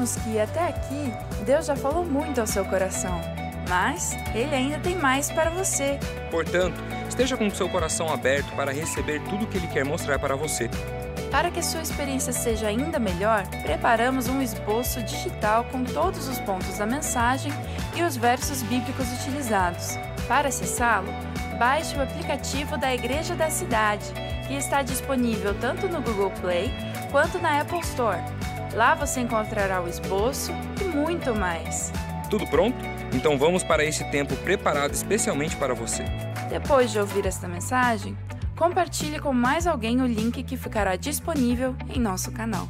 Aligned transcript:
Sabemos 0.00 0.16
que 0.16 0.40
até 0.40 0.68
aqui 0.68 1.12
Deus 1.44 1.66
já 1.66 1.76
falou 1.76 2.04
muito 2.04 2.40
ao 2.40 2.46
seu 2.46 2.64
coração, 2.64 3.20
mas 3.68 4.16
Ele 4.34 4.54
ainda 4.54 4.78
tem 4.78 4.96
mais 4.96 5.30
para 5.30 5.50
você. 5.50 5.98
Portanto, 6.30 6.80
esteja 7.06 7.36
com 7.36 7.46
o 7.46 7.50
seu 7.50 7.68
coração 7.68 8.10
aberto 8.10 8.50
para 8.56 8.72
receber 8.72 9.20
tudo 9.24 9.44
o 9.44 9.46
que 9.46 9.58
Ele 9.58 9.66
quer 9.66 9.84
mostrar 9.84 10.18
para 10.18 10.34
você. 10.36 10.70
Para 11.30 11.50
que 11.50 11.62
sua 11.62 11.82
experiência 11.82 12.32
seja 12.32 12.68
ainda 12.68 12.98
melhor, 12.98 13.46
preparamos 13.62 14.26
um 14.26 14.40
esboço 14.40 15.02
digital 15.02 15.64
com 15.64 15.84
todos 15.84 16.28
os 16.28 16.38
pontos 16.40 16.78
da 16.78 16.86
mensagem 16.86 17.52
e 17.94 18.02
os 18.02 18.16
versos 18.16 18.62
bíblicos 18.62 19.06
utilizados. 19.20 19.98
Para 20.26 20.48
acessá-lo, 20.48 21.12
baixe 21.58 21.94
o 21.94 22.02
aplicativo 22.02 22.78
da 22.78 22.94
Igreja 22.94 23.34
da 23.34 23.50
Cidade, 23.50 24.06
que 24.48 24.54
está 24.54 24.80
disponível 24.80 25.54
tanto 25.60 25.86
no 25.88 26.00
Google 26.00 26.30
Play 26.40 26.72
quanto 27.10 27.38
na 27.38 27.60
Apple 27.60 27.80
Store. 27.80 28.39
Lá 28.74 28.94
você 28.94 29.20
encontrará 29.20 29.82
o 29.82 29.88
esboço 29.88 30.52
e 30.80 30.84
muito 30.84 31.34
mais. 31.34 31.92
Tudo 32.30 32.46
pronto? 32.46 32.76
Então 33.12 33.36
vamos 33.36 33.64
para 33.64 33.84
este 33.84 34.04
tempo 34.10 34.36
preparado 34.36 34.92
especialmente 34.92 35.56
para 35.56 35.74
você. 35.74 36.04
Depois 36.48 36.92
de 36.92 37.00
ouvir 37.00 37.26
esta 37.26 37.48
mensagem, 37.48 38.16
compartilhe 38.56 39.18
com 39.18 39.32
mais 39.32 39.66
alguém 39.66 40.00
o 40.00 40.06
link 40.06 40.42
que 40.44 40.56
ficará 40.56 40.94
disponível 40.94 41.74
em 41.88 41.98
nosso 41.98 42.30
canal. 42.30 42.68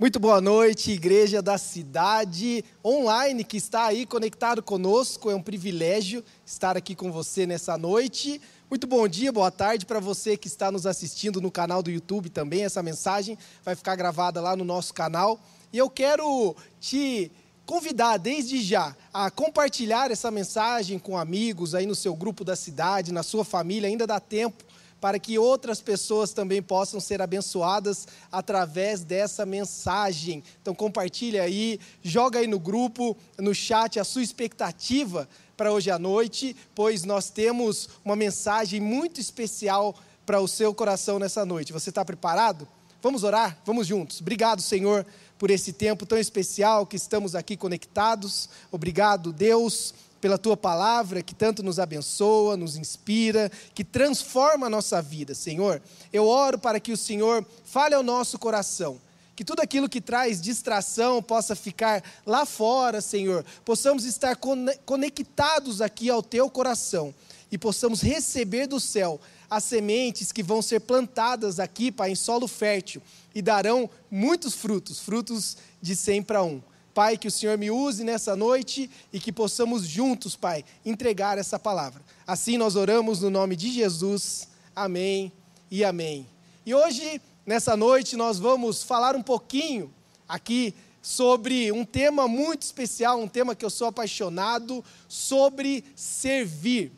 Muito 0.00 0.18
boa 0.18 0.40
noite, 0.40 0.92
igreja 0.92 1.42
da 1.42 1.58
cidade 1.58 2.64
online 2.82 3.44
que 3.44 3.58
está 3.58 3.84
aí 3.84 4.06
conectado 4.06 4.62
conosco. 4.62 5.30
É 5.30 5.34
um 5.34 5.42
privilégio 5.42 6.24
estar 6.42 6.74
aqui 6.74 6.94
com 6.94 7.12
você 7.12 7.46
nessa 7.46 7.76
noite. 7.76 8.40
Muito 8.70 8.86
bom 8.86 9.06
dia, 9.06 9.30
boa 9.30 9.50
tarde 9.50 9.84
para 9.84 10.00
você 10.00 10.38
que 10.38 10.48
está 10.48 10.72
nos 10.72 10.86
assistindo 10.86 11.38
no 11.38 11.50
canal 11.50 11.82
do 11.82 11.90
YouTube 11.90 12.30
também. 12.30 12.64
Essa 12.64 12.82
mensagem 12.82 13.36
vai 13.62 13.74
ficar 13.74 13.94
gravada 13.94 14.40
lá 14.40 14.56
no 14.56 14.64
nosso 14.64 14.94
canal. 14.94 15.38
E 15.70 15.76
eu 15.76 15.90
quero 15.90 16.56
te 16.80 17.30
convidar 17.66 18.16
desde 18.16 18.62
já 18.62 18.96
a 19.12 19.30
compartilhar 19.30 20.10
essa 20.10 20.30
mensagem 20.30 20.98
com 20.98 21.18
amigos 21.18 21.74
aí 21.74 21.84
no 21.84 21.94
seu 21.94 22.16
grupo 22.16 22.42
da 22.42 22.56
cidade, 22.56 23.12
na 23.12 23.22
sua 23.22 23.44
família. 23.44 23.86
Ainda 23.86 24.06
dá 24.06 24.18
tempo 24.18 24.64
para 25.00 25.18
que 25.18 25.38
outras 25.38 25.80
pessoas 25.80 26.32
também 26.32 26.62
possam 26.62 27.00
ser 27.00 27.22
abençoadas 27.22 28.06
através 28.30 29.02
dessa 29.02 29.46
mensagem. 29.46 30.44
Então 30.60 30.74
compartilha 30.74 31.42
aí, 31.42 31.80
joga 32.02 32.40
aí 32.40 32.46
no 32.46 32.60
grupo, 32.60 33.16
no 33.38 33.54
chat 33.54 33.98
a 33.98 34.04
sua 34.04 34.22
expectativa 34.22 35.28
para 35.56 35.72
hoje 35.72 35.90
à 35.90 35.98
noite, 35.98 36.54
pois 36.74 37.04
nós 37.04 37.30
temos 37.30 37.88
uma 38.04 38.16
mensagem 38.16 38.80
muito 38.80 39.20
especial 39.20 39.94
para 40.26 40.40
o 40.40 40.48
seu 40.48 40.74
coração 40.74 41.18
nessa 41.18 41.44
noite. 41.44 41.72
Você 41.72 41.88
está 41.88 42.04
preparado? 42.04 42.68
Vamos 43.02 43.24
orar? 43.24 43.58
Vamos 43.64 43.86
juntos. 43.86 44.20
Obrigado, 44.20 44.60
Senhor, 44.60 45.06
por 45.38 45.50
esse 45.50 45.72
tempo 45.72 46.04
tão 46.04 46.18
especial 46.18 46.86
que 46.86 46.96
estamos 46.96 47.34
aqui 47.34 47.56
conectados. 47.56 48.48
Obrigado, 48.70 49.32
Deus 49.32 49.94
pela 50.20 50.38
tua 50.38 50.56
palavra 50.56 51.22
que 51.22 51.34
tanto 51.34 51.62
nos 51.62 51.78
abençoa, 51.78 52.56
nos 52.56 52.76
inspira, 52.76 53.50
que 53.74 53.82
transforma 53.82 54.66
a 54.66 54.70
nossa 54.70 55.00
vida, 55.00 55.34
Senhor. 55.34 55.80
Eu 56.12 56.26
oro 56.26 56.58
para 56.58 56.78
que 56.78 56.92
o 56.92 56.96
Senhor 56.96 57.44
fale 57.64 57.94
ao 57.94 58.02
nosso 58.02 58.38
coração. 58.38 59.00
Que 59.34 59.44
tudo 59.44 59.60
aquilo 59.60 59.88
que 59.88 60.00
traz 60.00 60.40
distração 60.40 61.22
possa 61.22 61.56
ficar 61.56 62.04
lá 62.26 62.44
fora, 62.44 63.00
Senhor. 63.00 63.44
Possamos 63.64 64.04
estar 64.04 64.36
conectados 64.84 65.80
aqui 65.80 66.10
ao 66.10 66.22
teu 66.22 66.50
coração 66.50 67.14
e 67.50 67.56
possamos 67.56 68.02
receber 68.02 68.66
do 68.66 68.78
céu 68.78 69.18
as 69.48 69.64
sementes 69.64 70.30
que 70.30 70.42
vão 70.42 70.62
ser 70.62 70.80
plantadas 70.80 71.58
aqui, 71.58 71.90
Pai, 71.90 72.10
em 72.10 72.14
solo 72.14 72.46
fértil 72.46 73.02
e 73.34 73.42
darão 73.42 73.90
muitos 74.10 74.54
frutos, 74.54 75.00
frutos 75.00 75.56
de 75.82 75.96
cem 75.96 76.22
para 76.22 76.42
um. 76.42 76.62
Pai, 76.94 77.16
que 77.16 77.28
o 77.28 77.30
Senhor 77.30 77.56
me 77.56 77.70
use 77.70 78.02
nessa 78.02 78.34
noite 78.34 78.90
e 79.12 79.20
que 79.20 79.32
possamos 79.32 79.84
juntos, 79.86 80.36
Pai, 80.36 80.64
entregar 80.84 81.38
essa 81.38 81.58
palavra. 81.58 82.02
Assim 82.26 82.58
nós 82.58 82.76
oramos 82.76 83.20
no 83.20 83.30
nome 83.30 83.56
de 83.56 83.72
Jesus. 83.72 84.48
Amém 84.74 85.32
e 85.70 85.84
amém. 85.84 86.26
E 86.66 86.74
hoje, 86.74 87.20
nessa 87.46 87.76
noite, 87.76 88.16
nós 88.16 88.38
vamos 88.38 88.82
falar 88.82 89.14
um 89.14 89.22
pouquinho 89.22 89.92
aqui 90.28 90.74
sobre 91.02 91.72
um 91.72 91.84
tema 91.84 92.28
muito 92.28 92.62
especial, 92.62 93.20
um 93.20 93.28
tema 93.28 93.54
que 93.54 93.64
eu 93.64 93.70
sou 93.70 93.88
apaixonado, 93.88 94.84
sobre 95.08 95.84
servir. 95.94 96.92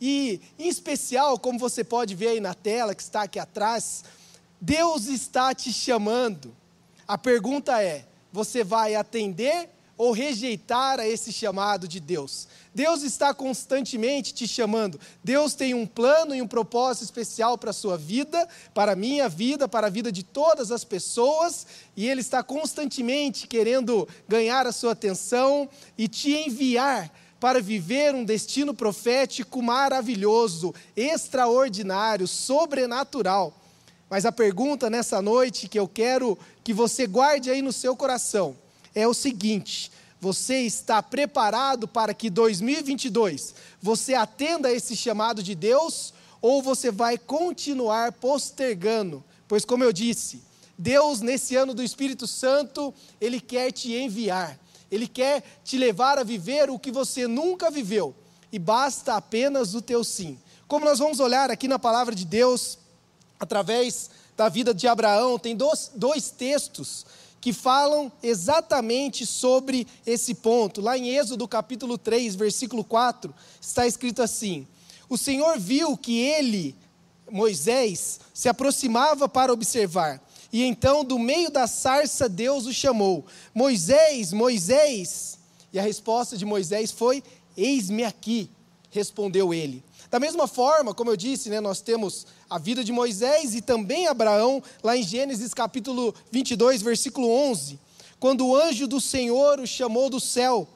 E, 0.00 0.40
em 0.58 0.68
especial, 0.68 1.38
como 1.38 1.58
você 1.58 1.84
pode 1.84 2.14
ver 2.14 2.28
aí 2.28 2.40
na 2.40 2.54
tela 2.54 2.94
que 2.94 3.02
está 3.02 3.22
aqui 3.22 3.38
atrás, 3.38 4.04
Deus 4.60 5.06
está 5.06 5.54
te 5.54 5.72
chamando. 5.72 6.54
A 7.06 7.16
pergunta 7.16 7.82
é: 7.82 8.06
você 8.34 8.64
vai 8.64 8.96
atender 8.96 9.70
ou 9.96 10.10
rejeitar 10.10 10.98
a 10.98 11.06
esse 11.06 11.32
chamado 11.32 11.86
de 11.86 12.00
Deus. 12.00 12.48
Deus 12.74 13.04
está 13.04 13.32
constantemente 13.32 14.34
te 14.34 14.48
chamando. 14.48 14.98
Deus 15.22 15.54
tem 15.54 15.72
um 15.72 15.86
plano 15.86 16.34
e 16.34 16.42
um 16.42 16.48
propósito 16.48 17.04
especial 17.04 17.56
para 17.56 17.70
a 17.70 17.72
sua 17.72 17.96
vida, 17.96 18.48
para 18.74 18.90
a 18.90 18.96
minha 18.96 19.28
vida, 19.28 19.68
para 19.68 19.86
a 19.86 19.90
vida 19.90 20.10
de 20.10 20.24
todas 20.24 20.72
as 20.72 20.82
pessoas, 20.82 21.64
e 21.96 22.08
Ele 22.08 22.22
está 22.22 22.42
constantemente 22.42 23.46
querendo 23.46 24.08
ganhar 24.28 24.66
a 24.66 24.72
sua 24.72 24.90
atenção 24.90 25.68
e 25.96 26.08
te 26.08 26.32
enviar 26.32 27.12
para 27.38 27.60
viver 27.60 28.16
um 28.16 28.24
destino 28.24 28.74
profético 28.74 29.62
maravilhoso, 29.62 30.74
extraordinário, 30.96 32.26
sobrenatural. 32.26 33.54
Mas 34.14 34.24
a 34.24 34.30
pergunta 34.30 34.88
nessa 34.88 35.20
noite 35.20 35.66
que 35.66 35.76
eu 35.76 35.88
quero 35.88 36.38
que 36.62 36.72
você 36.72 37.04
guarde 37.04 37.50
aí 37.50 37.60
no 37.60 37.72
seu 37.72 37.96
coração 37.96 38.56
é 38.94 39.08
o 39.08 39.12
seguinte: 39.12 39.90
você 40.20 40.60
está 40.60 41.02
preparado 41.02 41.88
para 41.88 42.14
que 42.14 42.30
2022 42.30 43.56
você 43.82 44.14
atenda 44.14 44.70
esse 44.70 44.94
chamado 44.94 45.42
de 45.42 45.56
Deus 45.56 46.14
ou 46.40 46.62
você 46.62 46.92
vai 46.92 47.18
continuar 47.18 48.12
postergando? 48.12 49.20
Pois, 49.48 49.64
como 49.64 49.82
eu 49.82 49.92
disse, 49.92 50.44
Deus, 50.78 51.20
nesse 51.20 51.56
ano 51.56 51.74
do 51.74 51.82
Espírito 51.82 52.28
Santo, 52.28 52.94
Ele 53.20 53.40
quer 53.40 53.72
te 53.72 53.94
enviar, 53.94 54.56
Ele 54.92 55.08
quer 55.08 55.42
te 55.64 55.76
levar 55.76 56.20
a 56.20 56.22
viver 56.22 56.70
o 56.70 56.78
que 56.78 56.92
você 56.92 57.26
nunca 57.26 57.68
viveu, 57.68 58.14
e 58.52 58.60
basta 58.60 59.16
apenas 59.16 59.74
o 59.74 59.82
teu 59.82 60.04
sim. 60.04 60.38
Como 60.68 60.84
nós 60.84 61.00
vamos 61.00 61.18
olhar 61.18 61.50
aqui 61.50 61.66
na 61.66 61.80
palavra 61.80 62.14
de 62.14 62.24
Deus, 62.24 62.78
através 63.38 64.10
da 64.36 64.48
vida 64.48 64.74
de 64.74 64.86
Abraão, 64.86 65.38
tem 65.38 65.56
dois, 65.56 65.90
dois 65.94 66.30
textos 66.30 67.06
que 67.40 67.52
falam 67.52 68.10
exatamente 68.22 69.26
sobre 69.26 69.86
esse 70.06 70.34
ponto. 70.34 70.80
Lá 70.80 70.96
em 70.96 71.10
Êxodo 71.10 71.46
capítulo 71.46 71.98
3, 71.98 72.34
versículo 72.34 72.82
4, 72.82 73.34
está 73.60 73.86
escrito 73.86 74.22
assim: 74.22 74.66
O 75.10 75.18
Senhor 75.18 75.58
viu 75.58 75.94
que 75.96 76.18
ele, 76.18 76.74
Moisés, 77.30 78.18
se 78.32 78.48
aproximava 78.48 79.28
para 79.28 79.52
observar. 79.52 80.22
E 80.50 80.62
então, 80.62 81.04
do 81.04 81.18
meio 81.18 81.50
da 81.50 81.66
sarça, 81.66 82.30
Deus 82.30 82.64
o 82.64 82.72
chamou: 82.72 83.26
Moisés, 83.54 84.32
Moisés. 84.32 85.38
E 85.70 85.78
a 85.78 85.82
resposta 85.82 86.38
de 86.38 86.46
Moisés 86.46 86.92
foi: 86.92 87.22
Eis-me 87.56 88.04
aqui, 88.04 88.48
respondeu 88.90 89.52
ele. 89.52 89.84
Da 90.10 90.20
mesma 90.20 90.46
forma, 90.46 90.94
como 90.94 91.10
eu 91.10 91.16
disse, 91.16 91.50
né, 91.50 91.60
nós 91.60 91.80
temos 91.80 92.26
a 92.54 92.58
vida 92.58 92.84
de 92.84 92.92
Moisés 92.92 93.52
e 93.56 93.60
também 93.60 94.06
Abraão, 94.06 94.62
lá 94.80 94.96
em 94.96 95.02
Gênesis 95.02 95.52
capítulo 95.52 96.14
22, 96.30 96.82
versículo 96.82 97.28
11, 97.28 97.80
quando 98.20 98.46
o 98.46 98.54
anjo 98.54 98.86
do 98.86 99.00
Senhor 99.00 99.58
o 99.58 99.66
chamou 99.66 100.08
do 100.08 100.20
céu. 100.20 100.68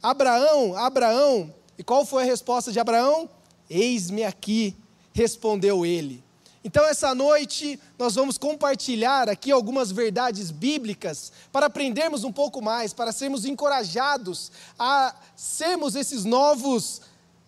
Abraão, 0.00 0.76
Abraão, 0.76 1.52
e 1.76 1.82
qual 1.82 2.06
foi 2.06 2.22
a 2.22 2.26
resposta 2.26 2.70
de 2.70 2.78
Abraão? 2.78 3.28
Eis-me 3.68 4.22
aqui, 4.22 4.76
respondeu 5.12 5.84
ele. 5.84 6.22
Então, 6.62 6.84
essa 6.84 7.12
noite, 7.16 7.80
nós 7.98 8.14
vamos 8.14 8.38
compartilhar 8.38 9.28
aqui 9.28 9.50
algumas 9.50 9.90
verdades 9.90 10.52
bíblicas 10.52 11.32
para 11.50 11.66
aprendermos 11.66 12.22
um 12.22 12.30
pouco 12.30 12.62
mais, 12.62 12.92
para 12.92 13.10
sermos 13.10 13.44
encorajados 13.44 14.52
a 14.78 15.16
sermos 15.34 15.96
esses 15.96 16.24
novos 16.24 17.00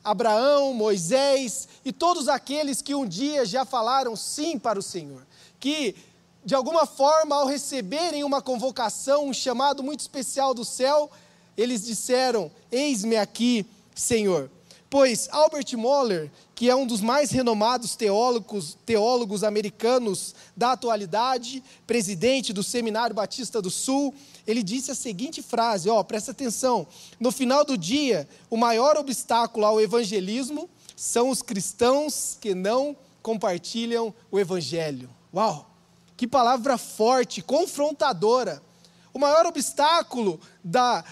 Abraão, 0.03 0.73
Moisés 0.73 1.69
e 1.85 1.93
todos 1.93 2.29
aqueles 2.29 2.81
que 2.81 2.95
um 2.95 3.07
dia 3.07 3.45
já 3.45 3.65
falaram 3.65 4.17
sim 4.17 4.59
para 4.59 4.79
o 4.79 4.83
Senhor, 4.83 5.27
que 5.59 5.95
de 6.45 6.55
alguma 6.55 6.87
forma, 6.87 7.37
ao 7.37 7.47
receberem 7.47 8.25
uma 8.25 8.41
convocação, 8.41 9.29
um 9.29 9.33
chamado 9.33 9.83
muito 9.83 10.01
especial 10.01 10.55
do 10.55 10.65
céu, 10.65 11.11
eles 11.57 11.85
disseram: 11.85 12.51
Eis-me 12.73 13.17
aqui, 13.17 13.67
Senhor. 13.95 14.51
Pois 14.91 15.29
Albert 15.31 15.67
Moller, 15.77 16.29
que 16.53 16.69
é 16.69 16.75
um 16.75 16.85
dos 16.85 17.01
mais 17.01 17.31
renomados 17.31 17.95
teólogos, 17.95 18.77
teólogos 18.85 19.45
americanos 19.45 20.35
da 20.57 20.73
atualidade, 20.73 21.63
presidente 21.87 22.53
do 22.53 22.65
Seminário 22.65 23.15
Batista 23.15 23.63
do 23.63 23.71
Sul, 23.71 24.13
ele 24.45 24.65
disse 24.65 24.91
a 24.91 24.95
seguinte 24.97 25.43
frase: 25.43 25.89
ó, 25.89 26.03
presta 26.03 26.33
atenção. 26.33 26.89
No 27.21 27.31
final 27.31 27.65
do 27.65 27.79
dia, 27.79 28.29
o 28.51 28.57
maior 28.57 28.97
obstáculo 28.97 29.65
ao 29.65 29.81
evangelismo 29.81 30.69
são 30.97 31.31
os 31.31 31.41
cristãos 31.41 32.37
que 32.41 32.53
não 32.53 32.97
compartilham 33.23 34.13
o 34.29 34.41
evangelho. 34.41 35.09
Uau! 35.33 35.71
Que 36.17 36.27
palavra 36.27 36.77
forte, 36.77 37.41
confrontadora. 37.41 38.61
O 39.15 39.21
maior 39.21 39.47
obstáculo 39.47 40.41
da, 40.65 41.05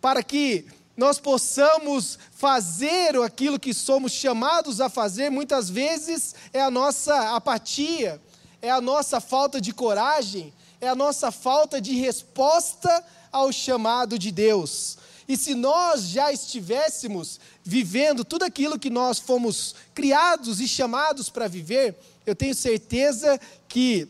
para 0.00 0.22
que 0.22 0.64
nós 0.96 1.18
possamos 1.18 2.18
fazer 2.32 3.16
aquilo 3.22 3.60
que 3.60 3.74
somos 3.74 4.12
chamados 4.12 4.80
a 4.80 4.88
fazer, 4.88 5.30
muitas 5.30 5.68
vezes 5.68 6.34
é 6.52 6.62
a 6.62 6.70
nossa 6.70 7.36
apatia, 7.36 8.20
é 8.62 8.70
a 8.70 8.80
nossa 8.80 9.20
falta 9.20 9.60
de 9.60 9.74
coragem, 9.74 10.54
é 10.80 10.88
a 10.88 10.94
nossa 10.94 11.30
falta 11.30 11.80
de 11.80 11.94
resposta 11.94 13.04
ao 13.30 13.52
chamado 13.52 14.18
de 14.18 14.32
Deus. 14.32 14.96
E 15.28 15.36
se 15.36 15.54
nós 15.54 16.02
já 16.08 16.32
estivéssemos 16.32 17.40
vivendo 17.62 18.24
tudo 18.24 18.44
aquilo 18.44 18.78
que 18.78 18.88
nós 18.88 19.18
fomos 19.18 19.74
criados 19.92 20.60
e 20.60 20.68
chamados 20.68 21.28
para 21.28 21.48
viver, 21.48 21.96
eu 22.24 22.34
tenho 22.34 22.54
certeza 22.54 23.38
que 23.68 24.08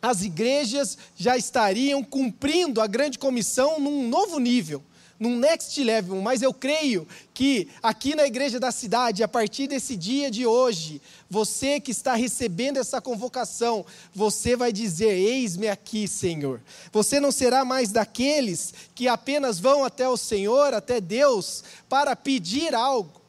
as 0.00 0.22
igrejas 0.22 0.98
já 1.16 1.36
estariam 1.36 2.04
cumprindo 2.04 2.80
a 2.80 2.86
grande 2.86 3.18
comissão 3.18 3.80
num 3.80 4.08
novo 4.08 4.38
nível 4.38 4.82
num 5.18 5.38
next 5.38 5.82
level, 5.82 6.20
mas 6.20 6.42
eu 6.42 6.52
creio 6.52 7.06
que 7.32 7.68
aqui 7.82 8.14
na 8.14 8.26
igreja 8.26 8.58
da 8.58 8.72
cidade, 8.72 9.22
a 9.22 9.28
partir 9.28 9.66
desse 9.66 9.96
dia 9.96 10.30
de 10.30 10.46
hoje, 10.46 11.00
você 11.30 11.78
que 11.78 11.90
está 11.90 12.14
recebendo 12.14 12.78
essa 12.78 13.00
convocação, 13.00 13.86
você 14.14 14.56
vai 14.56 14.72
dizer: 14.72 15.12
Eis-me 15.12 15.68
aqui, 15.68 16.08
Senhor. 16.08 16.60
Você 16.92 17.20
não 17.20 17.30
será 17.30 17.64
mais 17.64 17.90
daqueles 17.90 18.74
que 18.94 19.06
apenas 19.06 19.58
vão 19.58 19.84
até 19.84 20.08
o 20.08 20.16
Senhor, 20.16 20.74
até 20.74 21.00
Deus, 21.00 21.62
para 21.88 22.16
pedir 22.16 22.74
algo. 22.74 23.20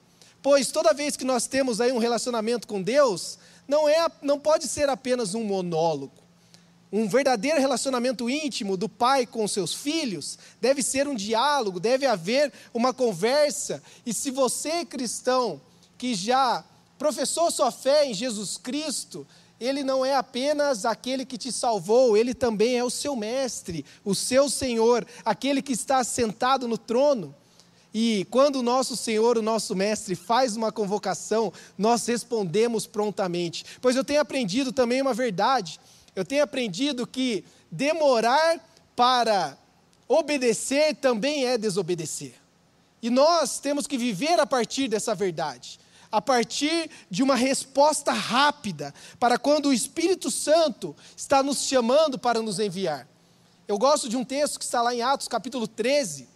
Pois 0.41 0.71
toda 0.71 0.94
vez 0.94 1.15
que 1.15 1.24
nós 1.24 1.47
temos 1.47 1.79
aí 1.79 1.91
um 1.91 2.00
relacionamento 2.00 2.68
com 2.68 2.81
Deus, 2.81 3.38
não, 3.68 3.88
é, 3.88 4.07
não 4.21 4.39
pode 4.39 4.68
ser 4.68 4.89
apenas 4.89 5.36
um 5.36 5.44
monólogo 5.44 6.23
um 6.94 7.07
verdadeiro 7.07 7.60
relacionamento 7.60 8.30
íntimo 8.30 8.78
do 8.78 8.88
pai 8.88 9.25
com 9.25 9.48
seus 9.48 9.74
filhos 9.74 10.38
deve 10.62 10.84
ser 10.84 11.07
um 11.07 11.16
diálogo, 11.16 11.80
deve 11.80 12.06
haver 12.06 12.54
uma 12.72 12.94
conversa. 12.94 13.81
E 14.06 14.13
se 14.13 14.30
você, 14.30 14.86
cristão, 14.86 15.60
que 15.98 16.13
já 16.13 16.63
professou 17.00 17.50
sua 17.50 17.72
fé 17.72 18.06
em 18.06 18.13
Jesus 18.13 18.60
Cristo, 18.60 19.25
ele 19.60 19.81
não 19.81 20.06
é 20.06 20.13
apenas 20.13 20.86
aquele 20.86 21.25
que 21.25 21.36
te 21.36 21.51
salvou, 21.51 22.16
ele 22.16 22.31
também 22.31 22.78
é 22.78 22.84
o 22.84 22.92
seu 22.92 23.16
mestre, 23.16 23.84
o 24.06 24.13
seu 24.13 24.48
Senhor, 24.48 25.04
aquele 25.25 25.63
que 25.63 25.74
está 25.74 26.04
sentado 26.04 26.68
no 26.68 26.78
trono. 26.78 27.34
E 27.92 28.28
quando 28.30 28.57
o 28.57 28.63
nosso 28.63 28.96
Senhor, 28.96 29.36
o 29.36 29.42
nosso 29.42 29.75
Mestre, 29.75 30.16
faz 30.16 30.56
uma 30.56 30.72
convocação, 30.72 31.51
nós 31.75 32.06
respondemos 32.06 32.86
prontamente. 32.86 33.66
Pois 33.81 33.96
eu 33.96 34.04
tenho 34.04 34.22
aprendido 34.22 34.72
também 34.72 35.01
uma 35.01 35.13
verdade 35.13 35.80
eu 36.15 36.24
tenho 36.24 36.44
aprendido 36.44 37.07
que 37.07 37.44
demorar 37.71 38.60
para 38.95 39.57
obedecer 40.07 40.95
também 40.95 41.45
é 41.45 41.57
desobedecer. 41.57 42.36
E 43.01 43.10
nós 43.10 43.60
temos 43.60 43.88
que 43.88 43.98
viver 43.98 44.39
a 44.39 44.45
partir 44.45 44.88
dessa 44.88 45.13
verdade, 45.15 45.80
a 46.12 46.21
partir 46.21 46.89
de 47.10 47.24
uma 47.24 47.36
resposta 47.36 48.12
rápida 48.12 48.94
para 49.19 49.38
quando 49.38 49.68
o 49.68 49.74
Espírito 49.74 50.30
Santo 50.30 50.95
está 51.18 51.42
nos 51.42 51.63
chamando 51.63 52.18
para 52.18 52.42
nos 52.42 52.60
enviar. 52.60 53.07
Eu 53.68 53.77
gosto 53.77 54.07
de 54.07 54.15
um 54.15 54.24
texto 54.24 54.60
que 54.60 54.65
está 54.65 54.81
lá 54.81 54.94
em 54.94 55.01
Atos 55.01 55.27
capítulo 55.27 55.68
13, 55.68 56.30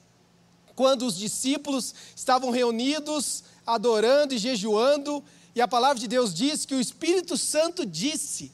quando 0.76 1.06
os 1.06 1.16
discípulos 1.16 1.94
estavam 2.16 2.50
reunidos, 2.52 3.44
adorando 3.66 4.34
e 4.34 4.38
jejuando, 4.38 5.24
e 5.54 5.62
a 5.62 5.68
palavra 5.68 6.00
de 6.00 6.08
Deus 6.08 6.34
diz 6.34 6.66
que 6.66 6.76
o 6.76 6.80
Espírito 6.80 7.38
Santo 7.38 7.86
disse: 7.86 8.52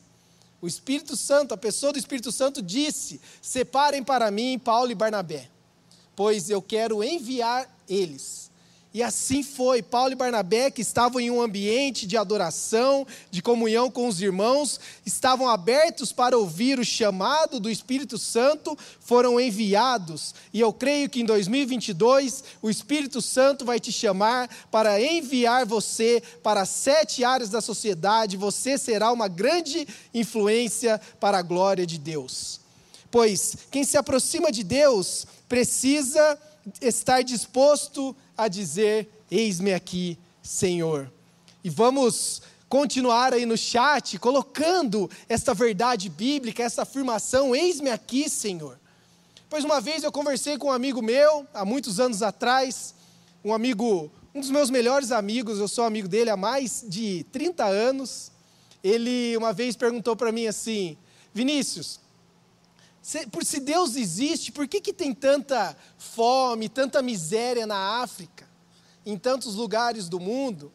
o 0.64 0.68
Espírito 0.68 1.18
Santo, 1.18 1.54
a 1.54 1.58
pessoa 1.58 1.92
do 1.92 2.00
Espírito 2.00 2.32
Santo 2.32 2.62
disse: 2.62 3.20
Separem 3.42 4.02
para 4.02 4.32
mim 4.32 4.58
Paulo 4.58 4.90
e 4.90 4.96
Barnabé, 4.96 5.50
pois 6.16 6.50
eu 6.50 6.62
quero 6.62 7.04
enviar 7.04 7.70
eles 7.88 8.50
e 8.94 9.02
assim 9.02 9.42
foi. 9.42 9.82
Paulo 9.82 10.12
e 10.12 10.16
Barnabé, 10.16 10.70
que 10.70 10.82
estavam 10.82 11.20
em 11.20 11.32
um 11.32 11.42
ambiente 11.42 12.06
de 12.06 12.16
adoração, 12.16 13.08
de 13.32 13.42
comunhão 13.42 13.90
com 13.90 14.08
os 14.08 14.22
irmãos, 14.22 14.80
estavam 15.04 15.50
abertos 15.50 16.14
para 16.14 16.38
ouvir 16.38 16.78
o 16.78 16.86
chamado 16.86 17.60
do 17.60 17.72
Espírito 17.72 18.20
Santo, 18.20 18.78
foram 19.00 19.40
enviados. 19.40 20.36
E 20.54 20.60
eu 20.60 20.72
creio 20.72 21.10
que 21.10 21.22
em 21.22 21.26
2022 21.26 22.44
o 22.62 22.70
Espírito 22.70 23.20
Santo 23.20 23.66
vai 23.66 23.80
te 23.80 23.92
chamar 23.92 24.48
para 24.70 25.02
enviar 25.02 25.66
você 25.66 26.22
para 26.44 26.64
sete 26.64 27.24
áreas 27.24 27.50
da 27.50 27.62
sociedade. 27.62 28.38
Você 28.38 28.78
será 28.78 29.12
uma 29.12 29.28
grande 29.28 29.88
influência 30.14 31.02
para 31.20 31.40
a 31.40 31.42
glória 31.42 31.88
de 31.88 31.98
Deus. 31.98 32.62
Pois 33.10 33.56
quem 33.72 33.84
se 33.84 33.98
aproxima 33.98 34.52
de 34.52 34.64
Deus 34.64 35.26
precisa 35.50 36.38
estar 36.82 37.24
disposto 37.24 38.16
a 38.38 38.48
dizer: 38.48 39.10
Eis-me 39.30 39.74
aqui, 39.74 40.18
Senhor. 40.42 41.12
E 41.64 41.70
vamos 41.70 42.42
continuar 42.68 43.34
aí 43.34 43.46
no 43.46 43.56
chat 43.56 44.18
colocando 44.18 45.10
esta 45.30 45.54
verdade 45.54 46.10
bíblica, 46.10 46.64
essa 46.64 46.82
afirmação: 46.82 47.56
Eis-me 47.56 47.90
aqui, 47.90 48.30
Senhor. 48.30 48.80
Pois 49.50 49.64
uma 49.64 49.80
vez 49.80 50.04
eu 50.04 50.12
conversei 50.12 50.58
com 50.58 50.68
um 50.68 50.72
amigo 50.72 51.02
meu, 51.02 51.48
há 51.54 51.64
muitos 51.64 52.00
anos 52.00 52.24
atrás, 52.24 52.96
um 53.46 53.54
amigo, 53.54 54.12
um 54.34 54.40
dos 54.40 54.50
meus 54.50 54.72
melhores 54.72 55.12
amigos, 55.12 55.60
eu 55.60 55.68
sou 55.68 55.86
amigo 55.86 56.08
dele 56.08 56.32
há 56.32 56.36
mais 56.36 56.84
de 56.88 57.24
30 57.32 57.64
anos. 57.64 58.32
Ele 58.84 59.38
uma 59.38 59.54
vez 59.54 59.76
perguntou 59.76 60.16
para 60.16 60.32
mim 60.32 60.48
assim: 60.48 60.98
Vinícius, 61.34 62.00
se, 63.04 63.28
por 63.28 63.44
se 63.44 63.60
Deus 63.60 63.98
existe, 63.98 64.50
por 64.50 64.66
que, 64.66 64.80
que 64.80 64.94
tem 64.94 65.14
tanta 65.14 65.76
fome, 65.98 66.70
tanta 66.70 67.02
miséria 67.02 67.68
na 67.68 68.02
África, 68.02 68.48
em 69.06 69.18
tantos 69.18 69.56
lugares 69.56 70.08
do 70.08 70.22
mundo? 70.22 70.72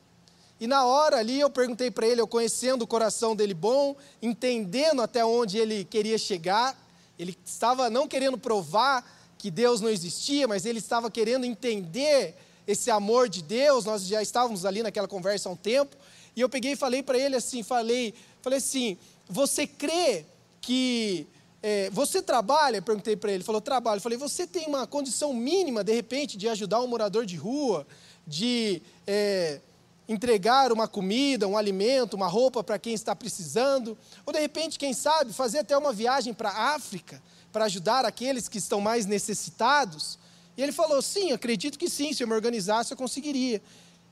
E 0.60 0.66
na 0.66 0.84
hora 0.84 1.16
ali 1.16 1.40
eu 1.40 1.48
perguntei 1.48 1.90
para 1.90 2.06
ele, 2.06 2.20
eu 2.20 2.26
conhecendo 2.26 2.82
o 2.82 2.86
coração 2.86 3.34
dele 3.34 3.54
bom, 3.54 3.96
entendendo 4.20 5.00
até 5.00 5.24
onde 5.24 5.56
ele 5.56 5.84
queria 5.84 6.18
chegar, 6.18 6.76
ele 7.18 7.34
estava 7.46 7.88
não 7.88 8.06
querendo 8.06 8.36
provar 8.36 9.02
que 9.38 9.50
Deus 9.50 9.80
não 9.80 9.88
existia, 9.88 10.46
mas 10.46 10.66
ele 10.66 10.80
estava 10.80 11.10
querendo 11.10 11.46
entender 11.46 12.36
esse 12.66 12.90
amor 12.90 13.30
de 13.30 13.42
Deus. 13.42 13.86
Nós 13.86 14.02
já 14.06 14.20
estávamos 14.20 14.66
ali 14.66 14.82
naquela 14.82 15.08
conversa 15.08 15.48
há 15.48 15.52
um 15.52 15.56
tempo, 15.56 15.96
e 16.36 16.42
eu 16.42 16.48
peguei 16.48 16.72
e 16.72 16.76
falei 16.76 17.02
para 17.02 17.16
ele 17.18 17.36
assim, 17.36 17.62
falei, 17.62 18.12
falei 18.42 18.58
assim: 18.58 18.98
"Você 19.26 19.66
crê 19.66 20.26
que 20.60 21.26
é, 21.62 21.90
você 21.90 22.22
trabalha? 22.22 22.80
Perguntei 22.80 23.16
para 23.16 23.30
ele. 23.30 23.38
Ele 23.38 23.44
falou, 23.44 23.60
trabalho. 23.60 23.98
Eu 23.98 24.02
falei, 24.02 24.18
você 24.18 24.46
tem 24.46 24.66
uma 24.66 24.86
condição 24.86 25.32
mínima, 25.32 25.82
de 25.82 25.92
repente, 25.92 26.36
de 26.36 26.48
ajudar 26.48 26.80
um 26.80 26.86
morador 26.86 27.26
de 27.26 27.36
rua, 27.36 27.86
de 28.26 28.80
é, 29.06 29.60
entregar 30.08 30.70
uma 30.70 30.86
comida, 30.86 31.48
um 31.48 31.56
alimento, 31.56 32.14
uma 32.14 32.28
roupa 32.28 32.62
para 32.62 32.78
quem 32.78 32.94
está 32.94 33.14
precisando? 33.14 33.98
Ou, 34.24 34.32
de 34.32 34.40
repente, 34.40 34.78
quem 34.78 34.92
sabe, 34.92 35.32
fazer 35.32 35.58
até 35.58 35.76
uma 35.76 35.92
viagem 35.92 36.32
para 36.32 36.50
a 36.50 36.74
África, 36.74 37.20
para 37.52 37.64
ajudar 37.64 38.04
aqueles 38.04 38.48
que 38.48 38.58
estão 38.58 38.80
mais 38.80 39.04
necessitados? 39.04 40.18
E 40.56 40.62
ele 40.62 40.72
falou, 40.72 41.02
sim, 41.02 41.32
acredito 41.32 41.78
que 41.78 41.90
sim, 41.90 42.12
se 42.12 42.22
eu 42.22 42.28
me 42.28 42.34
organizasse, 42.34 42.92
eu 42.92 42.96
conseguiria. 42.96 43.60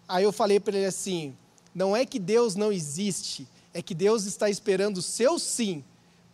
Aí 0.09 0.25
eu 0.25 0.33
falei 0.33 0.61
para 0.61 0.77
ele 0.77 0.87
assim: 0.87 1.37
não 1.75 1.97
é 1.97 2.07
que 2.07 2.19
Deus 2.19 2.55
não 2.55 2.73
existe, 2.73 3.47
é 3.75 3.83
que 3.83 3.95
Deus 3.95 4.25
está 4.25 4.49
esperando 4.49 4.99
o 4.99 5.03
seu 5.03 5.39
sim 5.39 5.85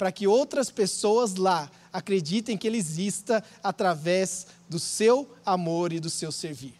para 0.02 0.10
que 0.10 0.26
outras 0.26 0.68
pessoas 0.68 1.36
lá 1.36 1.70
acreditem 1.92 2.58
que 2.58 2.66
Ele 2.66 2.76
exista 2.76 3.40
através 3.62 4.48
do 4.68 4.76
seu 4.76 5.32
amor 5.46 5.92
e 5.92 6.00
do 6.00 6.10
seu 6.10 6.32
servir. 6.32 6.74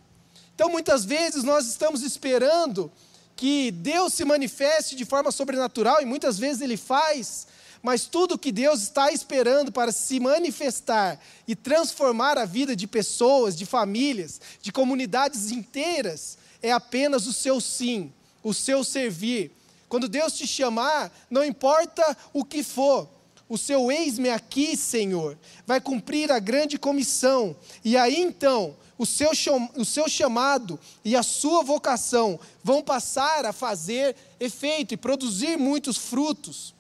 Então, 0.57 0.69
muitas 0.69 1.05
vezes, 1.05 1.45
nós 1.45 1.69
estamos 1.69 2.03
esperando 2.03 2.91
que 3.37 3.71
Deus 3.71 4.13
se 4.13 4.25
manifeste 4.25 4.97
de 4.97 5.05
forma 5.05 5.31
sobrenatural, 5.31 6.03
e 6.03 6.05
muitas 6.05 6.37
vezes 6.37 6.63
Ele 6.63 6.77
faz, 6.77 7.47
mas 7.81 8.07
tudo 8.07 8.37
que 8.37 8.51
Deus 8.51 8.83
está 8.83 9.13
esperando 9.13 9.71
para 9.71 9.93
se 9.93 10.19
manifestar 10.19 11.21
e 11.47 11.55
transformar 11.55 12.37
a 12.37 12.45
vida 12.45 12.75
de 12.75 12.89
pessoas, 12.89 13.57
de 13.57 13.65
famílias, 13.65 14.41
de 14.61 14.73
comunidades 14.73 15.53
inteiras, 15.53 16.37
é 16.61 16.73
apenas 16.73 17.29
o 17.29 17.33
seu 17.33 17.61
sim, 17.61 18.13
o 18.43 18.53
seu 18.53 18.83
servir, 18.83 19.53
quando 19.93 20.09
Deus 20.09 20.33
te 20.33 20.47
chamar, 20.47 21.13
não 21.29 21.45
importa 21.45 22.17
o 22.33 22.47
que 22.47 22.63
for, 22.63 23.07
o 23.47 23.59
seu 23.59 23.93
eis-me 23.93 24.31
aqui, 24.31 24.75
Senhor, 24.75 25.37
vai 25.67 25.83
cumprir 25.83 26.33
a 26.33 26.39
grande 26.39 26.79
comissão, 26.79 27.55
e 27.85 27.95
aí 27.95 28.19
então 28.19 28.75
o 28.97 29.05
seu, 29.05 29.33
o 29.77 29.85
seu 29.85 30.09
chamado 30.09 30.81
e 31.05 31.15
a 31.15 31.23
sua 31.23 31.63
vocação 31.63 32.41
vão 32.65 32.83
passar 32.83 33.45
a 33.45 33.53
fazer 33.53 34.17
efeito 34.41 34.95
e 34.95 34.97
produzir 34.97 35.59
muitos 35.59 35.99
frutos. 35.99 36.75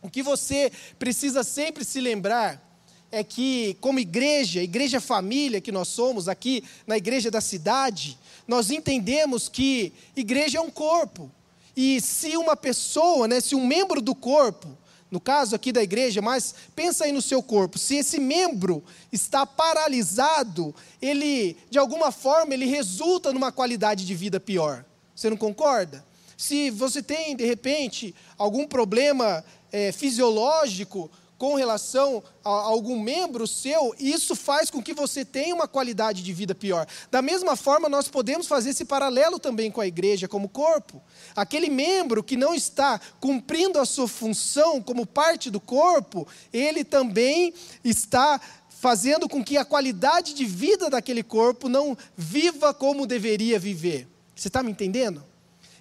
O 0.00 0.08
que 0.08 0.22
você 0.22 0.70
precisa 0.96 1.42
sempre 1.42 1.84
se 1.84 2.00
lembrar 2.00 2.62
é 3.10 3.24
que, 3.24 3.76
como 3.80 3.98
igreja, 3.98 4.62
igreja 4.62 5.00
família 5.00 5.60
que 5.60 5.72
nós 5.72 5.88
somos 5.88 6.28
aqui 6.28 6.62
na 6.86 6.96
igreja 6.96 7.32
da 7.32 7.40
cidade, 7.40 8.16
nós 8.46 8.70
entendemos 8.70 9.48
que 9.48 9.92
igreja 10.14 10.58
é 10.58 10.60
um 10.60 10.70
corpo. 10.70 11.28
E 11.76 12.00
se 12.00 12.36
uma 12.36 12.56
pessoa, 12.56 13.26
né, 13.26 13.40
se 13.40 13.54
um 13.54 13.66
membro 13.66 14.00
do 14.00 14.14
corpo, 14.14 14.68
no 15.10 15.20
caso 15.20 15.54
aqui 15.54 15.70
da 15.70 15.82
igreja, 15.82 16.20
mas 16.20 16.54
pensa 16.74 17.04
aí 17.04 17.12
no 17.12 17.22
seu 17.22 17.42
corpo, 17.42 17.78
se 17.78 17.96
esse 17.96 18.18
membro 18.18 18.82
está 19.12 19.46
paralisado, 19.46 20.74
ele, 21.00 21.56
de 21.70 21.78
alguma 21.78 22.10
forma, 22.10 22.52
ele 22.52 22.66
resulta 22.66 23.32
numa 23.32 23.52
qualidade 23.52 24.04
de 24.04 24.14
vida 24.14 24.40
pior. 24.40 24.84
Você 25.14 25.30
não 25.30 25.36
concorda? 25.36 26.04
Se 26.36 26.70
você 26.70 27.02
tem, 27.02 27.36
de 27.36 27.44
repente, 27.44 28.14
algum 28.36 28.66
problema 28.66 29.44
é, 29.70 29.92
fisiológico, 29.92 31.10
com 31.44 31.56
relação 31.56 32.22
a 32.42 32.48
algum 32.48 32.98
membro 32.98 33.46
seu, 33.46 33.94
isso 34.00 34.34
faz 34.34 34.70
com 34.70 34.82
que 34.82 34.94
você 34.94 35.26
tenha 35.26 35.54
uma 35.54 35.68
qualidade 35.68 36.22
de 36.22 36.32
vida 36.32 36.54
pior. 36.54 36.86
Da 37.10 37.20
mesma 37.20 37.54
forma, 37.54 37.86
nós 37.86 38.08
podemos 38.08 38.46
fazer 38.46 38.70
esse 38.70 38.86
paralelo 38.86 39.38
também 39.38 39.70
com 39.70 39.78
a 39.78 39.86
igreja 39.86 40.26
como 40.26 40.48
corpo. 40.48 41.02
Aquele 41.36 41.68
membro 41.68 42.24
que 42.24 42.34
não 42.34 42.54
está 42.54 42.98
cumprindo 43.20 43.78
a 43.78 43.84
sua 43.84 44.08
função 44.08 44.80
como 44.80 45.04
parte 45.04 45.50
do 45.50 45.60
corpo, 45.60 46.26
ele 46.50 46.82
também 46.82 47.52
está 47.84 48.40
fazendo 48.70 49.28
com 49.28 49.44
que 49.44 49.58
a 49.58 49.66
qualidade 49.66 50.32
de 50.32 50.46
vida 50.46 50.88
daquele 50.88 51.22
corpo 51.22 51.68
não 51.68 51.94
viva 52.16 52.72
como 52.72 53.06
deveria 53.06 53.58
viver. 53.58 54.08
Você 54.34 54.48
está 54.48 54.62
me 54.62 54.70
entendendo? 54.70 55.22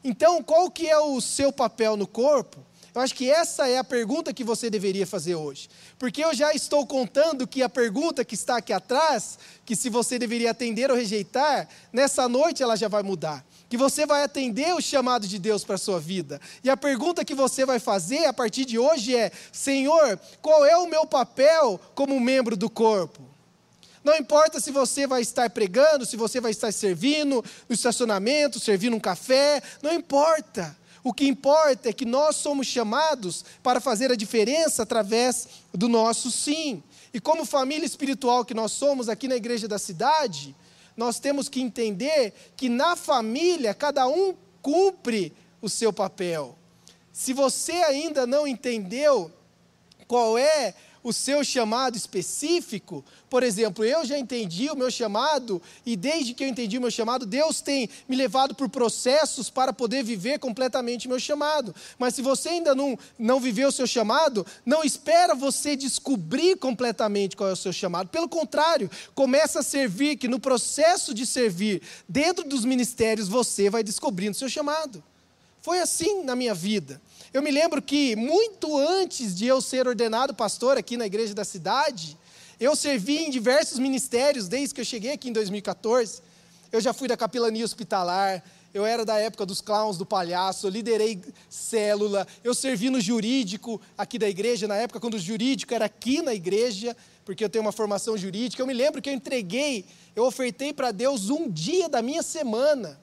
Então, 0.03 0.43
qual 0.43 0.69
que 0.69 0.89
é 0.89 0.99
o 0.99 1.21
seu 1.21 1.53
papel 1.53 1.95
no 1.95 2.05
corpo? 2.05 2.59
Eu 2.93 3.01
acho 3.01 3.15
que 3.15 3.29
essa 3.29 3.67
é 3.67 3.79
a 3.79 3.83
pergunta 3.83 4.31
que 4.31 4.43
você 4.43 4.69
deveria 4.69 5.07
fazer 5.07 5.33
hoje. 5.33 5.67
Porque 5.97 6.23
eu 6.23 6.31
já 6.33 6.53
estou 6.53 6.85
contando 6.85 7.47
que 7.47 7.63
a 7.63 7.69
pergunta 7.69 8.23
que 8.23 8.35
está 8.35 8.57
aqui 8.57 8.71
atrás, 8.71 9.39
que 9.65 9.75
se 9.75 9.89
você 9.89 10.19
deveria 10.19 10.51
atender 10.51 10.91
ou 10.91 10.97
rejeitar, 10.97 11.67
nessa 11.91 12.29
noite 12.29 12.61
ela 12.61 12.75
já 12.75 12.87
vai 12.87 13.01
mudar. 13.01 13.43
Que 13.67 13.77
você 13.77 14.05
vai 14.05 14.21
atender 14.21 14.75
o 14.75 14.81
chamado 14.81 15.27
de 15.27 15.39
Deus 15.39 15.63
para 15.63 15.73
a 15.73 15.79
sua 15.79 15.99
vida. 15.99 16.39
E 16.63 16.69
a 16.69 16.77
pergunta 16.77 17.25
que 17.25 17.33
você 17.33 17.65
vai 17.65 17.79
fazer 17.79 18.25
a 18.25 18.33
partir 18.33 18.63
de 18.63 18.77
hoje 18.77 19.15
é: 19.15 19.31
Senhor, 19.51 20.19
qual 20.39 20.63
é 20.63 20.77
o 20.77 20.87
meu 20.87 21.07
papel 21.07 21.81
como 21.95 22.19
membro 22.19 22.55
do 22.55 22.69
corpo? 22.69 23.33
Não 24.03 24.15
importa 24.15 24.59
se 24.59 24.69
você 24.69 25.07
vai 25.07 25.21
estar 25.21 25.49
pregando, 25.49 26.05
se 26.05 26.17
você 26.17 26.39
vai 26.39 26.51
estar 26.51 26.71
servindo 26.71 27.43
no 27.67 27.73
estacionamento, 27.73 28.59
servindo 28.59 28.95
um 28.95 28.99
café, 28.99 29.63
não 29.81 29.93
importa. 29.93 30.82
O 31.03 31.13
que 31.13 31.27
importa 31.27 31.89
é 31.89 31.93
que 31.93 32.05
nós 32.05 32.37
somos 32.37 32.65
chamados 32.65 33.43
para 33.61 33.81
fazer 33.81 34.11
a 34.11 34.15
diferença 34.15 34.83
através 34.83 35.47
do 35.73 35.89
nosso 35.89 36.31
sim. 36.31 36.81
E 37.13 37.19
como 37.19 37.45
família 37.45 37.85
espiritual 37.85 38.45
que 38.45 38.53
nós 38.53 38.71
somos 38.71 39.09
aqui 39.09 39.27
na 39.27 39.35
igreja 39.35 39.67
da 39.67 39.77
cidade, 39.77 40.55
nós 40.95 41.19
temos 41.19 41.49
que 41.49 41.61
entender 41.61 42.33
que 42.55 42.69
na 42.69 42.95
família 42.95 43.73
cada 43.73 44.07
um 44.07 44.33
cumpre 44.61 45.33
o 45.61 45.67
seu 45.67 45.91
papel. 45.91 46.57
Se 47.11 47.33
você 47.33 47.73
ainda 47.73 48.25
não 48.25 48.47
entendeu 48.47 49.31
qual 50.07 50.37
é 50.37 50.73
o 51.03 51.11
seu 51.11 51.43
chamado 51.43 51.97
específico. 51.97 53.03
Por 53.29 53.43
exemplo, 53.43 53.83
eu 53.83 54.05
já 54.05 54.17
entendi 54.17 54.69
o 54.69 54.75
meu 54.75 54.89
chamado, 54.89 55.61
e 55.85 55.95
desde 55.95 56.33
que 56.33 56.43
eu 56.43 56.47
entendi 56.47 56.77
o 56.77 56.81
meu 56.81 56.91
chamado, 56.91 57.25
Deus 57.25 57.61
tem 57.61 57.89
me 58.07 58.15
levado 58.15 58.55
por 58.55 58.69
processos 58.69 59.49
para 59.49 59.73
poder 59.73 60.03
viver 60.03 60.39
completamente 60.39 61.07
o 61.07 61.09
meu 61.09 61.19
chamado. 61.19 61.75
Mas 61.99 62.15
se 62.15 62.21
você 62.21 62.49
ainda 62.49 62.73
não, 62.73 62.97
não 63.19 63.39
viveu 63.39 63.69
o 63.69 63.71
seu 63.71 63.87
chamado, 63.87 64.45
não 64.65 64.83
espera 64.83 65.35
você 65.35 65.75
descobrir 65.75 66.57
completamente 66.57 67.35
qual 67.35 67.49
é 67.49 67.53
o 67.53 67.57
seu 67.57 67.73
chamado. 67.73 68.09
Pelo 68.09 68.29
contrário, 68.29 68.89
começa 69.13 69.59
a 69.59 69.63
servir, 69.63 70.17
que 70.17 70.27
no 70.27 70.39
processo 70.39 71.13
de 71.13 71.25
servir, 71.25 71.81
dentro 72.07 72.47
dos 72.47 72.63
ministérios, 72.63 73.27
você 73.27 73.69
vai 73.69 73.83
descobrindo 73.83 74.31
o 74.31 74.39
seu 74.39 74.49
chamado. 74.49 75.03
Foi 75.61 75.79
assim 75.79 76.23
na 76.23 76.35
minha 76.35 76.53
vida. 76.53 77.01
Eu 77.33 77.41
me 77.41 77.49
lembro 77.49 77.81
que, 77.81 78.15
muito 78.15 78.77
antes 78.77 79.33
de 79.33 79.47
eu 79.47 79.59
ser 79.59 79.87
ordenado 79.87 80.35
pastor 80.35 80.77
aqui 80.77 80.95
na 80.95 81.07
igreja 81.07 81.33
da 81.33 81.43
cidade, 81.43 82.15
eu 82.59 82.75
servi 82.75 83.17
em 83.23 83.31
diversos 83.31 83.79
ministérios 83.79 84.47
desde 84.47 84.75
que 84.75 84.81
eu 84.81 84.85
cheguei 84.85 85.13
aqui 85.13 85.29
em 85.29 85.33
2014. 85.33 86.21
Eu 86.71 86.79
já 86.79 86.93
fui 86.93 87.07
da 87.07 87.17
capelania 87.17 87.65
hospitalar, 87.65 88.43
eu 88.71 88.85
era 88.85 89.03
da 89.03 89.17
época 89.17 89.47
dos 89.47 89.61
clowns 89.61 89.97
do 89.97 90.05
palhaço, 90.05 90.67
eu 90.67 90.69
liderei 90.69 91.19
célula, 91.49 92.27
eu 92.43 92.53
servi 92.53 92.91
no 92.91 93.01
jurídico 93.01 93.81
aqui 93.97 94.19
da 94.19 94.29
igreja, 94.29 94.67
na 94.67 94.75
época 94.75 94.99
quando 94.99 95.15
o 95.15 95.19
jurídico 95.19 95.73
era 95.73 95.85
aqui 95.85 96.21
na 96.21 96.35
igreja, 96.35 96.95
porque 97.25 97.43
eu 97.43 97.49
tenho 97.49 97.65
uma 97.65 97.71
formação 97.71 98.15
jurídica. 98.15 98.61
Eu 98.61 98.67
me 98.67 98.73
lembro 98.73 99.01
que 99.01 99.09
eu 99.09 99.13
entreguei, 99.13 99.85
eu 100.15 100.23
ofertei 100.23 100.71
para 100.71 100.91
Deus 100.91 101.31
um 101.31 101.49
dia 101.49 101.89
da 101.89 101.99
minha 101.99 102.21
semana 102.21 103.01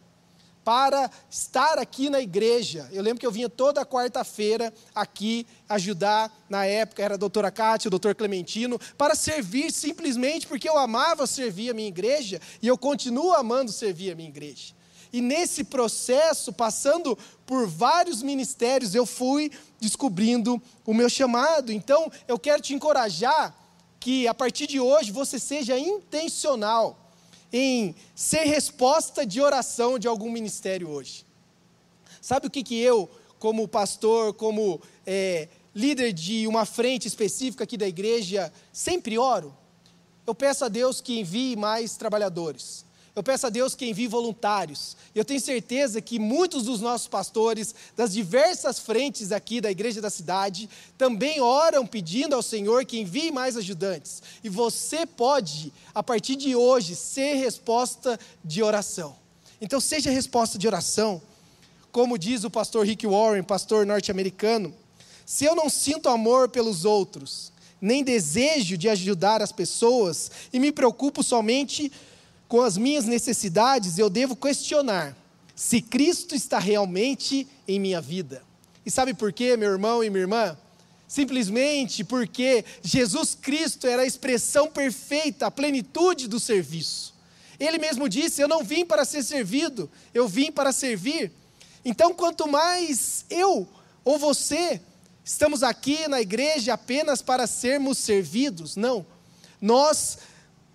para 0.71 1.11
estar 1.29 1.81
aqui 1.81 2.09
na 2.09 2.21
igreja. 2.21 2.89
Eu 2.93 3.03
lembro 3.03 3.19
que 3.19 3.27
eu 3.27 3.33
vinha 3.33 3.49
toda 3.49 3.85
quarta-feira 3.85 4.73
aqui 4.95 5.45
ajudar, 5.69 6.33
na 6.49 6.65
época 6.65 7.03
era 7.03 7.15
a 7.15 7.17
doutora 7.17 7.51
Cátia, 7.51 7.89
o 7.89 7.91
doutor 7.91 8.15
Clementino, 8.15 8.79
para 8.97 9.17
servir 9.17 9.73
simplesmente 9.73 10.47
porque 10.47 10.69
eu 10.69 10.79
amava 10.79 11.27
servir 11.27 11.71
a 11.71 11.75
minha 11.75 11.89
igreja 11.89 12.41
e 12.63 12.69
eu 12.69 12.79
continuo 12.79 13.33
amando 13.33 13.73
servir 13.73 14.13
a 14.13 14.15
minha 14.15 14.29
igreja. 14.29 14.73
E 15.13 15.21
nesse 15.21 15.65
processo, 15.65 16.53
passando 16.53 17.19
por 17.45 17.67
vários 17.67 18.23
ministérios, 18.23 18.95
eu 18.95 19.05
fui 19.05 19.51
descobrindo 19.81 20.63
o 20.87 20.95
meu 20.95 21.09
chamado. 21.09 21.73
Então, 21.73 22.13
eu 22.29 22.39
quero 22.39 22.63
te 22.63 22.75
encorajar 22.75 23.53
que 23.99 24.29
a 24.29 24.35
partir 24.35 24.69
de 24.69 24.79
hoje 24.79 25.11
você 25.11 25.37
seja 25.37 25.77
intencional 25.77 27.00
em 27.53 27.95
ser 28.15 28.45
resposta 28.45 29.27
de 29.27 29.41
oração 29.41 29.99
de 29.99 30.07
algum 30.07 30.31
ministério 30.31 30.89
hoje. 30.89 31.25
Sabe 32.21 32.47
o 32.47 32.51
que, 32.51 32.63
que 32.63 32.79
eu, 32.79 33.11
como 33.39 33.67
pastor, 33.67 34.35
como 34.35 34.81
é, 35.07 35.49
líder 35.75 36.13
de 36.13 36.47
uma 36.47 36.65
frente 36.65 37.09
específica 37.09 37.65
aqui 37.65 37.77
da 37.77 37.89
igreja, 37.89 38.53
sempre 38.73 39.19
oro? 39.19 39.57
Eu 40.27 40.35
peço 40.35 40.65
a 40.65 40.69
Deus 40.69 41.01
que 41.01 41.19
envie 41.19 41.57
mais 41.57 41.97
trabalhadores. 41.97 42.85
Eu 43.15 43.23
peço 43.23 43.47
a 43.47 43.51
Deus 43.51 43.75
que 43.75 43.87
envie 43.87 44.07
voluntários. 44.07 44.97
Eu 45.15 45.25
tenho 45.25 45.41
certeza 45.41 46.01
que 46.01 46.19
muitos 46.19 46.65
dos 46.65 46.81
nossos 46.81 47.09
pastores, 47.09 47.75
das 47.97 48.13
diversas 48.13 48.79
frentes 48.79 49.33
aqui 49.33 49.61
da 49.61 49.71
igreja 49.71 50.01
da 50.01 50.09
cidade, 50.09 50.71
também 50.97 51.41
oram 51.41 51.85
pedindo 51.87 52.35
ao 52.37 52.43
Senhor 52.43 52.85
que 52.85 53.01
envie 53.01 53.33
mais 53.33 53.57
ajudantes. 53.57 54.23
E 54.45 54.49
você 54.49 55.05
pode, 55.05 55.73
a 55.93 56.03
partir 56.03 56.37
de 56.37 56.55
hoje, 56.55 56.95
ser 56.95 57.35
resposta 57.35 58.19
de 58.45 58.63
oração. 58.63 59.17
Então, 59.61 59.81
seja 59.81 60.11
resposta 60.11 60.57
de 60.57 60.67
oração. 60.67 61.21
Como 61.91 62.17
diz 62.17 62.45
o 62.45 62.51
pastor 62.51 62.87
Rick 62.87 63.07
Warren, 63.07 63.43
pastor 63.43 63.85
norte-americano, 63.85 64.73
se 65.27 65.45
eu 65.45 65.57
não 65.57 65.69
sinto 65.69 66.09
amor 66.09 66.49
pelos 66.49 66.85
outros, 66.85 67.53
nem 67.81 68.05
desejo 68.05 68.77
de 68.77 68.89
ajudar 68.89 69.43
as 69.43 69.51
pessoas, 69.51 70.31
e 70.53 70.61
me 70.61 70.71
preocupo 70.71 71.23
somente 71.23 71.91
com 72.51 72.63
as 72.63 72.77
minhas 72.77 73.05
necessidades, 73.05 73.97
eu 73.97 74.11
devo 74.11 74.35
questionar 74.35 75.17
se 75.55 75.81
Cristo 75.81 76.35
está 76.35 76.59
realmente 76.59 77.47
em 77.69 77.79
minha 77.79 78.01
vida. 78.01 78.43
E 78.85 78.91
sabe 78.91 79.15
por 79.15 79.33
quê, 79.33 79.57
meu 79.57 79.71
irmão 79.71 80.03
e 80.03 80.11
minha 80.11 80.23
irmã? 80.23 80.59
Simplesmente 81.07 82.03
porque 82.03 82.65
Jesus 82.83 83.37
Cristo 83.41 83.87
era 83.87 84.03
a 84.03 84.07
expressão 84.07 84.67
perfeita, 84.67 85.47
a 85.47 85.51
plenitude 85.51 86.27
do 86.27 86.41
serviço. 86.41 87.15
Ele 87.57 87.79
mesmo 87.79 88.09
disse: 88.09 88.43
Eu 88.43 88.49
não 88.49 88.65
vim 88.65 88.85
para 88.85 89.05
ser 89.05 89.23
servido, 89.23 89.89
eu 90.13 90.27
vim 90.27 90.51
para 90.51 90.73
servir. 90.73 91.31
Então, 91.85 92.13
quanto 92.13 92.49
mais 92.49 93.25
eu 93.31 93.69
ou 94.05 94.19
você 94.19 94.81
estamos 95.25 95.63
aqui 95.63 96.09
na 96.09 96.21
igreja 96.21 96.75
apenas 96.75 97.23
para 97.23 97.47
sermos 97.47 97.97
servidos, 97.99 98.75
não. 98.75 99.07
Nós 99.61 100.19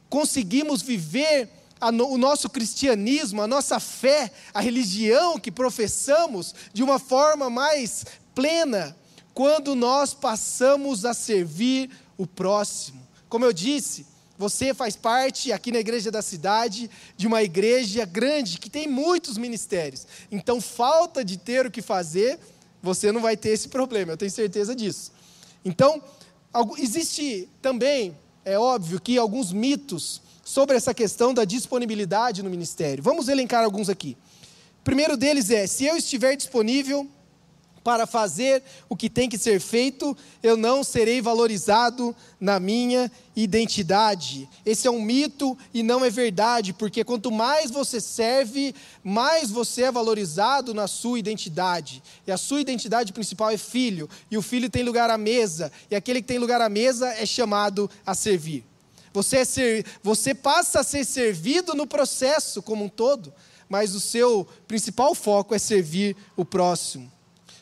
conseguimos 0.09 0.81
viver 0.81 1.49
no, 1.91 2.09
o 2.09 2.17
nosso 2.17 2.49
cristianismo, 2.49 3.41
a 3.41 3.47
nossa 3.47 3.79
fé, 3.79 4.31
a 4.53 4.61
religião 4.61 5.39
que 5.39 5.51
professamos 5.51 6.55
de 6.73 6.83
uma 6.83 6.99
forma 6.99 7.49
mais 7.49 8.05
plena, 8.33 8.95
quando 9.33 9.75
nós 9.75 10.13
passamos 10.13 11.05
a 11.05 11.13
servir 11.13 11.89
o 12.17 12.25
próximo. 12.25 13.05
Como 13.27 13.43
eu 13.43 13.51
disse, 13.51 14.05
você 14.37 14.73
faz 14.73 14.95
parte 14.95 15.51
aqui 15.51 15.71
na 15.71 15.79
igreja 15.79 16.11
da 16.11 16.21
cidade 16.21 16.89
de 17.15 17.27
uma 17.27 17.41
igreja 17.43 18.05
grande 18.05 18.59
que 18.59 18.69
tem 18.69 18.87
muitos 18.87 19.37
ministérios. 19.37 20.05
Então, 20.31 20.59
falta 20.59 21.23
de 21.23 21.37
ter 21.37 21.65
o 21.65 21.71
que 21.71 21.81
fazer, 21.81 22.39
você 22.81 23.11
não 23.11 23.21
vai 23.21 23.35
ter 23.35 23.49
esse 23.49 23.69
problema, 23.69 24.13
eu 24.13 24.17
tenho 24.17 24.31
certeza 24.31 24.75
disso. 24.75 25.11
Então, 25.63 26.01
existe 26.77 27.49
também, 27.61 28.15
é 28.43 28.59
óbvio, 28.59 28.99
que 29.01 29.17
alguns 29.17 29.51
mitos 29.51 30.21
sobre 30.45 30.77
essa 30.77 30.93
questão 30.93 31.33
da 31.33 31.43
disponibilidade 31.43 32.43
no 32.43 32.49
ministério. 32.51 33.03
Vamos 33.03 33.27
elencar 33.27 33.65
alguns 33.65 33.89
aqui. 33.89 34.15
O 34.79 34.83
primeiro 34.83 35.17
deles 35.17 35.49
é: 35.49 35.65
se 35.65 35.85
eu 35.85 35.97
estiver 35.97 36.35
disponível 36.37 37.09
para 37.83 38.07
fazer 38.07 38.63
o 38.89 38.95
que 38.95 39.09
tem 39.09 39.27
que 39.29 39.37
ser 39.37 39.59
feito, 39.59 40.15
eu 40.41 40.55
não 40.55 40.83
serei 40.83 41.21
valorizado 41.21 42.15
na 42.39 42.59
minha 42.59 43.11
identidade. 43.35 44.47
Esse 44.65 44.87
é 44.87 44.91
um 44.91 45.01
mito 45.01 45.57
e 45.71 45.83
não 45.83 46.03
é 46.03 46.09
verdade, 46.09 46.73
porque 46.73 47.03
quanto 47.03 47.31
mais 47.31 47.69
você 47.69 47.99
serve, 47.99 48.73
mais 49.03 49.51
você 49.51 49.83
é 49.83 49.91
valorizado 49.91 50.73
na 50.73 50.87
sua 50.87 51.19
identidade. 51.19 52.01
E 52.25 52.31
a 52.31 52.37
sua 52.37 52.61
identidade 52.61 53.13
principal 53.13 53.51
é 53.51 53.57
filho, 53.57 54.09
e 54.31 54.37
o 54.37 54.41
filho 54.41 54.69
tem 54.69 54.81
lugar 54.81 55.11
à 55.11 55.17
mesa, 55.17 55.71
e 55.89 55.95
aquele 55.95 56.21
que 56.21 56.27
tem 56.27 56.39
lugar 56.39 56.61
à 56.61 56.69
mesa 56.69 57.07
é 57.13 57.25
chamado 57.25 57.89
a 58.03 58.15
servir. 58.15 58.65
Você, 59.15 59.37
é 59.37 59.45
ser, 59.45 59.85
você 60.03 60.35
passa 60.35 60.81
a 60.81 60.83
ser 60.83 61.05
servido 61.05 61.73
no 61.73 61.87
processo 61.87 62.61
como 62.61 62.83
um 62.83 62.89
todo, 62.89 63.33
mas 63.69 63.95
o 63.95 63.99
seu 64.01 64.45
principal 64.67 65.15
foco 65.15 65.55
é 65.55 65.57
servir 65.57 66.17
o 66.35 66.43
próximo. 66.43 67.09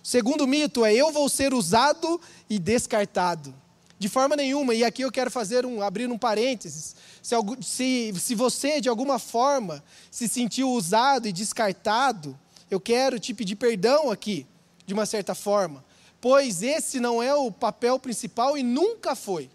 Segundo 0.01 0.48
mito 0.48 0.83
é 0.83 0.95
eu 0.95 1.12
vou 1.12 1.29
ser 1.29 1.53
usado 1.53 2.19
e 2.50 2.57
descartado. 2.57 3.53
De 4.00 4.10
forma 4.10 4.36
nenhuma, 4.36 4.74
e 4.74 4.83
aqui 4.83 5.03
eu 5.03 5.12
quero 5.12 5.29
fazer 5.29 5.63
um, 5.63 5.83
abrir 5.83 6.10
um 6.10 6.17
parênteses. 6.17 6.95
Se, 7.22 7.36
se, 7.62 8.13
se 8.19 8.33
você 8.33 8.81
de 8.81 8.89
alguma 8.89 9.19
forma 9.19 9.83
se 10.10 10.27
sentiu 10.27 10.72
usado 10.72 11.27
e 11.27 11.31
descartado, 11.31 12.38
eu 12.69 12.79
quero 12.79 13.19
te 13.19 13.31
pedir 13.31 13.57
perdão 13.57 14.10
aqui, 14.10 14.48
de 14.88 14.93
uma 14.95 15.05
certa 15.05 15.36
forma, 15.36 15.86
pois 16.19 16.63
esse 16.63 17.00
não 17.00 17.22
é 17.22 17.36
o 17.36 17.51
papel 17.51 18.00
principal 18.00 18.57
e 18.57 18.63
nunca 18.63 19.15
foi. 19.15 19.51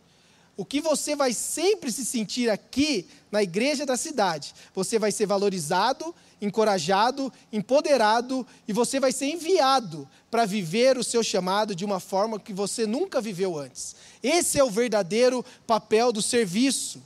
O 0.58 0.64
que 0.64 0.82
você 0.82 1.16
vai 1.16 1.32
sempre 1.32 1.90
se 1.90 2.04
sentir 2.04 2.50
aqui 2.50 3.08
na 3.32 3.42
igreja 3.42 3.86
da 3.86 3.96
cidade, 3.96 4.52
você 4.74 4.98
vai 4.98 5.10
ser 5.10 5.24
valorizado 5.24 6.14
encorajado, 6.40 7.32
empoderado 7.52 8.46
e 8.66 8.72
você 8.72 9.00
vai 9.00 9.12
ser 9.12 9.26
enviado 9.26 10.08
para 10.30 10.46
viver 10.46 10.96
o 10.96 11.04
seu 11.04 11.22
chamado 11.22 11.74
de 11.74 11.84
uma 11.84 12.00
forma 12.00 12.38
que 12.38 12.52
você 12.52 12.86
nunca 12.86 13.20
viveu 13.20 13.58
antes. 13.58 13.96
Esse 14.22 14.58
é 14.58 14.64
o 14.64 14.70
verdadeiro 14.70 15.44
papel 15.66 16.12
do 16.12 16.22
serviço. 16.22 17.02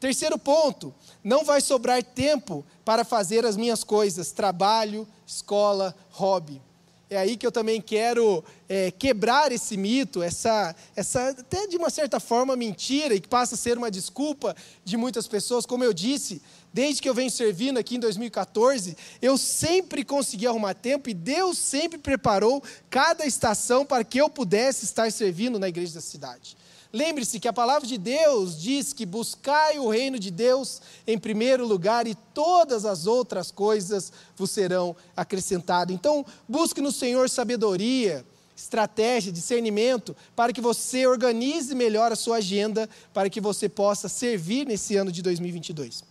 Terceiro 0.00 0.38
ponto, 0.38 0.94
não 1.24 1.44
vai 1.44 1.60
sobrar 1.60 2.02
tempo 2.02 2.64
para 2.84 3.04
fazer 3.04 3.44
as 3.44 3.56
minhas 3.56 3.82
coisas, 3.82 4.30
trabalho, 4.30 5.06
escola, 5.26 5.94
hobby. 6.10 6.60
É 7.10 7.16
aí 7.16 7.38
que 7.38 7.46
eu 7.46 7.52
também 7.52 7.80
quero 7.80 8.44
é, 8.68 8.90
quebrar 8.90 9.50
esse 9.50 9.78
mito, 9.78 10.22
essa, 10.22 10.76
essa, 10.94 11.30
até 11.30 11.66
de 11.66 11.76
uma 11.78 11.88
certa 11.88 12.20
forma, 12.20 12.54
mentira, 12.54 13.14
e 13.14 13.20
que 13.20 13.28
passa 13.28 13.54
a 13.54 13.58
ser 13.58 13.78
uma 13.78 13.90
desculpa 13.90 14.54
de 14.84 14.96
muitas 14.98 15.26
pessoas. 15.26 15.64
Como 15.64 15.82
eu 15.82 15.94
disse, 15.94 16.42
desde 16.70 17.00
que 17.00 17.08
eu 17.08 17.14
venho 17.14 17.30
servindo 17.30 17.78
aqui 17.78 17.96
em 17.96 18.00
2014, 18.00 18.94
eu 19.22 19.38
sempre 19.38 20.04
consegui 20.04 20.46
arrumar 20.46 20.74
tempo 20.74 21.08
e 21.08 21.14
Deus 21.14 21.56
sempre 21.56 21.98
preparou 21.98 22.62
cada 22.90 23.24
estação 23.24 23.86
para 23.86 24.04
que 24.04 24.20
eu 24.20 24.28
pudesse 24.28 24.84
estar 24.84 25.10
servindo 25.10 25.58
na 25.58 25.68
igreja 25.68 25.94
da 25.94 26.02
cidade. 26.02 26.58
Lembre-se 26.92 27.38
que 27.38 27.48
a 27.48 27.52
palavra 27.52 27.86
de 27.86 27.98
Deus 27.98 28.58
diz 28.58 28.94
que 28.94 29.04
buscai 29.04 29.78
o 29.78 29.90
reino 29.90 30.18
de 30.18 30.30
Deus 30.30 30.80
em 31.06 31.18
primeiro 31.18 31.66
lugar 31.66 32.06
e 32.06 32.14
todas 32.14 32.86
as 32.86 33.06
outras 33.06 33.50
coisas 33.50 34.10
vos 34.34 34.50
serão 34.50 34.96
acrescentadas. 35.14 35.94
Então, 35.94 36.24
busque 36.48 36.80
no 36.80 36.90
Senhor 36.90 37.28
sabedoria, 37.28 38.24
estratégia, 38.56 39.30
discernimento, 39.30 40.16
para 40.34 40.50
que 40.50 40.62
você 40.62 41.06
organize 41.06 41.74
melhor 41.74 42.10
a 42.10 42.16
sua 42.16 42.36
agenda, 42.36 42.88
para 43.12 43.28
que 43.28 43.40
você 43.40 43.68
possa 43.68 44.08
servir 44.08 44.66
nesse 44.66 44.96
ano 44.96 45.12
de 45.12 45.20
2022. 45.20 46.02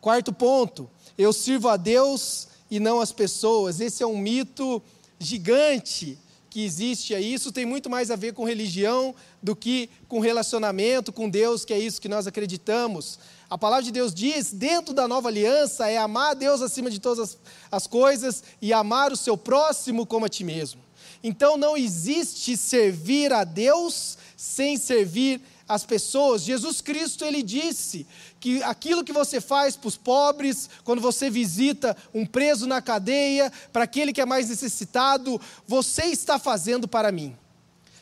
Quarto 0.00 0.32
ponto, 0.32 0.88
eu 1.18 1.32
sirvo 1.32 1.68
a 1.68 1.76
Deus 1.76 2.46
e 2.70 2.78
não 2.78 3.00
as 3.00 3.10
pessoas. 3.10 3.80
Esse 3.80 4.04
é 4.04 4.06
um 4.06 4.16
mito 4.16 4.80
gigante 5.18 6.16
que 6.50 6.64
existe 6.64 7.14
aí. 7.14 7.32
Isso 7.34 7.52
tem 7.52 7.66
muito 7.66 7.90
mais 7.90 8.10
a 8.10 8.16
ver 8.16 8.32
com 8.32 8.44
religião 8.44 9.14
do 9.42 9.54
que 9.54 9.90
com 10.08 10.20
relacionamento 10.20 11.12
com 11.12 11.28
Deus, 11.28 11.64
que 11.64 11.72
é 11.72 11.78
isso 11.78 12.00
que 12.00 12.08
nós 12.08 12.26
acreditamos. 12.26 13.18
A 13.50 13.56
palavra 13.56 13.84
de 13.84 13.92
Deus 13.92 14.12
diz, 14.14 14.52
dentro 14.52 14.92
da 14.92 15.08
nova 15.08 15.28
aliança, 15.28 15.88
é 15.88 15.96
amar 15.96 16.32
a 16.32 16.34
Deus 16.34 16.60
acima 16.60 16.90
de 16.90 16.98
todas 16.98 17.30
as, 17.30 17.38
as 17.70 17.86
coisas 17.86 18.42
e 18.60 18.72
amar 18.72 19.12
o 19.12 19.16
seu 19.16 19.36
próximo 19.36 20.06
como 20.06 20.26
a 20.26 20.28
ti 20.28 20.44
mesmo. 20.44 20.80
Então 21.22 21.56
não 21.56 21.76
existe 21.76 22.56
servir 22.56 23.32
a 23.32 23.44
Deus 23.44 24.16
sem 24.36 24.76
servir 24.76 25.40
as 25.68 25.84
pessoas. 25.84 26.42
Jesus 26.42 26.80
Cristo 26.80 27.24
ele 27.24 27.42
disse 27.42 28.06
que 28.40 28.62
aquilo 28.62 29.04
que 29.04 29.12
você 29.12 29.40
faz 29.40 29.76
para 29.76 29.88
os 29.88 29.96
pobres, 29.96 30.70
quando 30.82 31.02
você 31.02 31.28
visita 31.28 31.96
um 32.14 32.24
preso 32.24 32.66
na 32.66 32.80
cadeia, 32.80 33.52
para 33.72 33.84
aquele 33.84 34.12
que 34.12 34.20
é 34.20 34.26
mais 34.26 34.48
necessitado, 34.48 35.40
você 35.66 36.06
está 36.06 36.38
fazendo 36.38 36.88
para 36.88 37.12
mim. 37.12 37.36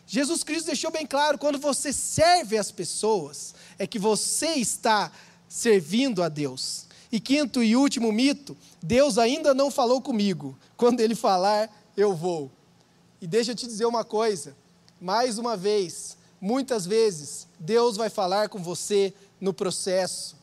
Jesus 0.06 0.44
Cristo 0.44 0.66
deixou 0.66 0.90
bem 0.90 1.04
claro: 1.04 1.38
quando 1.38 1.58
você 1.58 1.92
serve 1.92 2.56
as 2.56 2.70
pessoas, 2.70 3.54
é 3.78 3.86
que 3.86 3.98
você 3.98 4.54
está 4.54 5.10
servindo 5.48 6.22
a 6.22 6.28
Deus. 6.28 6.86
E 7.10 7.18
quinto 7.18 7.62
e 7.62 7.74
último 7.74 8.12
mito: 8.12 8.56
Deus 8.80 9.18
ainda 9.18 9.52
não 9.52 9.70
falou 9.70 10.00
comigo. 10.00 10.56
Quando 10.76 11.00
Ele 11.00 11.14
falar, 11.14 11.70
eu 11.96 12.14
vou. 12.14 12.50
E 13.20 13.26
deixa 13.26 13.52
eu 13.52 13.56
te 13.56 13.66
dizer 13.66 13.86
uma 13.86 14.04
coisa: 14.04 14.56
mais 15.00 15.38
uma 15.38 15.56
vez, 15.56 16.15
muitas 16.40 16.86
vezes, 16.86 17.46
Deus 17.58 17.96
vai 17.96 18.10
falar 18.10 18.48
com 18.48 18.62
você 18.62 19.12
no 19.40 19.52
processo. 19.52 20.36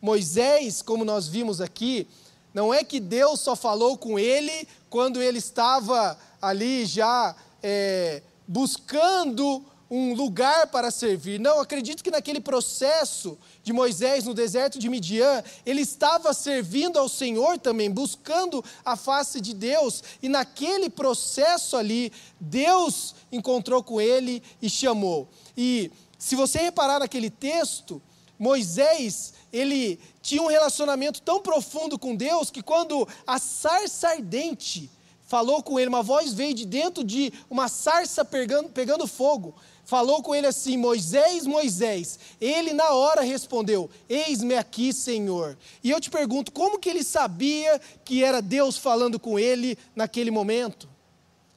Moisés, 0.00 0.82
como 0.82 1.04
nós 1.04 1.26
vimos 1.26 1.60
aqui, 1.60 2.06
não 2.52 2.72
é 2.72 2.84
que 2.84 3.00
Deus 3.00 3.40
só 3.40 3.56
falou 3.56 3.96
com 3.96 4.18
ele 4.18 4.68
quando 4.88 5.20
ele 5.20 5.38
estava 5.38 6.18
ali 6.40 6.84
já 6.84 7.34
é, 7.62 8.22
buscando 8.46 9.64
um 9.94 10.12
lugar 10.12 10.66
para 10.66 10.90
servir. 10.90 11.38
Não, 11.38 11.60
acredito 11.60 12.02
que 12.02 12.10
naquele 12.10 12.40
processo 12.40 13.38
de 13.62 13.72
Moisés 13.72 14.24
no 14.24 14.34
deserto 14.34 14.76
de 14.76 14.88
Midian, 14.88 15.40
ele 15.64 15.82
estava 15.82 16.34
servindo 16.34 16.98
ao 16.98 17.08
Senhor 17.08 17.58
também, 17.58 17.88
buscando 17.88 18.64
a 18.84 18.96
face 18.96 19.40
de 19.40 19.54
Deus, 19.54 20.02
e 20.20 20.28
naquele 20.28 20.90
processo 20.90 21.76
ali, 21.76 22.12
Deus 22.40 23.14
encontrou 23.30 23.84
com 23.84 24.00
ele 24.00 24.42
e 24.60 24.68
chamou. 24.68 25.28
E 25.56 25.92
se 26.18 26.34
você 26.34 26.58
reparar 26.58 26.98
naquele 26.98 27.30
texto, 27.30 28.02
Moisés, 28.36 29.32
ele 29.52 30.00
tinha 30.20 30.42
um 30.42 30.48
relacionamento 30.48 31.22
tão 31.22 31.40
profundo 31.40 31.96
com 31.96 32.16
Deus 32.16 32.50
que 32.50 32.62
quando 32.62 33.06
a 33.24 33.38
sarça 33.38 34.08
ardente 34.08 34.90
falou 35.24 35.62
com 35.62 35.78
ele, 35.78 35.88
uma 35.88 36.02
voz 36.02 36.32
veio 36.32 36.52
de 36.52 36.66
dentro 36.66 37.04
de 37.04 37.32
uma 37.48 37.68
sarça 37.68 38.24
pegando, 38.24 38.68
pegando 38.70 39.06
fogo, 39.06 39.54
falou 39.84 40.22
com 40.22 40.34
ele 40.34 40.46
assim: 40.46 40.76
Moisés, 40.76 41.46
Moisés. 41.46 42.18
Ele 42.40 42.72
na 42.72 42.90
hora 42.90 43.22
respondeu: 43.22 43.90
Eis-me 44.08 44.54
aqui, 44.54 44.92
Senhor. 44.92 45.56
E 45.82 45.90
eu 45.90 46.00
te 46.00 46.10
pergunto, 46.10 46.52
como 46.52 46.78
que 46.78 46.88
ele 46.88 47.04
sabia 47.04 47.80
que 48.04 48.24
era 48.24 48.40
Deus 48.40 48.76
falando 48.76 49.18
com 49.18 49.38
ele 49.38 49.78
naquele 49.94 50.30
momento? 50.30 50.88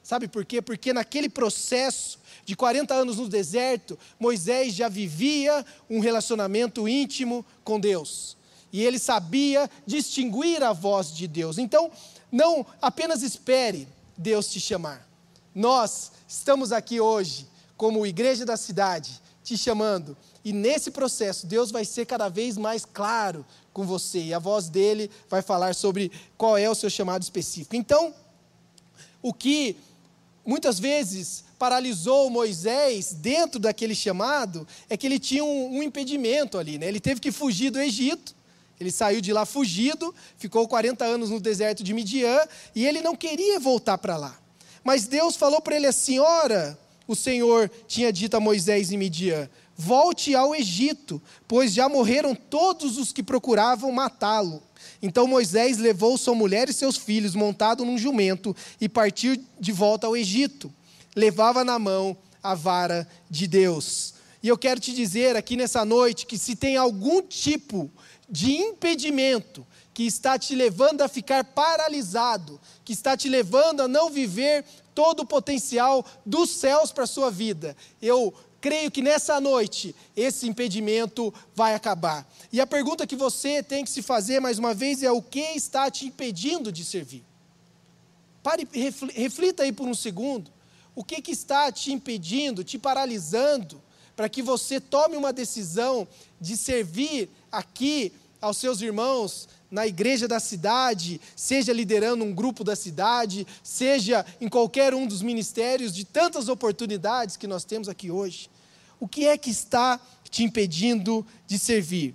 Sabe 0.02 0.26
por 0.26 0.44
quê? 0.44 0.62
Porque 0.62 0.92
naquele 0.92 1.28
processo 1.28 2.18
de 2.44 2.56
40 2.56 2.94
anos 2.94 3.18
no 3.18 3.28
deserto, 3.28 3.98
Moisés 4.18 4.74
já 4.74 4.88
vivia 4.88 5.64
um 5.90 6.00
relacionamento 6.00 6.88
íntimo 6.88 7.44
com 7.62 7.78
Deus. 7.78 8.38
E 8.72 8.82
ele 8.82 8.98
sabia 8.98 9.70
distinguir 9.86 10.62
a 10.62 10.72
voz 10.72 11.14
de 11.14 11.28
Deus. 11.28 11.58
Então, 11.58 11.90
não 12.32 12.64
apenas 12.80 13.22
espere 13.22 13.86
Deus 14.16 14.50
te 14.50 14.60
chamar. 14.60 15.06
Nós 15.54 16.12
estamos 16.26 16.72
aqui 16.72 17.00
hoje, 17.00 17.46
como 17.78 18.04
igreja 18.04 18.44
da 18.44 18.56
cidade, 18.56 19.22
te 19.42 19.56
chamando. 19.56 20.16
E 20.44 20.52
nesse 20.52 20.90
processo, 20.90 21.46
Deus 21.46 21.70
vai 21.70 21.84
ser 21.84 22.04
cada 22.04 22.28
vez 22.28 22.58
mais 22.58 22.84
claro 22.84 23.46
com 23.72 23.86
você. 23.86 24.18
E 24.18 24.34
a 24.34 24.38
voz 24.38 24.68
dele 24.68 25.08
vai 25.30 25.40
falar 25.40 25.74
sobre 25.74 26.10
qual 26.36 26.58
é 26.58 26.68
o 26.68 26.74
seu 26.74 26.90
chamado 26.90 27.22
específico. 27.22 27.76
Então, 27.76 28.12
o 29.22 29.32
que 29.32 29.76
muitas 30.44 30.80
vezes 30.80 31.44
paralisou 31.56 32.28
Moisés 32.28 33.12
dentro 33.12 33.60
daquele 33.60 33.94
chamado 33.94 34.66
é 34.90 34.96
que 34.96 35.06
ele 35.06 35.18
tinha 35.18 35.44
um, 35.44 35.78
um 35.78 35.82
impedimento 35.82 36.58
ali, 36.58 36.78
né? 36.78 36.88
Ele 36.88 37.00
teve 37.00 37.20
que 37.20 37.30
fugir 37.30 37.70
do 37.70 37.80
Egito. 37.80 38.36
Ele 38.80 38.90
saiu 38.90 39.20
de 39.20 39.32
lá 39.32 39.44
fugido, 39.44 40.14
ficou 40.36 40.66
40 40.66 41.04
anos 41.04 41.30
no 41.30 41.40
deserto 41.40 41.82
de 41.82 41.92
Midian 41.92 42.40
e 42.74 42.86
ele 42.86 43.02
não 43.02 43.14
queria 43.14 43.58
voltar 43.58 43.98
para 43.98 44.16
lá. 44.16 44.38
Mas 44.82 45.06
Deus 45.06 45.36
falou 45.36 45.60
para 45.60 45.76
ele 45.76 45.86
assim: 45.86 46.18
Ora, 46.18 46.78
o 47.08 47.16
Senhor 47.16 47.70
tinha 47.88 48.12
dito 48.12 48.36
a 48.36 48.40
Moisés 48.40 48.92
em 48.92 48.98
Midian: 48.98 49.48
Volte 49.74 50.34
ao 50.34 50.54
Egito, 50.54 51.20
pois 51.48 51.72
já 51.72 51.88
morreram 51.88 52.34
todos 52.34 52.98
os 52.98 53.12
que 53.12 53.22
procuravam 53.22 53.90
matá-lo. 53.90 54.62
Então 55.00 55.26
Moisés 55.26 55.78
levou 55.78 56.18
sua 56.18 56.34
mulher 56.34 56.68
e 56.68 56.72
seus 56.72 56.96
filhos 56.96 57.34
montado 57.34 57.84
num 57.84 57.96
jumento 57.96 58.54
e 58.78 58.88
partiu 58.88 59.42
de 59.58 59.72
volta 59.72 60.06
ao 60.06 60.16
Egito. 60.16 60.72
Levava 61.16 61.64
na 61.64 61.78
mão 61.78 62.16
a 62.42 62.54
vara 62.54 63.08
de 63.30 63.46
Deus. 63.46 64.14
E 64.42 64.48
eu 64.48 64.58
quero 64.58 64.78
te 64.78 64.92
dizer 64.92 65.34
aqui 65.34 65.56
nessa 65.56 65.84
noite 65.84 66.26
que 66.26 66.36
se 66.36 66.54
tem 66.54 66.76
algum 66.76 67.22
tipo 67.22 67.90
de 68.28 68.52
impedimento 68.52 69.66
que 69.94 70.04
está 70.04 70.38
te 70.38 70.54
levando 70.54 71.00
a 71.00 71.08
ficar 71.08 71.42
paralisado, 71.42 72.60
que 72.84 72.92
está 72.92 73.16
te 73.16 73.28
levando 73.28 73.80
a 73.80 73.88
não 73.88 74.10
viver 74.10 74.64
todo 74.98 75.20
o 75.20 75.26
potencial 75.26 76.04
dos 76.26 76.50
céus 76.50 76.90
para 76.90 77.04
a 77.04 77.06
sua 77.06 77.30
vida, 77.30 77.76
eu 78.02 78.34
creio 78.60 78.90
que 78.90 79.00
nessa 79.00 79.40
noite 79.40 79.94
esse 80.16 80.48
impedimento 80.48 81.32
vai 81.54 81.72
acabar. 81.72 82.28
E 82.52 82.60
a 82.60 82.66
pergunta 82.66 83.06
que 83.06 83.14
você 83.14 83.62
tem 83.62 83.84
que 83.84 83.90
se 83.92 84.02
fazer 84.02 84.40
mais 84.40 84.58
uma 84.58 84.74
vez 84.74 85.04
é: 85.04 85.12
o 85.12 85.22
que 85.22 85.38
está 85.54 85.88
te 85.88 86.04
impedindo 86.06 86.72
de 86.72 86.84
servir? 86.84 87.24
Pare, 88.42 88.66
reflita 89.14 89.62
aí 89.62 89.70
por 89.70 89.86
um 89.86 89.94
segundo. 89.94 90.50
O 90.96 91.04
que, 91.04 91.22
que 91.22 91.30
está 91.30 91.70
te 91.70 91.92
impedindo, 91.92 92.64
te 92.64 92.76
paralisando, 92.76 93.80
para 94.16 94.28
que 94.28 94.42
você 94.42 94.80
tome 94.80 95.16
uma 95.16 95.32
decisão 95.32 96.08
de 96.40 96.56
servir 96.56 97.30
aqui 97.52 98.12
aos 98.40 98.56
seus 98.56 98.80
irmãos 98.80 99.48
na 99.70 99.86
igreja 99.86 100.26
da 100.26 100.40
cidade, 100.40 101.20
seja 101.36 101.72
liderando 101.72 102.24
um 102.24 102.32
grupo 102.32 102.64
da 102.64 102.74
cidade, 102.74 103.46
seja 103.62 104.24
em 104.40 104.48
qualquer 104.48 104.94
um 104.94 105.06
dos 105.06 105.20
ministérios 105.20 105.94
de 105.94 106.04
tantas 106.04 106.48
oportunidades 106.48 107.36
que 107.36 107.46
nós 107.46 107.64
temos 107.64 107.88
aqui 107.88 108.10
hoje. 108.10 108.50
O 108.98 109.06
que 109.06 109.26
é 109.26 109.36
que 109.36 109.50
está 109.50 110.00
te 110.30 110.42
impedindo 110.42 111.26
de 111.46 111.58
servir? 111.58 112.14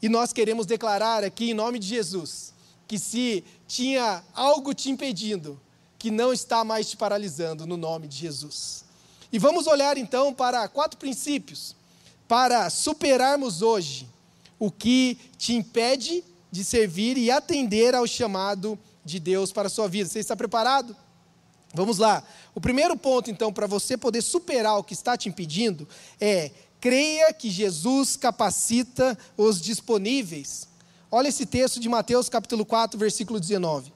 E 0.00 0.08
nós 0.08 0.32
queremos 0.32 0.66
declarar 0.66 1.22
aqui 1.22 1.50
em 1.50 1.54
nome 1.54 1.78
de 1.78 1.86
Jesus 1.86 2.52
que 2.88 2.98
se 2.98 3.44
tinha 3.66 4.22
algo 4.34 4.74
te 4.74 4.90
impedindo, 4.90 5.58
que 5.98 6.10
não 6.10 6.32
está 6.32 6.64
mais 6.64 6.90
te 6.90 6.96
paralisando 6.96 7.66
no 7.66 7.76
nome 7.76 8.08
de 8.08 8.16
Jesus. 8.16 8.84
E 9.32 9.38
vamos 9.38 9.66
olhar 9.66 9.96
então 9.96 10.34
para 10.34 10.68
quatro 10.68 10.98
princípios 10.98 11.74
para 12.28 12.68
superarmos 12.68 13.62
hoje 13.62 14.08
o 14.62 14.70
que 14.70 15.18
te 15.36 15.54
impede 15.54 16.22
de 16.48 16.62
servir 16.62 17.18
e 17.18 17.32
atender 17.32 17.96
ao 17.96 18.06
chamado 18.06 18.78
de 19.04 19.18
Deus 19.18 19.50
para 19.50 19.66
a 19.66 19.68
sua 19.68 19.88
vida. 19.88 20.08
Você 20.08 20.20
está 20.20 20.36
preparado? 20.36 20.94
Vamos 21.74 21.98
lá. 21.98 22.22
O 22.54 22.60
primeiro 22.60 22.96
ponto, 22.96 23.28
então, 23.28 23.52
para 23.52 23.66
você 23.66 23.96
poder 23.96 24.22
superar 24.22 24.78
o 24.78 24.84
que 24.84 24.94
está 24.94 25.16
te 25.16 25.28
impedindo 25.28 25.88
é 26.20 26.52
creia 26.80 27.32
que 27.32 27.50
Jesus 27.50 28.16
capacita 28.16 29.18
os 29.36 29.60
disponíveis. 29.60 30.68
Olha 31.10 31.26
esse 31.26 31.44
texto 31.44 31.80
de 31.80 31.88
Mateus 31.88 32.28
capítulo 32.28 32.64
4, 32.64 32.96
versículo 32.96 33.40
19. 33.40 33.92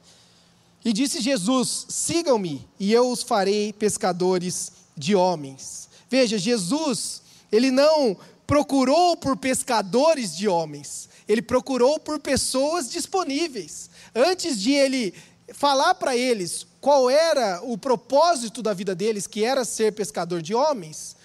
E 0.85 0.93
disse 0.93 1.21
Jesus: 1.21 1.87
Sigam-me, 1.89 2.67
e 2.81 2.93
eu 2.93 3.09
os 3.09 3.23
farei 3.23 3.73
pescadores 3.73 4.73
de 4.97 5.15
homens. 5.15 5.89
Veja, 6.11 6.37
Jesus, 6.37 7.23
ele 7.53 7.71
não 7.71 8.17
procurou 8.47 9.17
por 9.17 9.37
pescadores 9.37 10.37
de 10.37 10.47
homens, 10.49 11.09
ele 11.27 11.43
procurou 11.43 11.99
por 11.99 12.21
pessoas 12.21 12.89
disponíveis. 12.91 13.91
Antes 14.15 14.61
de 14.61 14.73
ele 14.73 15.13
falar 15.53 15.95
para 15.95 16.17
eles 16.17 16.67
qual 16.81 17.11
era 17.11 17.61
o 17.63 17.77
propósito 17.77 18.63
da 18.63 18.73
vida 18.73 18.95
deles, 18.95 19.27
que 19.27 19.45
era 19.45 19.65
ser 19.65 19.93
pescador 19.93 20.41
de 20.41 20.55
homens, 20.55 21.17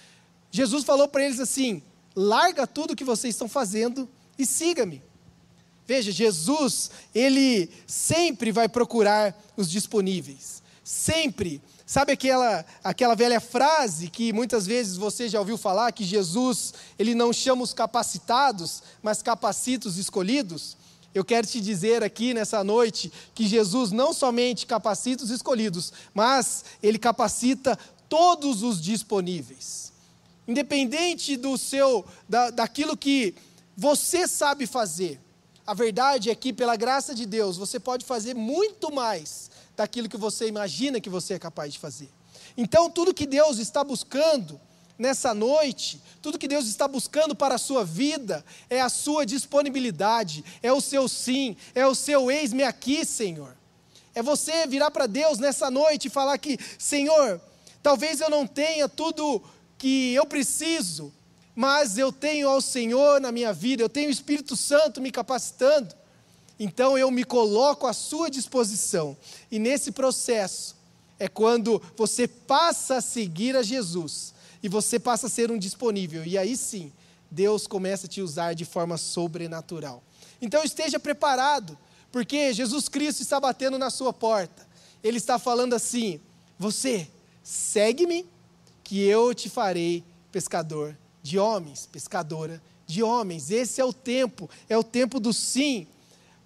Jesus 0.50 0.84
falou 0.84 1.08
para 1.08 1.24
eles 1.24 1.38
assim: 1.38 1.82
larga 2.14 2.66
tudo 2.66 2.96
que 2.96 3.04
vocês 3.04 3.34
estão 3.34 3.48
fazendo 3.48 4.08
e 4.38 4.44
siga-me. 4.44 5.02
Veja, 5.86 6.12
Jesus, 6.12 6.90
ele 7.14 7.68
sempre 7.86 8.52
vai 8.52 8.68
procurar 8.68 9.36
os 9.56 9.70
disponíveis. 9.70 10.62
Sempre. 10.84 11.60
Sabe 11.92 12.12
aquela, 12.12 12.64
aquela 12.82 13.14
velha 13.14 13.38
frase 13.38 14.08
que 14.08 14.32
muitas 14.32 14.66
vezes 14.66 14.96
você 14.96 15.28
já 15.28 15.38
ouviu 15.38 15.58
falar, 15.58 15.92
que 15.92 16.04
Jesus, 16.04 16.72
ele 16.98 17.14
não 17.14 17.34
chama 17.34 17.62
os 17.62 17.74
capacitados, 17.74 18.82
mas 19.02 19.22
capacita 19.22 19.88
os 19.88 19.98
escolhidos? 19.98 20.74
Eu 21.14 21.22
quero 21.22 21.46
te 21.46 21.60
dizer 21.60 22.02
aqui 22.02 22.32
nessa 22.32 22.64
noite 22.64 23.12
que 23.34 23.46
Jesus 23.46 23.90
não 23.92 24.14
somente 24.14 24.64
capacita 24.64 25.22
os 25.22 25.28
escolhidos, 25.28 25.92
mas 26.14 26.64
ele 26.82 26.98
capacita 26.98 27.78
todos 28.08 28.62
os 28.62 28.80
disponíveis. 28.80 29.92
Independente 30.48 31.36
do 31.36 31.58
seu 31.58 32.06
da, 32.26 32.48
daquilo 32.48 32.96
que 32.96 33.34
você 33.76 34.26
sabe 34.26 34.66
fazer. 34.66 35.20
A 35.66 35.74
verdade 35.74 36.30
é 36.30 36.34
que 36.34 36.54
pela 36.54 36.74
graça 36.74 37.14
de 37.14 37.26
Deus, 37.26 37.58
você 37.58 37.78
pode 37.78 38.06
fazer 38.06 38.32
muito 38.32 38.90
mais 38.90 39.51
daquilo 39.76 40.08
que 40.08 40.16
você 40.16 40.46
imagina 40.46 41.00
que 41.00 41.10
você 41.10 41.34
é 41.34 41.38
capaz 41.38 41.72
de 41.72 41.78
fazer. 41.78 42.10
Então, 42.56 42.90
tudo 42.90 43.14
que 43.14 43.26
Deus 43.26 43.58
está 43.58 43.82
buscando 43.82 44.60
nessa 44.98 45.34
noite, 45.34 46.00
tudo 46.20 46.38
que 46.38 46.46
Deus 46.46 46.66
está 46.66 46.86
buscando 46.86 47.34
para 47.34 47.54
a 47.54 47.58
sua 47.58 47.84
vida 47.84 48.44
é 48.68 48.80
a 48.80 48.88
sua 48.88 49.24
disponibilidade, 49.24 50.44
é 50.62 50.72
o 50.72 50.80
seu 50.80 51.08
sim, 51.08 51.56
é 51.74 51.86
o 51.86 51.94
seu 51.94 52.30
eis-me 52.30 52.62
aqui, 52.62 53.04
Senhor. 53.04 53.56
É 54.14 54.22
você 54.22 54.66
virar 54.66 54.90
para 54.90 55.06
Deus 55.06 55.38
nessa 55.38 55.70
noite 55.70 56.06
e 56.06 56.10
falar 56.10 56.36
que, 56.38 56.58
Senhor, 56.78 57.40
talvez 57.82 58.20
eu 58.20 58.28
não 58.28 58.46
tenha 58.46 58.88
tudo 58.88 59.42
que 59.78 60.12
eu 60.14 60.26
preciso, 60.26 61.12
mas 61.54 61.98
eu 61.98 62.12
tenho 62.12 62.48
ao 62.48 62.60
Senhor 62.60 63.20
na 63.20 63.32
minha 63.32 63.52
vida, 63.52 63.82
eu 63.82 63.88
tenho 63.88 64.08
o 64.08 64.12
Espírito 64.12 64.56
Santo 64.56 65.00
me 65.00 65.10
capacitando. 65.10 65.94
Então 66.64 66.96
eu 66.96 67.10
me 67.10 67.24
coloco 67.24 67.88
à 67.88 67.92
sua 67.92 68.30
disposição. 68.30 69.16
E 69.50 69.58
nesse 69.58 69.90
processo 69.90 70.76
é 71.18 71.26
quando 71.26 71.82
você 71.96 72.28
passa 72.28 72.98
a 72.98 73.00
seguir 73.00 73.56
a 73.56 73.64
Jesus 73.64 74.32
e 74.62 74.68
você 74.68 75.00
passa 75.00 75.26
a 75.26 75.28
ser 75.28 75.50
um 75.50 75.58
disponível. 75.58 76.24
E 76.24 76.38
aí 76.38 76.56
sim, 76.56 76.92
Deus 77.28 77.66
começa 77.66 78.06
a 78.06 78.08
te 78.08 78.22
usar 78.22 78.54
de 78.54 78.64
forma 78.64 78.96
sobrenatural. 78.96 80.04
Então 80.40 80.62
esteja 80.62 81.00
preparado, 81.00 81.76
porque 82.12 82.52
Jesus 82.52 82.88
Cristo 82.88 83.22
está 83.22 83.40
batendo 83.40 83.76
na 83.76 83.90
sua 83.90 84.12
porta. 84.12 84.64
Ele 85.02 85.18
está 85.18 85.40
falando 85.40 85.74
assim: 85.74 86.20
você 86.56 87.08
segue-me, 87.42 88.24
que 88.84 89.00
eu 89.00 89.34
te 89.34 89.50
farei 89.50 90.04
pescador 90.30 90.96
de 91.24 91.40
homens, 91.40 91.88
pescadora 91.90 92.62
de 92.86 93.02
homens. 93.02 93.50
Esse 93.50 93.80
é 93.80 93.84
o 93.84 93.92
tempo, 93.92 94.48
é 94.68 94.78
o 94.78 94.84
tempo 94.84 95.18
do 95.18 95.32
sim. 95.32 95.88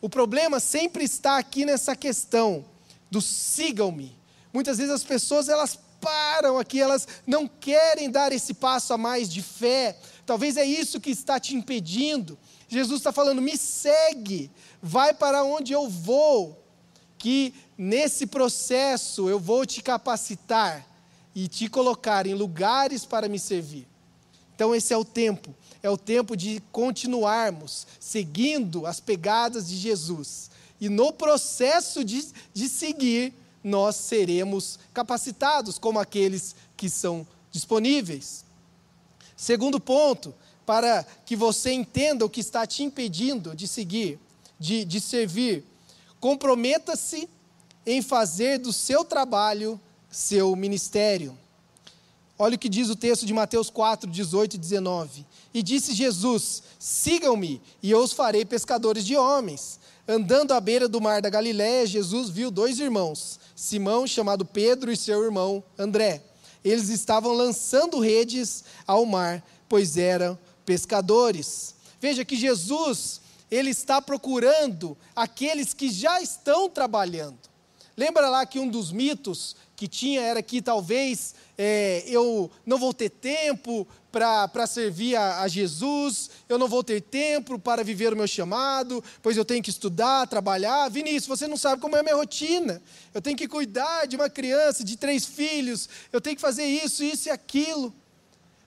O 0.01 0.09
problema 0.09 0.61
sempre 0.61 1.05
está 1.05 1.39
aqui 1.39 1.65
nessa 1.65 1.97
questão 1.97 2.65
do 3.11 3.21
sigam-me. 3.21 4.17
Muitas 4.53 4.79
vezes 4.79 4.93
as 4.93 5.05
pessoas 5.05 5.49
elas 5.49 5.79
param 6.01 6.59
aqui, 6.59 6.81
elas 6.81 7.07
não 7.27 7.49
querem 7.49 8.11
dar 8.11 8.33
esse 8.33 8.55
passo 8.55 8.93
a 8.93 8.99
mais 8.99 9.29
de 9.29 9.43
fé. 9.43 9.99
Talvez 10.25 10.57
é 10.57 10.65
isso 10.65 11.01
que 11.01 11.11
está 11.11 11.41
te 11.41 11.55
impedindo. 11.55 12.39
Jesus 12.69 13.01
está 13.01 13.13
falando: 13.13 13.41
me 13.41 13.57
segue, 13.57 14.51
vai 14.83 15.15
para 15.15 15.43
onde 15.45 15.73
eu 15.73 15.89
vou, 15.89 16.63
que 17.19 17.55
nesse 17.77 18.27
processo 18.27 19.29
eu 19.29 19.39
vou 19.39 19.65
te 19.65 19.83
capacitar 19.83 20.87
e 21.35 21.49
te 21.49 21.69
colocar 21.69 22.27
em 22.27 22.35
lugares 22.35 23.05
para 23.05 23.29
me 23.29 23.39
servir. 23.39 23.87
Então, 24.55 24.75
esse 24.75 24.93
é 24.93 24.97
o 24.97 25.05
tempo 25.05 25.55
é 25.87 25.91
o 25.91 25.97
tempo 25.97 26.37
de 26.37 26.61
continuarmos 26.73 27.87
seguindo 28.01 28.87
as 28.87 28.99
pegadas 28.99 29.69
de 29.69 29.77
Jesus. 29.77 30.51
E 30.81 30.89
no 30.89 31.13
processo 31.13 32.05
de, 32.05 32.27
de 32.53 32.69
seguir, 32.69 33.33
nós 33.63 33.95
seremos 33.95 34.81
capacitados 34.93 35.79
como 35.79 36.01
aqueles 36.01 36.57
que 36.77 36.91
são 36.91 37.25
disponíveis. 37.53 38.45
Segundo 39.37 39.79
ponto, 39.79 40.35
para 40.67 41.07
que 41.25 41.37
você 41.37 41.71
entenda 41.71 42.25
o 42.25 42.31
que 42.31 42.41
está 42.41 42.67
te 42.67 42.83
impedindo 42.83 43.55
de 43.55 43.69
seguir, 43.69 44.19
de, 44.59 44.85
de 44.85 45.01
servir, 45.01 45.65
comprometa-se 46.19 47.29
em 47.87 48.03
fazer 48.03 48.59
do 48.59 48.73
seu 48.73 49.05
trabalho 49.05 49.81
seu 50.11 50.57
ministério. 50.57 51.39
Olha 52.39 52.57
o 52.57 52.59
que 52.59 52.69
diz 52.69 52.91
o 52.91 52.97
texto 52.97 53.25
de 53.25 53.33
Mateus 53.33 53.71
4, 53.71 54.11
18 54.11 54.55
e 54.55 54.59
19. 54.59 55.27
E 55.55 55.63
disse 55.63 55.95
Jesus: 55.95 56.63
Sigam-me, 56.79 57.63
e 57.83 57.91
eu 57.91 58.01
os 58.01 58.13
farei 58.13 58.45
pescadores 58.45 59.07
de 59.07 59.17
homens. 59.17 59.81
Andando 60.07 60.53
à 60.53 60.61
beira 60.61 60.87
do 60.87 61.01
mar 61.01 61.21
da 61.23 61.31
Galiléia, 61.31 61.87
Jesus 61.87 62.29
viu 62.29 62.51
dois 62.51 62.79
irmãos, 62.79 63.41
Simão, 63.57 64.07
chamado 64.07 64.45
Pedro, 64.45 64.93
e 64.93 64.97
seu 64.97 65.25
irmão 65.25 65.65
André. 65.79 66.23
Eles 66.65 66.91
estavam 66.91 67.33
lançando 67.33 68.01
redes 68.01 68.65
ao 68.87 69.07
mar, 69.07 69.43
pois 69.69 69.97
eram 69.97 70.39
pescadores. 70.65 71.75
Veja 72.01 72.25
que 72.25 72.37
Jesus, 72.37 73.21
ele 73.51 73.71
está 73.71 74.03
procurando 74.03 74.97
aqueles 75.15 75.73
que 75.73 75.89
já 75.89 76.21
estão 76.21 76.69
trabalhando. 76.69 77.39
Lembra 77.97 78.29
lá 78.29 78.45
que 78.45 78.59
um 78.59 78.69
dos 78.69 78.93
mitos 78.93 79.57
que 79.77 79.87
tinha 79.87 80.23
era 80.23 80.43
que 80.43 80.63
talvez 80.63 81.35
é, 81.57 82.03
eu 82.07 82.51
não 82.65 82.79
vou 82.79 82.95
ter 82.95 83.11
tempo 83.11 83.87
para 84.11 84.67
servir 84.67 85.15
a, 85.15 85.43
a, 85.43 85.49
Jesus, 85.49 86.31
eu 86.49 86.59
não 86.59 86.67
vou 86.67 86.83
ter 86.83 87.03
tempo 87.03 87.59
para 87.59 87.85
viver 87.85 88.15
o 88.15 88.17
meu 88.17 88.27
chamado, 88.27 89.05
pois 89.23 89.37
eu 89.37 89.45
tenho 89.45 89.63
que 89.63 89.69
estudar, 89.69 90.27
trabalhar. 90.27 90.89
Vinícius, 90.89 91.27
você 91.27 91.47
não 91.47 91.59
sabe 91.59 91.83
como 91.83 91.97
é 91.97 92.01
a 92.01 92.03
minha 92.03 92.17
rotina. 92.17 92.83
Eu 93.13 93.21
tenho 93.21 93.37
que 93.37 93.47
cuidar 93.47 94.07
de 94.07 94.17
uma 94.17 94.31
criança, 94.31 94.83
de 94.83 94.97
três 94.97 95.27
filhos, 95.27 95.89
eu 96.11 96.21
tenho 96.21 96.35
que 96.35 96.43
fazer 96.43 96.65
isso, 96.65 97.05
isso 97.05 97.29
e 97.29 97.31
aquilo. 97.31 97.95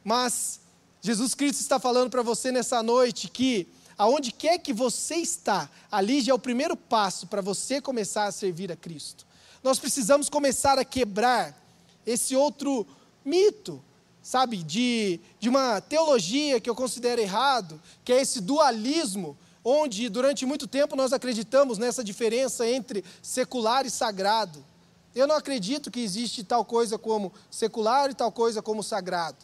Mas 0.04 0.60
Jesus 1.02 1.34
Cristo 1.34 1.62
está 1.62 1.80
falando 1.80 2.12
para 2.12 2.22
você 2.22 2.52
nessa 2.52 2.84
noite 2.84 3.28
que 3.28 3.67
aonde 3.98 4.32
quer 4.32 4.60
que 4.60 4.72
você 4.72 5.15
está, 5.15 5.69
ali 5.91 6.22
já 6.22 6.32
é 6.32 6.36
o 6.36 6.39
primeiro 6.39 6.78
passo 6.78 7.26
para 7.26 7.41
você 7.41 7.82
começar 7.82 8.26
a 8.26 8.32
servir 8.32 8.72
a 8.72 8.76
Cristo. 8.76 9.28
Nós 9.63 9.80
precisamos 9.80 10.30
começar 10.30 10.80
a 10.80 10.86
quebrar 10.86 11.56
esse 12.06 12.36
outro 12.36 12.88
mito, 13.26 13.84
sabe, 14.22 14.63
de, 14.63 15.19
de 15.39 15.50
uma 15.50 15.82
teologia 15.82 16.60
que 16.60 16.69
eu 16.69 16.76
considero 16.76 17.22
errado, 17.22 17.82
que 18.04 18.13
é 18.13 18.22
esse 18.22 18.39
dualismo, 18.41 19.38
onde 19.63 20.08
durante 20.10 20.45
muito 20.45 20.67
tempo 20.67 20.95
nós 20.95 21.12
acreditamos 21.12 21.78
nessa 21.78 22.04
diferença 22.04 22.67
entre 22.67 23.04
secular 23.22 23.86
e 23.86 23.89
sagrado. 23.89 24.63
Eu 25.13 25.28
não 25.28 25.36
acredito 25.36 25.91
que 25.91 26.00
existe 26.00 26.43
tal 26.43 26.63
coisa 26.63 26.98
como 26.98 27.34
secular 27.52 28.10
e 28.10 28.13
tal 28.13 28.32
coisa 28.32 28.62
como 28.62 28.82
sagrado. 28.82 29.38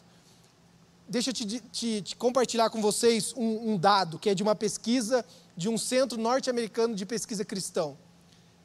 Deixa 1.08 1.30
eu 1.30 1.34
te, 1.34 1.60
te, 1.60 2.02
te 2.02 2.16
compartilhar 2.16 2.70
com 2.70 2.80
vocês 2.80 3.32
um, 3.36 3.72
um, 3.72 3.78
dado 3.78 4.18
que 4.18 4.30
é 4.30 4.34
de 4.34 4.42
uma 4.42 4.56
pesquisa 4.56 5.24
de 5.56 5.68
um 5.68 5.78
centro 5.78 6.18
norte-americano 6.18 6.94
de 6.94 7.06
pesquisa 7.06 7.44
cristão. 7.44 7.96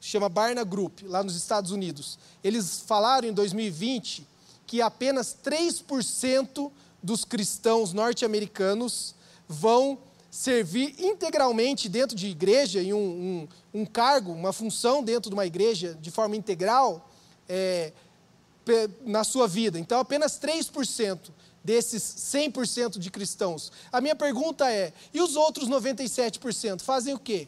Chama 0.01 0.27
Barna 0.27 0.63
Group, 0.63 1.01
lá 1.03 1.23
nos 1.23 1.35
Estados 1.35 1.69
Unidos. 1.69 2.17
Eles 2.43 2.81
falaram 2.81 3.27
em 3.27 3.33
2020 3.33 4.27
que 4.65 4.81
apenas 4.81 5.37
3% 5.43 6.71
dos 7.03 7.23
cristãos 7.23 7.93
norte-americanos 7.93 9.13
vão 9.47 9.99
servir 10.31 10.95
integralmente 10.97 11.87
dentro 11.87 12.15
de 12.15 12.27
igreja, 12.27 12.81
em 12.81 12.93
um, 12.93 13.47
um, 13.73 13.81
um, 13.81 13.85
cargo, 13.85 14.31
uma 14.31 14.51
função 14.51 15.03
dentro 15.03 15.29
de 15.29 15.35
uma 15.35 15.45
igreja, 15.45 15.97
de 16.01 16.09
forma 16.09 16.35
integral, 16.35 17.07
é, 17.47 17.93
na 19.05 19.23
sua 19.23 19.47
vida. 19.47 19.77
Então, 19.77 19.99
apenas 19.99 20.39
3% 20.39 21.29
desses 21.63 22.01
100% 22.01 22.97
de 22.97 23.11
cristãos. 23.11 23.71
A 23.91 24.01
minha 24.01 24.15
pergunta 24.15 24.71
é: 24.71 24.93
e 25.13 25.21
os 25.21 25.35
outros 25.35 25.69
97% 25.69 26.81
fazem 26.81 27.13
o 27.13 27.19
quê? 27.19 27.47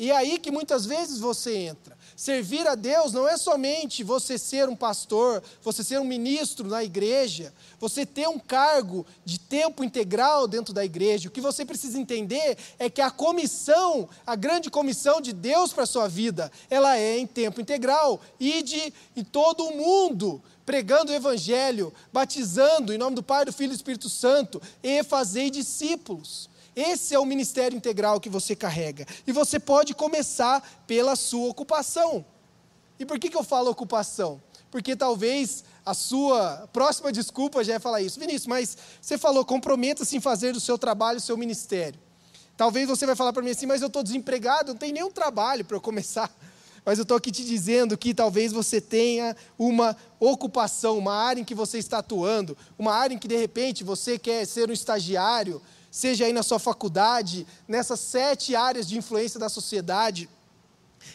E 0.00 0.10
é 0.10 0.16
aí 0.16 0.38
que 0.38 0.50
muitas 0.50 0.86
vezes 0.86 1.18
você 1.18 1.54
entra. 1.54 1.94
Servir 2.16 2.66
a 2.66 2.74
Deus 2.74 3.12
não 3.12 3.28
é 3.28 3.36
somente 3.36 4.02
você 4.02 4.38
ser 4.38 4.66
um 4.66 4.74
pastor, 4.74 5.42
você 5.62 5.84
ser 5.84 6.00
um 6.00 6.04
ministro 6.04 6.66
na 6.66 6.82
igreja, 6.82 7.52
você 7.78 8.06
ter 8.06 8.26
um 8.26 8.38
cargo 8.38 9.04
de 9.26 9.38
tempo 9.38 9.84
integral 9.84 10.48
dentro 10.48 10.72
da 10.72 10.82
igreja. 10.82 11.28
O 11.28 11.30
que 11.30 11.40
você 11.42 11.66
precisa 11.66 11.98
entender 11.98 12.56
é 12.78 12.88
que 12.88 13.02
a 13.02 13.10
comissão, 13.10 14.08
a 14.26 14.34
grande 14.34 14.70
comissão 14.70 15.20
de 15.20 15.34
Deus 15.34 15.70
para 15.70 15.84
a 15.84 15.86
sua 15.86 16.08
vida, 16.08 16.50
ela 16.70 16.96
é 16.96 17.18
em 17.18 17.26
tempo 17.26 17.60
integral. 17.60 18.22
e 18.40 18.62
de 18.62 18.94
em 19.14 19.22
todo 19.22 19.66
o 19.66 19.76
mundo, 19.76 20.42
pregando 20.64 21.12
o 21.12 21.14
Evangelho, 21.14 21.92
batizando 22.10 22.94
em 22.94 22.96
nome 22.96 23.16
do 23.16 23.22
Pai, 23.22 23.44
do 23.44 23.52
Filho 23.52 23.72
e 23.72 23.74
do 23.74 23.76
Espírito 23.76 24.08
Santo, 24.08 24.62
e 24.82 25.04
fazei 25.04 25.50
discípulos. 25.50 26.48
Esse 26.80 27.14
é 27.14 27.18
o 27.18 27.26
ministério 27.26 27.76
integral 27.76 28.18
que 28.18 28.30
você 28.30 28.56
carrega. 28.56 29.06
E 29.26 29.32
você 29.32 29.60
pode 29.60 29.92
começar 29.92 30.66
pela 30.86 31.14
sua 31.14 31.48
ocupação. 31.48 32.24
E 32.98 33.04
por 33.04 33.18
que, 33.18 33.28
que 33.28 33.36
eu 33.36 33.44
falo 33.44 33.70
ocupação? 33.70 34.40
Porque 34.70 34.96
talvez 34.96 35.62
a 35.84 35.92
sua 35.92 36.68
próxima 36.72 37.12
desculpa 37.12 37.62
já 37.62 37.74
é 37.74 37.78
falar 37.78 38.00
isso. 38.00 38.18
Vinícius, 38.18 38.46
mas 38.46 38.78
você 39.00 39.18
falou, 39.18 39.44
comprometa-se 39.44 40.16
em 40.16 40.20
fazer 40.20 40.54
do 40.54 40.60
seu 40.60 40.78
trabalho 40.78 41.18
o 41.18 41.20
seu 41.20 41.36
ministério. 41.36 42.00
Talvez 42.56 42.88
você 42.88 43.04
vai 43.04 43.14
falar 43.16 43.34
para 43.34 43.42
mim 43.42 43.50
assim, 43.50 43.66
mas 43.66 43.82
eu 43.82 43.88
estou 43.88 44.02
desempregado, 44.02 44.72
não 44.72 44.78
tenho 44.78 44.94
nenhum 44.94 45.10
trabalho 45.10 45.64
para 45.66 45.76
eu 45.76 45.80
começar 45.80 46.30
mas 46.84 46.98
eu 46.98 47.02
estou 47.02 47.16
aqui 47.16 47.30
te 47.30 47.44
dizendo 47.44 47.96
que 47.96 48.14
talvez 48.14 48.52
você 48.52 48.80
tenha 48.80 49.36
uma 49.58 49.94
ocupação, 50.18 50.96
uma 50.96 51.14
área 51.14 51.40
em 51.40 51.44
que 51.44 51.54
você 51.54 51.78
está 51.78 51.98
atuando, 51.98 52.56
uma 52.78 52.94
área 52.94 53.14
em 53.14 53.18
que 53.18 53.28
de 53.28 53.36
repente 53.36 53.84
você 53.84 54.18
quer 54.18 54.46
ser 54.46 54.70
um 54.70 54.72
estagiário, 54.72 55.60
seja 55.90 56.24
aí 56.24 56.32
na 56.32 56.42
sua 56.42 56.58
faculdade, 56.58 57.46
nessas 57.66 58.00
sete 58.00 58.54
áreas 58.54 58.86
de 58.86 58.96
influência 58.96 59.40
da 59.40 59.48
sociedade. 59.48 60.28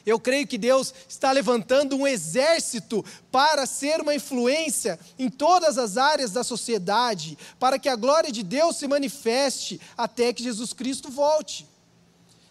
Eu 0.05 0.19
creio 0.19 0.47
que 0.47 0.57
Deus 0.57 0.93
está 1.07 1.31
levantando 1.31 1.95
um 1.95 2.07
exército 2.07 3.05
para 3.31 3.65
ser 3.65 4.01
uma 4.01 4.15
influência 4.15 4.99
em 5.17 5.29
todas 5.29 5.77
as 5.77 5.97
áreas 5.97 6.31
da 6.31 6.43
sociedade, 6.43 7.37
para 7.59 7.77
que 7.77 7.87
a 7.87 7.95
glória 7.95 8.31
de 8.31 8.43
Deus 8.43 8.77
se 8.77 8.87
manifeste 8.87 9.79
até 9.97 10.33
que 10.33 10.43
Jesus 10.43 10.73
Cristo 10.73 11.09
volte. 11.09 11.67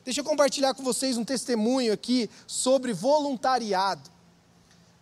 Deixa 0.04 0.20
eu 0.20 0.24
compartilhar 0.24 0.74
com 0.74 0.82
vocês 0.82 1.16
um 1.16 1.24
testemunho 1.24 1.92
aqui 1.92 2.28
sobre 2.46 2.92
voluntariado. 2.92 4.10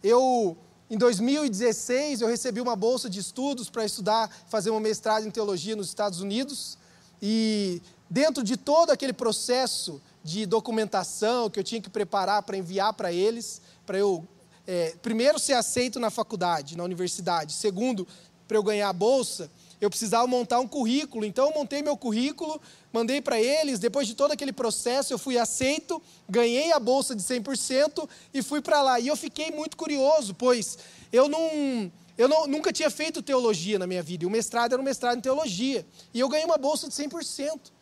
Eu, 0.03 0.57
em 0.89 0.97
2016, 0.97 2.21
eu 2.21 2.29
recebi 2.29 2.61
uma 2.61 2.77
bolsa 2.77 3.11
de 3.11 3.19
estudos 3.19 3.69
para 3.69 3.85
estudar, 3.85 4.31
fazer 4.49 4.71
uma 4.71 4.81
mestrado 4.81 5.27
em 5.27 5.31
teologia 5.31 5.77
nos 5.77 5.89
Estados 5.89 6.21
Unidos. 6.21 6.79
E 7.23 7.81
dentro 8.11 8.43
de 8.43 8.57
todo 8.57 8.91
aquele 8.91 9.13
processo 9.13 10.03
de 10.25 10.45
documentação 10.45 11.49
que 11.49 11.59
eu 11.59 11.65
tinha 11.65 11.81
que 11.81 11.89
preparar 11.89 12.43
para 12.43 12.57
enviar 12.57 12.93
para 12.93 13.13
eles, 13.13 13.63
para 13.87 13.97
eu, 13.97 14.27
é, 14.67 14.95
primeiro, 15.01 15.39
ser 15.39 15.53
aceito 15.55 16.01
na 16.01 16.11
faculdade, 16.11 16.77
na 16.77 16.85
universidade, 16.85 17.53
segundo, 17.53 18.07
para 18.49 18.57
eu 18.57 18.63
ganhar 18.63 18.89
a 18.89 18.93
bolsa, 18.93 19.49
eu 19.81 19.91
precisava 19.91 20.27
montar 20.27 20.61
um 20.61 20.69
currículo. 20.69 21.25
Então, 21.25 21.49
eu 21.49 21.55
montei 21.55 21.83
meu 21.83 21.97
currículo, 21.97 22.61
mandei 22.93 23.21
para 23.21 23.41
eles. 23.41 23.81
Depois 23.81 24.07
de 24.07 24.15
todo 24.15 24.31
aquele 24.31 24.53
processo, 24.53 25.13
eu 25.13 25.19
fui 25.19 25.37
aceito, 25.37 26.01
ganhei 26.29 26.71
a 26.73 26.79
bolsa 26.79 27.17
de 27.17 27.23
100% 27.23 28.09
e 28.33 28.43
fui 28.43 28.61
para 28.61 28.81
lá. 28.81 29.01
E 29.01 29.09
eu 29.09 29.17
fiquei 29.17 29.51
muito 29.51 29.77
curioso, 29.77 30.35
pois 30.35 30.79
eu 31.13 31.29
não. 31.29 31.91
Eu 32.17 32.29
não, 32.29 32.47
nunca 32.47 32.73
tinha 32.73 32.91
feito 32.91 33.23
teologia 33.23 33.79
na 33.79 33.87
minha 33.87 34.03
vida, 34.03 34.25
e 34.25 34.27
o 34.27 34.31
mestrado 34.31 34.73
era 34.73 34.81
um 34.81 34.85
mestrado 34.85 35.19
em 35.19 35.21
teologia. 35.21 35.87
E 36.13 36.21
eu 36.21 36.29
ganhei 36.29 36.45
uma 36.45 36.59
bolsa 36.59 36.89
de 36.89 36.95
100%. 36.95 37.73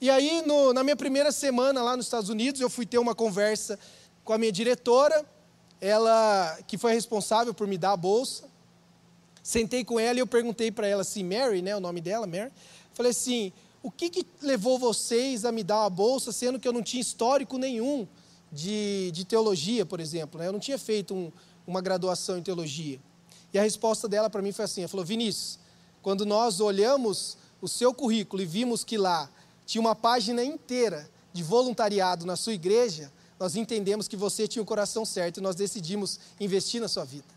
E 0.00 0.10
aí, 0.10 0.42
no, 0.46 0.72
na 0.72 0.82
minha 0.82 0.96
primeira 0.96 1.32
semana 1.32 1.82
lá 1.82 1.96
nos 1.96 2.06
Estados 2.06 2.28
Unidos, 2.28 2.60
eu 2.60 2.68
fui 2.68 2.84
ter 2.86 2.98
uma 2.98 3.14
conversa 3.14 3.78
com 4.24 4.32
a 4.32 4.38
minha 4.38 4.52
diretora, 4.52 5.24
ela 5.80 6.58
que 6.66 6.76
foi 6.76 6.92
responsável 6.92 7.54
por 7.54 7.66
me 7.66 7.78
dar 7.78 7.92
a 7.92 7.96
bolsa. 7.96 8.44
Sentei 9.42 9.84
com 9.84 10.00
ela 10.00 10.18
e 10.18 10.20
eu 10.20 10.26
perguntei 10.26 10.70
para 10.70 10.86
ela 10.86 11.02
assim, 11.02 11.22
Mary, 11.22 11.62
né, 11.62 11.76
o 11.76 11.80
nome 11.80 12.00
dela, 12.00 12.26
Mary. 12.26 12.50
Falei 12.92 13.12
assim, 13.12 13.52
o 13.82 13.90
que, 13.90 14.10
que 14.10 14.26
levou 14.42 14.78
vocês 14.78 15.44
a 15.44 15.52
me 15.52 15.62
dar 15.62 15.82
uma 15.82 15.90
bolsa, 15.90 16.32
sendo 16.32 16.58
que 16.58 16.66
eu 16.66 16.72
não 16.72 16.82
tinha 16.82 17.00
histórico 17.00 17.56
nenhum 17.56 18.06
de, 18.50 19.10
de 19.12 19.24
teologia, 19.24 19.86
por 19.86 20.00
exemplo, 20.00 20.40
né? 20.40 20.48
Eu 20.48 20.52
não 20.52 20.58
tinha 20.58 20.78
feito 20.78 21.14
um, 21.14 21.30
uma 21.66 21.80
graduação 21.80 22.36
em 22.36 22.42
teologia. 22.42 22.98
E 23.52 23.58
a 23.58 23.62
resposta 23.62 24.08
dela 24.08 24.28
para 24.28 24.42
mim 24.42 24.52
foi 24.52 24.64
assim, 24.64 24.82
ela 24.82 24.88
falou, 24.88 25.04
Vinícius, 25.04 25.58
quando 26.02 26.24
nós 26.26 26.60
olhamos 26.60 27.36
o 27.60 27.68
seu 27.68 27.92
currículo 27.92 28.42
e 28.42 28.46
vimos 28.46 28.84
que 28.84 28.98
lá 28.98 29.28
tinha 29.64 29.80
uma 29.80 29.94
página 29.94 30.44
inteira 30.44 31.10
de 31.32 31.42
voluntariado 31.42 32.24
na 32.24 32.36
sua 32.36 32.54
igreja, 32.54 33.12
nós 33.38 33.56
entendemos 33.56 34.08
que 34.08 34.16
você 34.16 34.46
tinha 34.46 34.62
o 34.62 34.66
coração 34.66 35.04
certo 35.04 35.38
e 35.38 35.42
nós 35.42 35.56
decidimos 35.56 36.18
investir 36.40 36.80
na 36.80 36.88
sua 36.88 37.04
vida. 37.04 37.36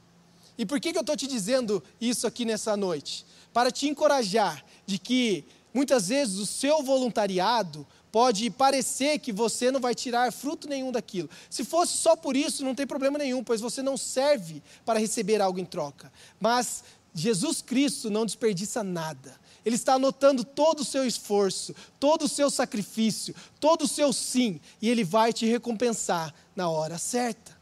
E 0.58 0.66
por 0.66 0.80
que, 0.80 0.92
que 0.92 0.98
eu 0.98 1.02
estou 1.02 1.16
te 1.16 1.28
dizendo 1.28 1.82
isso 2.00 2.28
aqui 2.28 2.46
nessa 2.46 2.76
noite? 2.76 3.26
Para 3.54 3.72
te 3.72 3.88
encorajar 3.88 4.64
de 4.86 4.98
que 4.98 5.46
muitas 5.74 6.10
vezes 6.10 6.38
o 6.38 6.46
seu 6.46 6.84
voluntariado 6.84 7.88
pode 8.12 8.50
parecer 8.50 9.20
que 9.20 9.32
você 9.32 9.72
não 9.72 9.80
vai 9.80 9.94
tirar 9.94 10.32
fruto 10.32 10.68
nenhum 10.68 10.92
daquilo. 10.92 11.30
Se 11.50 11.64
fosse 11.64 11.98
só 11.98 12.16
por 12.16 12.36
isso, 12.36 12.64
não 12.64 12.76
tem 12.76 12.88
problema 12.88 13.18
nenhum, 13.18 13.44
pois 13.44 13.62
você 13.62 13.82
não 13.82 13.98
serve 13.98 14.62
para 14.86 15.00
receber 15.00 15.42
algo 15.42 15.60
em 15.60 15.66
troca. 15.66 16.12
Mas 16.40 16.84
Jesus 17.14 17.62
Cristo 17.62 18.10
não 18.10 18.26
desperdiça 18.26 18.84
nada. 18.84 19.40
Ele 19.66 19.76
está 19.76 19.96
anotando 19.96 20.44
todo 20.44 20.80
o 20.80 20.86
seu 20.86 21.06
esforço, 21.06 21.76
todo 22.00 22.24
o 22.24 22.30
seu 22.30 22.50
sacrifício, 22.50 23.36
todo 23.60 23.84
o 23.84 23.88
seu 23.88 24.14
sim, 24.14 24.60
e 24.82 24.90
ele 24.90 25.04
vai 25.04 25.34
te 25.34 25.46
recompensar 25.46 26.34
na 26.56 26.70
hora 26.70 26.98
certa. 26.98 27.60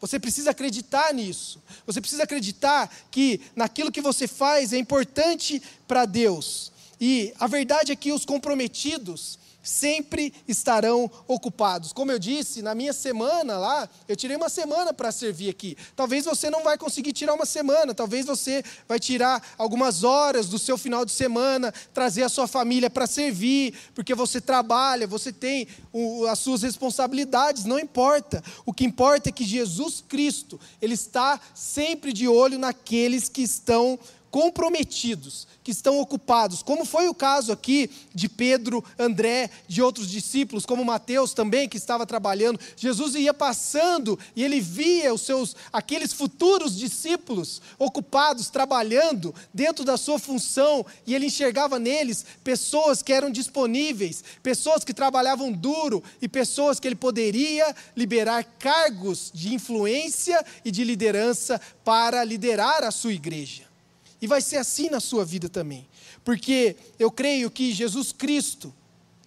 Você 0.00 0.20
precisa 0.20 0.50
acreditar 0.50 1.12
nisso. 1.12 1.60
Você 1.84 2.00
precisa 2.00 2.22
acreditar 2.22 2.88
que 3.10 3.40
naquilo 3.56 3.90
que 3.90 4.00
você 4.00 4.28
faz 4.28 4.72
é 4.72 4.78
importante 4.78 5.60
para 5.88 6.04
Deus. 6.04 6.70
E 7.00 7.32
a 7.38 7.46
verdade 7.46 7.92
é 7.92 7.96
que 7.96 8.12
os 8.12 8.24
comprometidos, 8.24 9.38
sempre 9.68 10.32
estarão 10.48 11.10
ocupados. 11.26 11.92
Como 11.92 12.10
eu 12.10 12.18
disse, 12.18 12.62
na 12.62 12.74
minha 12.74 12.92
semana 12.92 13.58
lá, 13.58 13.88
eu 14.08 14.16
tirei 14.16 14.36
uma 14.36 14.48
semana 14.48 14.92
para 14.92 15.12
servir 15.12 15.50
aqui. 15.50 15.76
Talvez 15.94 16.24
você 16.24 16.48
não 16.50 16.64
vai 16.64 16.78
conseguir 16.78 17.12
tirar 17.12 17.34
uma 17.34 17.46
semana, 17.46 17.94
talvez 17.94 18.26
você 18.26 18.64
vai 18.88 18.98
tirar 18.98 19.54
algumas 19.58 20.02
horas 20.02 20.48
do 20.48 20.58
seu 20.58 20.78
final 20.78 21.04
de 21.04 21.12
semana, 21.12 21.72
trazer 21.92 22.22
a 22.22 22.28
sua 22.28 22.46
família 22.46 22.88
para 22.88 23.06
servir, 23.06 23.74
porque 23.94 24.14
você 24.14 24.40
trabalha, 24.40 25.06
você 25.06 25.32
tem 25.32 25.68
as 26.30 26.38
suas 26.38 26.62
responsabilidades, 26.62 27.64
não 27.64 27.78
importa. 27.78 28.42
O 28.64 28.72
que 28.72 28.84
importa 28.84 29.28
é 29.28 29.32
que 29.32 29.44
Jesus 29.44 30.02
Cristo, 30.08 30.58
ele 30.80 30.94
está 30.94 31.40
sempre 31.54 32.12
de 32.12 32.26
olho 32.26 32.58
naqueles 32.58 33.28
que 33.28 33.42
estão 33.42 33.98
comprometidos, 34.30 35.46
que 35.62 35.70
estão 35.70 36.00
ocupados, 36.00 36.62
como 36.62 36.84
foi 36.84 37.08
o 37.08 37.14
caso 37.14 37.52
aqui 37.52 37.90
de 38.14 38.28
Pedro, 38.28 38.82
André, 38.98 39.50
de 39.66 39.82
outros 39.82 40.10
discípulos, 40.10 40.64
como 40.64 40.84
Mateus 40.84 41.34
também, 41.34 41.68
que 41.68 41.76
estava 41.76 42.06
trabalhando. 42.06 42.58
Jesus 42.74 43.14
ia 43.14 43.34
passando 43.34 44.18
e 44.34 44.42
ele 44.42 44.60
via 44.60 45.12
os 45.12 45.20
seus 45.20 45.54
aqueles 45.72 46.12
futuros 46.12 46.76
discípulos 46.76 47.60
ocupados 47.78 48.48
trabalhando 48.48 49.34
dentro 49.52 49.84
da 49.84 49.98
sua 49.98 50.18
função, 50.18 50.86
e 51.06 51.14
ele 51.14 51.26
enxergava 51.26 51.78
neles 51.78 52.24
pessoas 52.42 53.02
que 53.02 53.12
eram 53.12 53.30
disponíveis, 53.30 54.24
pessoas 54.42 54.84
que 54.84 54.94
trabalhavam 54.94 55.52
duro 55.52 56.02
e 56.22 56.28
pessoas 56.28 56.80
que 56.80 56.88
ele 56.88 56.94
poderia 56.94 57.76
liberar 57.94 58.42
cargos 58.58 59.30
de 59.34 59.54
influência 59.54 60.42
e 60.64 60.70
de 60.70 60.82
liderança 60.82 61.60
para 61.84 62.24
liderar 62.24 62.82
a 62.84 62.90
sua 62.90 63.12
igreja. 63.12 63.67
E 64.20 64.26
vai 64.26 64.40
ser 64.40 64.56
assim 64.56 64.90
na 64.90 65.00
sua 65.00 65.24
vida 65.24 65.48
também. 65.48 65.88
Porque 66.24 66.76
eu 66.98 67.10
creio 67.10 67.50
que 67.50 67.72
Jesus 67.72 68.12
Cristo, 68.12 68.74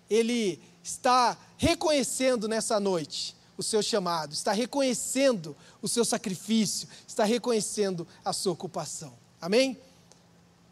Ele 0.09 0.59
está 0.83 1.37
reconhecendo 1.57 2.47
nessa 2.47 2.79
noite 2.79 3.35
o 3.57 3.63
seu 3.63 3.81
chamado, 3.81 4.33
está 4.33 4.51
reconhecendo 4.51 5.55
o 5.81 5.87
seu 5.87 6.03
sacrifício, 6.03 6.87
está 7.07 7.23
reconhecendo 7.23 8.07
a 8.25 8.33
sua 8.33 8.53
ocupação. 8.53 9.13
Amém? 9.39 9.77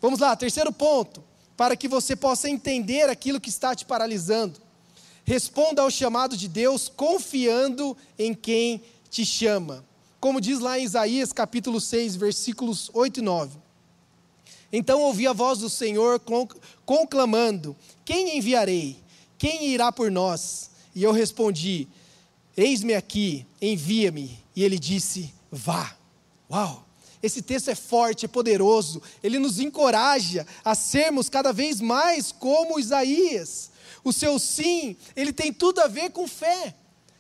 Vamos 0.02 0.20
lá, 0.20 0.36
terceiro 0.36 0.72
ponto, 0.72 1.24
para 1.56 1.76
que 1.76 1.88
você 1.88 2.16
possa 2.16 2.50
entender 2.50 3.10
aquilo 3.10 3.40
que 3.40 3.50
está 3.50 3.76
te 3.76 3.86
paralisando. 3.86 4.60
Responda 5.24 5.82
ao 5.82 5.92
chamado 5.92 6.36
de 6.36 6.48
Deus 6.48 6.90
confiando 6.90 7.96
em 8.18 8.34
quem 8.34 8.82
te 9.10 9.26
chama. 9.26 9.86
Como 10.20 10.42
diz 10.42 10.60
lá 10.60 10.80
em 10.80 10.84
Isaías 10.84 11.32
capítulo 11.32 11.80
6, 11.80 12.16
versículos 12.16 12.90
8 12.94 13.20
e 13.20 13.22
9. 13.22 13.69
Então 14.72 15.02
ouvi 15.02 15.28
a 15.28 15.34
voz 15.34 15.60
do 15.60 15.70
Senhor 15.70 16.22
conclamando: 16.86 17.76
Quem 18.06 18.38
enviarei? 18.38 18.98
Quem 19.38 19.68
irá 19.68 19.92
por 19.92 20.12
nós? 20.12 20.70
E 20.94 21.04
eu 21.04 21.12
respondi: 21.12 21.88
Eis-me 22.56 22.94
aqui, 22.94 23.46
envia-me. 23.62 24.40
E 24.56 24.64
ele 24.64 24.78
disse: 24.78 25.34
Vá. 25.52 25.96
Uau! 26.52 26.86
Esse 27.22 27.42
texto 27.42 27.70
é 27.70 27.76
forte, 27.76 28.26
é 28.26 28.30
poderoso, 28.30 29.02
ele 29.22 29.40
nos 29.40 29.60
encoraja 29.60 30.48
a 30.64 30.74
sermos 30.74 31.30
cada 31.30 31.52
vez 31.52 31.82
mais 31.82 32.32
como 32.32 32.80
Isaías. 32.80 33.72
O 34.04 34.14
seu 34.14 34.40
sim, 34.40 34.96
ele 35.16 35.34
tem 35.34 35.52
tudo 35.52 35.82
a 35.82 35.88
ver 35.88 36.12
com 36.12 36.28
fé. 36.28 36.74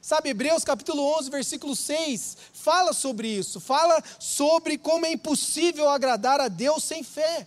Sabe, 0.10 0.30
Hebreus 0.30 0.64
capítulo 0.64 1.04
11, 1.20 1.30
versículo 1.30 1.76
6, 1.76 2.36
fala 2.52 2.94
sobre 2.94 3.28
isso, 3.28 3.60
fala 3.60 4.04
sobre 4.18 4.76
como 4.76 5.06
é 5.06 5.12
impossível 5.12 5.88
agradar 5.88 6.42
a 6.42 6.48
Deus 6.48 6.84
sem 6.84 7.04
fé. 7.04 7.46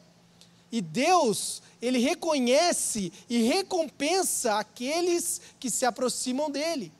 E 0.70 0.80
Deus, 0.80 1.60
ele 1.82 1.98
reconhece 1.98 3.12
e 3.28 3.42
recompensa 3.42 4.60
aqueles 4.60 5.40
que 5.58 5.68
se 5.68 5.84
aproximam 5.84 6.52
dele. 6.52 6.92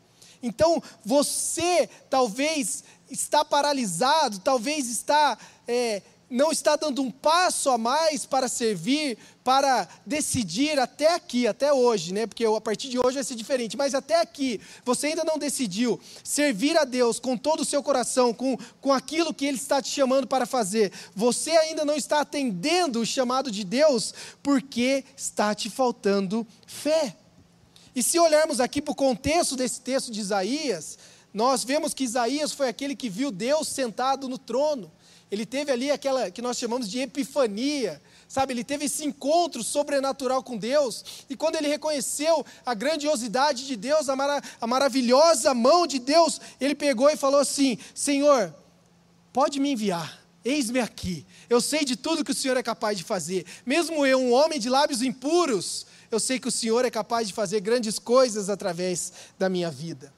Então, 0.42 0.82
você 1.04 1.88
talvez 2.10 2.82
está 3.08 3.44
paralisado, 3.44 4.40
talvez 4.40 4.88
está 4.88 5.38
é, 5.68 6.02
não 6.32 6.50
está 6.50 6.76
dando 6.76 7.02
um 7.02 7.10
passo 7.10 7.68
a 7.68 7.76
mais 7.76 8.24
para 8.24 8.48
servir, 8.48 9.18
para 9.44 9.86
decidir 10.06 10.78
até 10.78 11.14
aqui, 11.14 11.46
até 11.46 11.70
hoje, 11.70 12.14
né? 12.14 12.26
Porque 12.26 12.42
a 12.46 12.60
partir 12.60 12.88
de 12.88 12.98
hoje 12.98 13.16
vai 13.16 13.24
ser 13.24 13.34
diferente, 13.34 13.76
mas 13.76 13.94
até 13.94 14.18
aqui, 14.18 14.58
você 14.82 15.08
ainda 15.08 15.24
não 15.24 15.36
decidiu 15.36 16.00
servir 16.24 16.74
a 16.78 16.84
Deus 16.84 17.20
com 17.20 17.36
todo 17.36 17.60
o 17.60 17.64
seu 17.66 17.82
coração, 17.82 18.32
com, 18.32 18.56
com 18.80 18.94
aquilo 18.94 19.34
que 19.34 19.44
Ele 19.44 19.58
está 19.58 19.82
te 19.82 19.90
chamando 19.90 20.26
para 20.26 20.46
fazer. 20.46 20.90
Você 21.14 21.50
ainda 21.50 21.84
não 21.84 21.94
está 21.94 22.20
atendendo 22.22 23.00
o 23.00 23.06
chamado 23.06 23.50
de 23.50 23.62
Deus 23.62 24.14
porque 24.42 25.04
está 25.14 25.54
te 25.54 25.68
faltando 25.68 26.46
fé. 26.66 27.14
E 27.94 28.02
se 28.02 28.18
olharmos 28.18 28.58
aqui 28.58 28.80
para 28.80 28.92
o 28.92 28.96
contexto 28.96 29.54
desse 29.54 29.82
texto 29.82 30.10
de 30.10 30.20
Isaías, 30.20 30.98
nós 31.34 31.62
vemos 31.62 31.92
que 31.92 32.04
Isaías 32.04 32.52
foi 32.52 32.68
aquele 32.68 32.96
que 32.96 33.10
viu 33.10 33.30
Deus 33.30 33.68
sentado 33.68 34.30
no 34.30 34.38
trono. 34.38 34.90
Ele 35.32 35.46
teve 35.46 35.72
ali 35.72 35.90
aquela 35.90 36.30
que 36.30 36.42
nós 36.42 36.58
chamamos 36.58 36.86
de 36.86 37.00
epifania, 37.00 38.02
sabe? 38.28 38.52
Ele 38.52 38.62
teve 38.62 38.84
esse 38.84 39.02
encontro 39.02 39.64
sobrenatural 39.64 40.42
com 40.42 40.58
Deus, 40.58 41.02
e 41.26 41.34
quando 41.34 41.56
ele 41.56 41.68
reconheceu 41.68 42.44
a 42.66 42.74
grandiosidade 42.74 43.66
de 43.66 43.74
Deus, 43.74 44.10
a, 44.10 44.14
mara, 44.14 44.42
a 44.60 44.66
maravilhosa 44.66 45.54
mão 45.54 45.86
de 45.86 45.98
Deus, 45.98 46.38
ele 46.60 46.74
pegou 46.74 47.08
e 47.08 47.16
falou 47.16 47.40
assim: 47.40 47.78
Senhor, 47.94 48.54
pode 49.32 49.58
me 49.58 49.72
enviar. 49.72 50.20
Eis-me 50.44 50.80
aqui. 50.80 51.24
Eu 51.48 51.62
sei 51.62 51.82
de 51.82 51.96
tudo 51.96 52.24
que 52.24 52.32
o 52.32 52.34
Senhor 52.34 52.58
é 52.58 52.62
capaz 52.62 52.98
de 52.98 53.04
fazer. 53.04 53.46
Mesmo 53.64 54.04
eu, 54.04 54.18
um 54.18 54.32
homem 54.32 54.60
de 54.60 54.68
lábios 54.68 55.00
impuros, 55.00 55.86
eu 56.10 56.20
sei 56.20 56.38
que 56.38 56.48
o 56.48 56.52
Senhor 56.52 56.84
é 56.84 56.90
capaz 56.90 57.26
de 57.26 57.32
fazer 57.32 57.60
grandes 57.60 57.98
coisas 57.98 58.50
através 58.50 59.10
da 59.38 59.48
minha 59.48 59.70
vida 59.70 60.12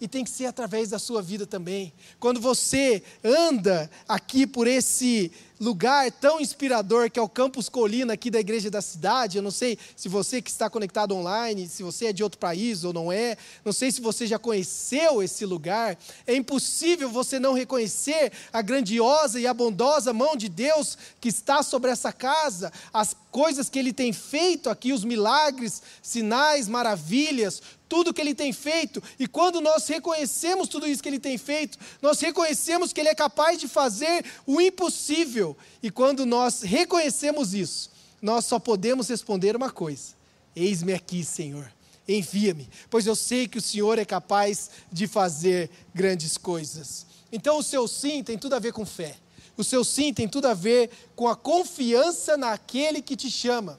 e 0.00 0.08
tem 0.08 0.24
que 0.24 0.30
ser 0.30 0.46
através 0.46 0.90
da 0.90 0.98
sua 0.98 1.22
vida 1.22 1.46
também. 1.46 1.92
Quando 2.18 2.40
você 2.40 3.02
anda 3.22 3.90
aqui 4.08 4.46
por 4.46 4.66
esse 4.66 5.30
lugar 5.60 6.10
tão 6.10 6.40
inspirador 6.40 7.10
que 7.10 7.18
é 7.18 7.22
o 7.22 7.28
Campus 7.28 7.68
Colina 7.68 8.14
aqui 8.14 8.30
da 8.30 8.40
Igreja 8.40 8.70
da 8.70 8.82
Cidade. 8.82 9.38
Eu 9.38 9.42
não 9.42 9.50
sei 9.50 9.78
se 9.96 10.08
você 10.08 10.42
que 10.42 10.50
está 10.50 10.68
conectado 10.68 11.14
online, 11.14 11.68
se 11.68 11.82
você 11.82 12.06
é 12.06 12.12
de 12.12 12.22
outro 12.22 12.38
país 12.38 12.84
ou 12.84 12.92
não 12.92 13.12
é. 13.12 13.36
Não 13.64 13.72
sei 13.72 13.90
se 13.90 14.00
você 14.00 14.26
já 14.26 14.38
conheceu 14.38 15.22
esse 15.22 15.46
lugar. 15.46 15.96
É 16.26 16.34
impossível 16.34 17.08
você 17.08 17.38
não 17.38 17.52
reconhecer 17.52 18.32
a 18.52 18.60
grandiosa 18.62 19.38
e 19.38 19.46
a 19.46 19.54
bondosa 19.54 20.12
mão 20.12 20.36
de 20.36 20.48
Deus 20.48 20.98
que 21.20 21.28
está 21.28 21.62
sobre 21.62 21.90
essa 21.90 22.12
casa, 22.12 22.72
as 22.92 23.16
coisas 23.30 23.68
que 23.68 23.78
ele 23.78 23.92
tem 23.92 24.12
feito 24.12 24.70
aqui, 24.70 24.92
os 24.92 25.04
milagres, 25.04 25.82
sinais, 26.00 26.68
maravilhas, 26.68 27.60
tudo 27.88 28.14
que 28.14 28.20
ele 28.20 28.34
tem 28.34 28.52
feito, 28.52 29.02
e 29.18 29.26
quando 29.26 29.60
nós 29.60 29.86
reconhecemos 29.86 30.68
tudo 30.68 30.86
isso 30.86 31.02
que 31.02 31.08
ele 31.08 31.18
tem 31.18 31.36
feito, 31.36 31.78
nós 32.00 32.18
reconhecemos 32.20 32.92
que 32.92 33.00
ele 33.00 33.08
é 33.08 33.14
capaz 33.14 33.58
de 33.58 33.68
fazer 33.68 34.24
o 34.46 34.60
impossível 34.60 35.43
e 35.82 35.90
quando 35.90 36.24
nós 36.24 36.62
reconhecemos 36.62 37.54
isso, 37.54 37.90
nós 38.22 38.44
só 38.44 38.58
podemos 38.58 39.08
responder 39.08 39.54
uma 39.56 39.70
coisa: 39.70 40.14
Eis-me 40.54 40.92
aqui, 40.92 41.24
Senhor. 41.24 41.70
Envia-me, 42.06 42.68
pois 42.90 43.06
eu 43.06 43.16
sei 43.16 43.48
que 43.48 43.56
o 43.56 43.62
Senhor 43.62 43.98
é 43.98 44.04
capaz 44.04 44.70
de 44.92 45.06
fazer 45.06 45.70
grandes 45.94 46.36
coisas. 46.36 47.06
Então, 47.32 47.58
o 47.58 47.62
seu 47.62 47.88
sim 47.88 48.22
tem 48.22 48.36
tudo 48.38 48.54
a 48.54 48.58
ver 48.58 48.72
com 48.72 48.84
fé. 48.84 49.16
O 49.56 49.64
seu 49.64 49.82
sim 49.84 50.12
tem 50.12 50.28
tudo 50.28 50.46
a 50.46 50.54
ver 50.54 50.90
com 51.16 51.28
a 51.28 51.34
confiança 51.34 52.36
naquele 52.36 53.00
que 53.00 53.16
te 53.16 53.30
chama. 53.30 53.78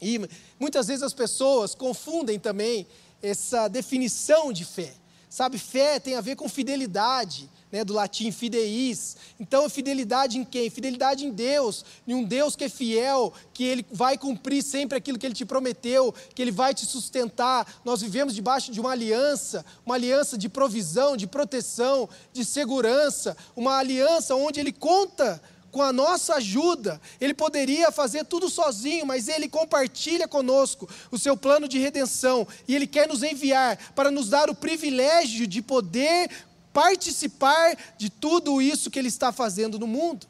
E 0.00 0.20
muitas 0.60 0.86
vezes 0.88 1.02
as 1.02 1.14
pessoas 1.14 1.74
confundem 1.74 2.38
também 2.38 2.86
essa 3.22 3.66
definição 3.66 4.52
de 4.52 4.64
fé. 4.64 4.92
Sabe, 5.28 5.58
fé 5.58 6.00
tem 6.00 6.14
a 6.14 6.20
ver 6.20 6.36
com 6.36 6.48
fidelidade, 6.48 7.50
né, 7.70 7.84
do 7.84 7.92
latim 7.92 8.32
fideis. 8.32 9.16
Então, 9.38 9.68
fidelidade 9.68 10.38
em 10.38 10.44
quem? 10.44 10.70
Fidelidade 10.70 11.26
em 11.26 11.30
Deus, 11.30 11.84
em 12.06 12.14
um 12.14 12.24
Deus 12.24 12.56
que 12.56 12.64
é 12.64 12.68
fiel, 12.68 13.32
que 13.52 13.64
Ele 13.64 13.86
vai 13.90 14.16
cumprir 14.16 14.62
sempre 14.62 14.96
aquilo 14.96 15.18
que 15.18 15.26
Ele 15.26 15.34
te 15.34 15.44
prometeu, 15.44 16.14
que 16.34 16.40
Ele 16.40 16.50
vai 16.50 16.74
te 16.74 16.86
sustentar. 16.86 17.80
Nós 17.84 18.00
vivemos 18.00 18.34
debaixo 18.34 18.72
de 18.72 18.80
uma 18.80 18.92
aliança, 18.92 19.64
uma 19.84 19.96
aliança 19.96 20.38
de 20.38 20.48
provisão, 20.48 21.16
de 21.16 21.26
proteção, 21.26 22.08
de 22.32 22.44
segurança, 22.44 23.36
uma 23.54 23.76
aliança 23.76 24.34
onde 24.34 24.60
Ele 24.60 24.72
conta 24.72 25.40
com 25.70 25.82
a 25.82 25.92
nossa 25.92 26.36
ajuda. 26.36 27.00
Ele 27.20 27.34
poderia 27.34 27.90
fazer 27.92 28.24
tudo 28.24 28.48
sozinho, 28.48 29.06
mas 29.06 29.28
Ele 29.28 29.48
compartilha 29.48 30.26
conosco 30.26 30.88
o 31.10 31.18
seu 31.18 31.36
plano 31.36 31.68
de 31.68 31.78
redenção 31.78 32.46
e 32.66 32.74
Ele 32.74 32.86
quer 32.86 33.08
nos 33.08 33.22
enviar 33.22 33.76
para 33.94 34.10
nos 34.10 34.28
dar 34.28 34.50
o 34.50 34.54
privilégio 34.54 35.46
de 35.46 35.62
poder 35.62 36.30
participar 36.72 37.76
de 37.96 38.10
tudo 38.10 38.62
isso 38.62 38.90
que 38.90 38.98
Ele 38.98 39.08
está 39.08 39.32
fazendo 39.32 39.78
no 39.78 39.86
mundo. 39.86 40.26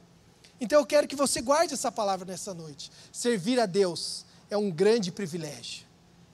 Então 0.60 0.80
eu 0.80 0.86
quero 0.86 1.06
que 1.06 1.16
você 1.16 1.40
guarde 1.40 1.74
essa 1.74 1.92
palavra 1.92 2.24
nessa 2.24 2.52
noite. 2.52 2.90
Servir 3.12 3.60
a 3.60 3.66
Deus 3.66 4.24
é 4.50 4.56
um 4.56 4.70
grande 4.70 5.12
privilégio. 5.12 5.86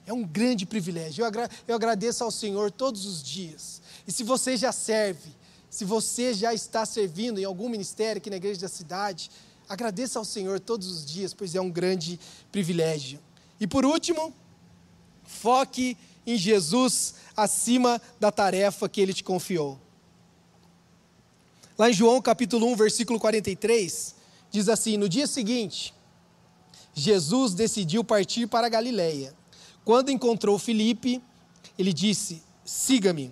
É 0.05 0.13
um 0.13 0.23
grande 0.23 0.65
privilégio. 0.65 1.21
Eu, 1.21 1.25
agra 1.25 1.49
eu 1.67 1.75
agradeço 1.75 2.23
ao 2.23 2.31
Senhor 2.31 2.71
todos 2.71 3.05
os 3.05 3.23
dias. 3.23 3.81
E 4.07 4.11
se 4.11 4.23
você 4.23 4.55
já 4.55 4.71
serve, 4.71 5.29
se 5.75 5.83
você 5.83 6.33
já 6.33 6.53
está 6.53 6.85
servindo 6.85 7.37
em 7.37 7.43
algum 7.43 7.67
ministério 7.67 8.19
aqui 8.19 8.29
na 8.29 8.37
igreja 8.37 8.61
da 8.61 8.69
cidade, 8.69 9.29
agradeça 9.67 10.17
ao 10.17 10.23
Senhor 10.23 10.57
todos 10.57 10.87
os 10.89 11.05
dias, 11.05 11.33
pois 11.33 11.53
é 11.53 11.59
um 11.59 11.69
grande 11.69 12.17
privilégio. 12.49 13.19
E 13.59 13.67
por 13.67 13.83
último, 13.83 14.33
foque 15.25 15.97
em 16.25 16.37
Jesus 16.37 17.15
acima 17.35 18.01
da 18.21 18.31
tarefa 18.31 18.87
que 18.87 19.01
ele 19.01 19.13
te 19.13 19.21
confiou. 19.21 19.77
Lá 21.77 21.89
em 21.89 21.93
João 21.93 22.21
capítulo 22.21 22.67
1, 22.67 22.75
versículo 22.77 23.19
43, 23.19 24.15
diz 24.49 24.69
assim: 24.69 24.95
No 24.95 25.09
dia 25.09 25.27
seguinte, 25.27 25.93
Jesus 26.93 27.53
decidiu 27.53 28.01
partir 28.01 28.47
para 28.47 28.67
a 28.67 28.69
Galiléia. 28.69 29.35
Quando 29.83 30.09
encontrou 30.09 30.57
Filipe, 30.57 31.21
ele 31.77 31.91
disse: 31.91 32.41
Siga-me. 32.63 33.29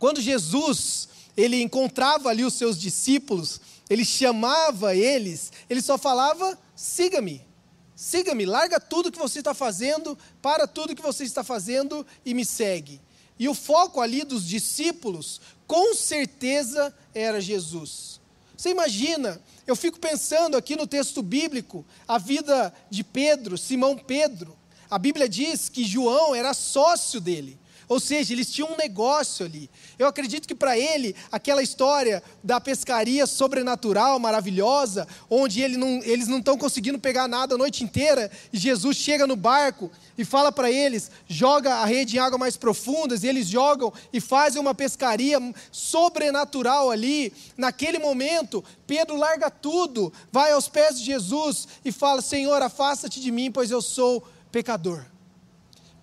Quando 0.00 0.20
Jesus 0.20 1.08
ele 1.38 1.62
encontrava 1.62 2.30
ali 2.30 2.44
os 2.44 2.54
seus 2.54 2.76
discípulos, 2.76 3.60
ele 3.88 4.04
chamava 4.04 4.96
eles, 4.96 5.52
ele 5.70 5.80
só 5.80 5.96
falava: 5.96 6.58
siga-me, 6.74 7.46
siga-me, 7.94 8.44
larga 8.44 8.80
tudo 8.80 9.12
que 9.12 9.18
você 9.18 9.38
está 9.38 9.54
fazendo, 9.54 10.18
para 10.42 10.66
tudo 10.66 10.96
que 10.96 11.00
você 11.00 11.22
está 11.22 11.44
fazendo 11.44 12.04
e 12.26 12.34
me 12.34 12.44
segue. 12.44 13.00
E 13.38 13.48
o 13.48 13.54
foco 13.54 14.00
ali 14.00 14.24
dos 14.24 14.44
discípulos, 14.44 15.40
com 15.64 15.94
certeza, 15.94 16.92
era 17.14 17.40
Jesus. 17.40 18.20
Você 18.56 18.70
imagina, 18.70 19.40
eu 19.64 19.76
fico 19.76 20.00
pensando 20.00 20.56
aqui 20.56 20.74
no 20.74 20.88
texto 20.88 21.22
bíblico, 21.22 21.86
a 22.08 22.18
vida 22.18 22.74
de 22.90 23.04
Pedro, 23.04 23.56
Simão 23.56 23.96
Pedro. 23.96 24.58
A 24.90 24.98
Bíblia 24.98 25.28
diz 25.28 25.68
que 25.68 25.84
João 25.84 26.34
era 26.34 26.52
sócio 26.52 27.20
dele. 27.20 27.56
Ou 27.88 27.98
seja, 27.98 28.32
eles 28.32 28.52
tinham 28.52 28.72
um 28.72 28.76
negócio 28.76 29.46
ali. 29.46 29.70
Eu 29.98 30.06
acredito 30.06 30.46
que 30.46 30.54
para 30.54 30.78
ele, 30.78 31.16
aquela 31.32 31.62
história 31.62 32.22
da 32.44 32.60
pescaria 32.60 33.26
sobrenatural, 33.26 34.18
maravilhosa, 34.18 35.08
onde 35.30 35.62
ele 35.62 35.76
não, 35.76 36.02
eles 36.04 36.28
não 36.28 36.38
estão 36.38 36.58
conseguindo 36.58 36.98
pegar 36.98 37.26
nada 37.26 37.54
a 37.54 37.58
noite 37.58 37.82
inteira, 37.82 38.30
e 38.52 38.58
Jesus 38.58 38.96
chega 38.96 39.26
no 39.26 39.36
barco 39.36 39.90
e 40.18 40.24
fala 40.24 40.52
para 40.52 40.70
eles: 40.70 41.10
joga 41.26 41.76
a 41.76 41.84
rede 41.86 42.16
em 42.16 42.20
águas 42.20 42.38
mais 42.38 42.56
profundas, 42.56 43.22
e 43.22 43.26
eles 43.26 43.46
jogam 43.46 43.92
e 44.12 44.20
fazem 44.20 44.60
uma 44.60 44.74
pescaria 44.74 45.38
sobrenatural 45.72 46.90
ali. 46.90 47.32
Naquele 47.56 47.98
momento, 47.98 48.62
Pedro 48.86 49.16
larga 49.16 49.50
tudo, 49.50 50.12
vai 50.30 50.52
aos 50.52 50.68
pés 50.68 50.98
de 50.98 51.04
Jesus 51.06 51.66
e 51.84 51.90
fala: 51.90 52.20
Senhor, 52.20 52.60
afasta-te 52.60 53.20
de 53.20 53.30
mim, 53.30 53.50
pois 53.50 53.70
eu 53.70 53.80
sou 53.80 54.26
pecador. 54.52 55.04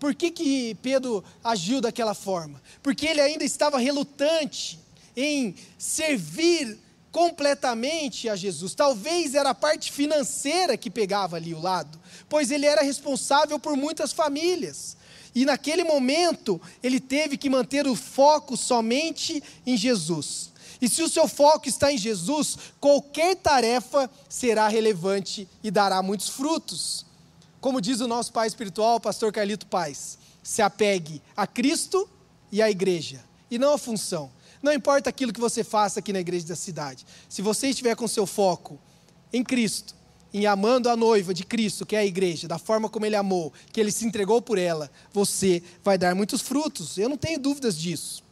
Por 0.05 0.13
que, 0.13 0.29
que 0.29 0.77
Pedro 0.83 1.23
agiu 1.43 1.81
daquela 1.81 2.13
forma? 2.13 2.61
Porque 2.83 3.07
ele 3.07 3.19
ainda 3.19 3.43
estava 3.43 3.79
relutante 3.79 4.77
em 5.17 5.55
servir 5.79 6.77
completamente 7.11 8.29
a 8.29 8.35
Jesus. 8.35 8.75
Talvez 8.75 9.33
era 9.33 9.49
a 9.49 9.55
parte 9.55 9.91
financeira 9.91 10.77
que 10.77 10.91
pegava 10.91 11.37
ali 11.37 11.55
o 11.55 11.59
lado, 11.59 11.99
pois 12.29 12.51
ele 12.51 12.67
era 12.67 12.83
responsável 12.83 13.57
por 13.57 13.75
muitas 13.75 14.13
famílias. 14.13 14.95
E 15.33 15.43
naquele 15.43 15.83
momento, 15.83 16.61
ele 16.83 16.99
teve 16.99 17.35
que 17.35 17.49
manter 17.49 17.87
o 17.87 17.95
foco 17.95 18.55
somente 18.55 19.41
em 19.65 19.75
Jesus. 19.75 20.51
E 20.79 20.87
se 20.87 21.01
o 21.01 21.09
seu 21.09 21.27
foco 21.27 21.67
está 21.67 21.91
em 21.91 21.97
Jesus, 21.97 22.59
qualquer 22.79 23.37
tarefa 23.37 24.07
será 24.29 24.67
relevante 24.67 25.49
e 25.63 25.71
dará 25.71 26.03
muitos 26.03 26.29
frutos. 26.29 27.07
Como 27.65 27.81
diz 27.81 27.99
o 27.99 28.07
nosso 28.07 28.31
pai 28.31 28.47
espiritual, 28.47 28.99
pastor 28.99 29.33
Carlito 29.33 29.65
Paz, 29.65 30.19
se 30.43 30.61
apegue 30.61 31.19
a 31.35 31.47
Cristo 31.47 32.07
e 32.51 32.61
à 32.61 32.69
igreja, 32.69 33.23
e 33.49 33.57
não 33.57 33.73
à 33.73 33.77
função. 33.79 34.29
Não 34.61 34.71
importa 34.71 35.09
aquilo 35.09 35.33
que 35.33 35.39
você 35.39 35.63
faça 35.63 35.99
aqui 35.99 36.13
na 36.13 36.19
igreja 36.19 36.45
da 36.45 36.55
cidade. 36.55 37.03
Se 37.27 37.41
você 37.41 37.69
estiver 37.69 37.95
com 37.95 38.07
seu 38.07 38.27
foco 38.27 38.79
em 39.33 39.43
Cristo, 39.43 39.95
em 40.31 40.45
amando 40.45 40.91
a 40.91 40.95
noiva 40.95 41.33
de 41.33 41.43
Cristo, 41.43 41.87
que 41.87 41.95
é 41.95 41.99
a 42.01 42.05
igreja, 42.05 42.47
da 42.47 42.59
forma 42.59 42.87
como 42.87 43.07
ele 43.07 43.15
amou, 43.15 43.51
que 43.73 43.79
ele 43.79 43.91
se 43.91 44.05
entregou 44.05 44.43
por 44.43 44.59
ela, 44.59 44.91
você 45.11 45.63
vai 45.83 45.97
dar 45.97 46.13
muitos 46.13 46.43
frutos. 46.43 46.99
Eu 46.99 47.09
não 47.09 47.17
tenho 47.17 47.39
dúvidas 47.39 47.75
disso. 47.75 48.23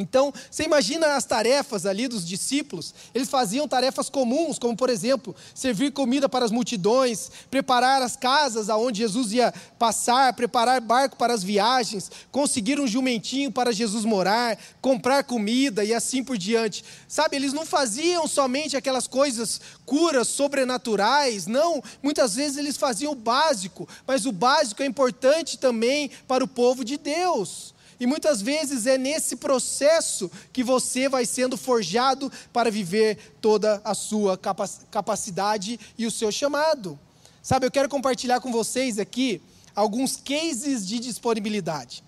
Então, 0.00 0.32
você 0.48 0.62
imagina 0.62 1.16
as 1.16 1.24
tarefas 1.24 1.84
ali 1.84 2.06
dos 2.06 2.24
discípulos? 2.24 2.94
Eles 3.12 3.28
faziam 3.28 3.66
tarefas 3.66 4.08
comuns, 4.08 4.56
como 4.56 4.76
por 4.76 4.88
exemplo, 4.88 5.34
servir 5.52 5.90
comida 5.90 6.28
para 6.28 6.44
as 6.44 6.52
multidões, 6.52 7.28
preparar 7.50 8.00
as 8.00 8.14
casas 8.14 8.70
aonde 8.70 8.98
Jesus 9.00 9.32
ia 9.32 9.52
passar, 9.76 10.32
preparar 10.34 10.80
barco 10.80 11.16
para 11.16 11.34
as 11.34 11.42
viagens, 11.42 12.12
conseguir 12.30 12.78
um 12.78 12.86
jumentinho 12.86 13.50
para 13.50 13.72
Jesus 13.72 14.04
morar, 14.04 14.56
comprar 14.80 15.24
comida 15.24 15.84
e 15.84 15.92
assim 15.92 16.22
por 16.22 16.38
diante. 16.38 16.84
Sabe, 17.08 17.34
eles 17.34 17.52
não 17.52 17.66
faziam 17.66 18.28
somente 18.28 18.76
aquelas 18.76 19.08
coisas 19.08 19.60
curas 19.84 20.28
sobrenaturais, 20.28 21.48
não, 21.48 21.82
muitas 22.00 22.36
vezes 22.36 22.56
eles 22.56 22.76
faziam 22.76 23.10
o 23.10 23.16
básico, 23.16 23.88
mas 24.06 24.26
o 24.26 24.32
básico 24.32 24.80
é 24.80 24.86
importante 24.86 25.58
também 25.58 26.08
para 26.28 26.44
o 26.44 26.48
povo 26.48 26.84
de 26.84 26.96
Deus. 26.96 27.74
E 28.00 28.06
muitas 28.06 28.40
vezes 28.40 28.86
é 28.86 28.96
nesse 28.96 29.36
processo 29.36 30.30
que 30.52 30.62
você 30.62 31.08
vai 31.08 31.26
sendo 31.26 31.56
forjado 31.56 32.30
para 32.52 32.70
viver 32.70 33.18
toda 33.40 33.80
a 33.84 33.94
sua 33.94 34.38
capacidade 34.90 35.78
e 35.98 36.06
o 36.06 36.10
seu 36.10 36.30
chamado. 36.30 36.98
Sabe, 37.42 37.66
eu 37.66 37.70
quero 37.70 37.88
compartilhar 37.88 38.40
com 38.40 38.52
vocês 38.52 38.98
aqui 38.98 39.40
alguns 39.74 40.16
cases 40.16 40.86
de 40.86 40.98
disponibilidade. 40.98 42.04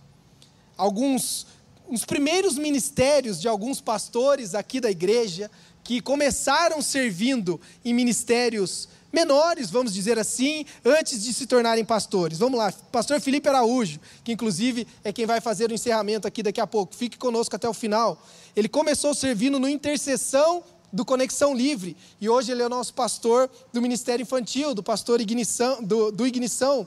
Alguns 0.76 1.47
os 1.91 2.05
primeiros 2.05 2.57
ministérios 2.57 3.41
de 3.41 3.49
alguns 3.49 3.80
pastores 3.80 4.55
aqui 4.55 4.80
da 4.80 4.88
igreja 4.88 5.51
que 5.82 6.01
começaram 6.01 6.80
servindo 6.80 7.61
em 7.84 7.93
ministérios 7.93 8.88
menores, 9.13 9.71
vamos 9.71 9.93
dizer 9.93 10.19
assim, 10.19 10.65
antes 10.85 11.23
de 11.23 11.33
se 11.33 11.47
tornarem 11.47 11.85
pastores. 11.85 12.39
Vamos 12.39 12.59
lá, 12.59 12.73
pastor 12.93 13.21
Felipe 13.21 13.49
Araújo, 13.49 14.01
que 14.23 14.33
inclusive 14.33 14.87
é 15.03 15.13
quem 15.13 15.27
vai 15.27 15.41
fazer 15.41 15.71
o 15.71 15.75
encerramento 15.75 16.27
aqui 16.27 16.43
daqui 16.43 16.61
a 16.61 16.67
pouco. 16.67 16.95
Fique 16.95 17.19
conosco 17.19 17.55
até 17.57 17.69
o 17.69 17.75
final. 17.75 18.21
Ele 18.55 18.69
começou 18.69 19.15
servindo 19.15 19.59
no 19.59 19.69
intercessão 19.69 20.63
do 20.93 21.05
Conexão 21.05 21.55
Livre 21.55 21.97
e 22.21 22.29
hoje 22.29 22.51
ele 22.51 22.63
é 22.63 22.67
o 22.67 22.69
nosso 22.69 22.93
pastor 22.95 23.51
do 23.73 23.81
Ministério 23.81 24.23
Infantil, 24.23 24.75
do 24.75 24.83
pastor 24.83 25.21
Ignição, 25.21 25.83
do, 25.83 26.11
do 26.11 26.27
Ignição. 26.27 26.87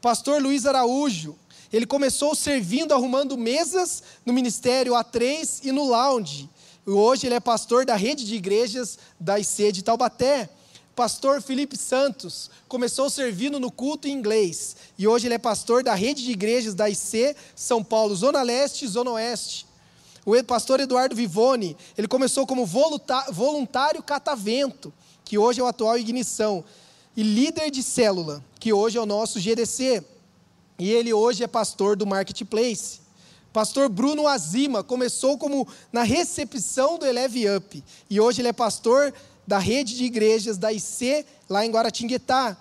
Pastor 0.00 0.40
Luiz 0.40 0.66
Araújo, 0.66 1.36
ele 1.72 1.86
começou 1.86 2.34
servindo, 2.34 2.92
arrumando 2.92 3.36
mesas 3.36 4.02
no 4.24 4.32
Ministério 4.32 4.92
A3 4.92 5.60
e 5.64 5.72
no 5.72 5.84
Lounge. 5.84 6.48
Hoje 6.86 7.26
ele 7.26 7.34
é 7.34 7.40
pastor 7.40 7.84
da 7.84 7.96
rede 7.96 8.24
de 8.24 8.34
igrejas 8.34 8.98
da 9.20 9.38
IC 9.38 9.72
de 9.72 9.82
Taubaté 9.82 10.48
pastor 10.98 11.40
Felipe 11.40 11.76
Santos 11.76 12.50
começou 12.66 13.08
servindo 13.08 13.60
no 13.60 13.70
culto 13.70 14.08
em 14.08 14.10
inglês 14.10 14.74
e 14.98 15.06
hoje 15.06 15.28
ele 15.28 15.34
é 15.34 15.38
pastor 15.38 15.84
da 15.84 15.94
rede 15.94 16.24
de 16.24 16.32
igrejas 16.32 16.74
da 16.74 16.90
IC 16.90 17.36
São 17.54 17.84
Paulo, 17.84 18.16
Zona 18.16 18.42
Leste 18.42 18.84
e 18.84 18.88
Zona 18.88 19.12
Oeste. 19.12 19.64
O 20.26 20.42
pastor 20.42 20.80
Eduardo 20.80 21.14
Vivone, 21.14 21.76
ele 21.96 22.08
começou 22.08 22.44
como 22.48 22.66
voluntário 22.66 24.02
catavento, 24.02 24.92
que 25.24 25.38
hoje 25.38 25.60
é 25.60 25.62
o 25.62 25.68
atual 25.68 25.96
Ignição, 25.96 26.64
e 27.16 27.22
líder 27.22 27.70
de 27.70 27.80
célula, 27.80 28.42
que 28.58 28.72
hoje 28.72 28.98
é 28.98 29.00
o 29.00 29.06
nosso 29.06 29.38
GDC. 29.38 30.02
E 30.80 30.90
ele 30.90 31.12
hoje 31.12 31.44
é 31.44 31.46
pastor 31.46 31.94
do 31.94 32.08
Marketplace. 32.08 33.02
Pastor 33.52 33.88
Bruno 33.88 34.26
Azima 34.26 34.82
começou 34.82 35.38
como 35.38 35.66
na 35.92 36.02
recepção 36.02 36.98
do 36.98 37.06
Eleve 37.06 37.48
Up 37.48 37.84
e 38.10 38.20
hoje 38.20 38.40
ele 38.40 38.48
é 38.48 38.52
pastor 38.52 39.14
da 39.48 39.58
rede 39.58 39.96
de 39.96 40.04
igrejas 40.04 40.58
da 40.58 40.70
IC, 40.70 41.24
lá 41.48 41.64
em 41.64 41.70
Guaratinguetá. 41.70 42.54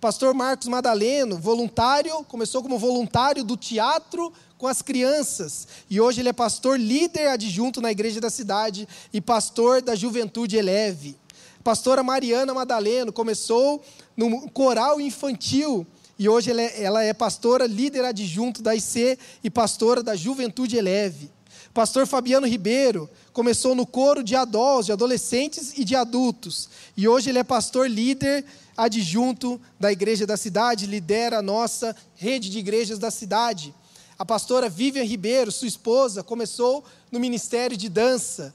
Pastor 0.00 0.34
Marcos 0.34 0.66
Madaleno, 0.66 1.38
voluntário, 1.38 2.24
começou 2.24 2.60
como 2.60 2.80
voluntário 2.80 3.44
do 3.44 3.56
teatro 3.56 4.32
com 4.58 4.66
as 4.66 4.82
crianças. 4.82 5.68
E 5.88 6.00
hoje 6.00 6.20
ele 6.20 6.30
é 6.30 6.32
pastor 6.32 6.80
líder 6.80 7.28
adjunto 7.28 7.80
na 7.80 7.92
igreja 7.92 8.20
da 8.20 8.28
cidade 8.28 8.88
e 9.12 9.20
pastor 9.20 9.80
da 9.80 9.94
Juventude 9.94 10.56
Eleve. 10.56 11.16
Pastora 11.62 12.02
Mariana 12.02 12.52
Madaleno 12.52 13.12
começou 13.12 13.80
no 14.16 14.50
coral 14.50 15.00
infantil 15.00 15.86
e 16.18 16.28
hoje 16.28 16.50
ela 16.50 17.04
é, 17.04 17.10
é 17.10 17.14
pastora 17.14 17.66
líder 17.66 18.04
adjunto 18.04 18.60
da 18.62 18.74
IC 18.74 19.16
e 19.44 19.48
pastora 19.48 20.02
da 20.02 20.16
Juventude 20.16 20.76
Eleve. 20.76 21.30
Pastor 21.74 22.06
Fabiano 22.06 22.46
Ribeiro 22.46 23.08
começou 23.32 23.74
no 23.74 23.86
coro 23.86 24.22
de 24.22 24.36
adultos, 24.36 24.86
de 24.86 24.92
adolescentes 24.92 25.72
e 25.78 25.84
de 25.84 25.96
adultos. 25.96 26.68
E 26.94 27.08
hoje 27.08 27.30
ele 27.30 27.38
é 27.38 27.44
pastor 27.44 27.88
líder 27.88 28.44
adjunto 28.76 29.58
da 29.80 29.90
igreja 29.90 30.26
da 30.26 30.36
cidade, 30.36 30.86
lidera 30.86 31.38
a 31.38 31.42
nossa 31.42 31.96
rede 32.14 32.50
de 32.50 32.58
igrejas 32.58 32.98
da 32.98 33.10
cidade. 33.10 33.74
A 34.18 34.24
pastora 34.24 34.68
Vivian 34.68 35.04
Ribeiro, 35.04 35.50
sua 35.50 35.66
esposa, 35.66 36.22
começou 36.22 36.84
no 37.10 37.18
ministério 37.18 37.76
de 37.76 37.88
dança. 37.88 38.54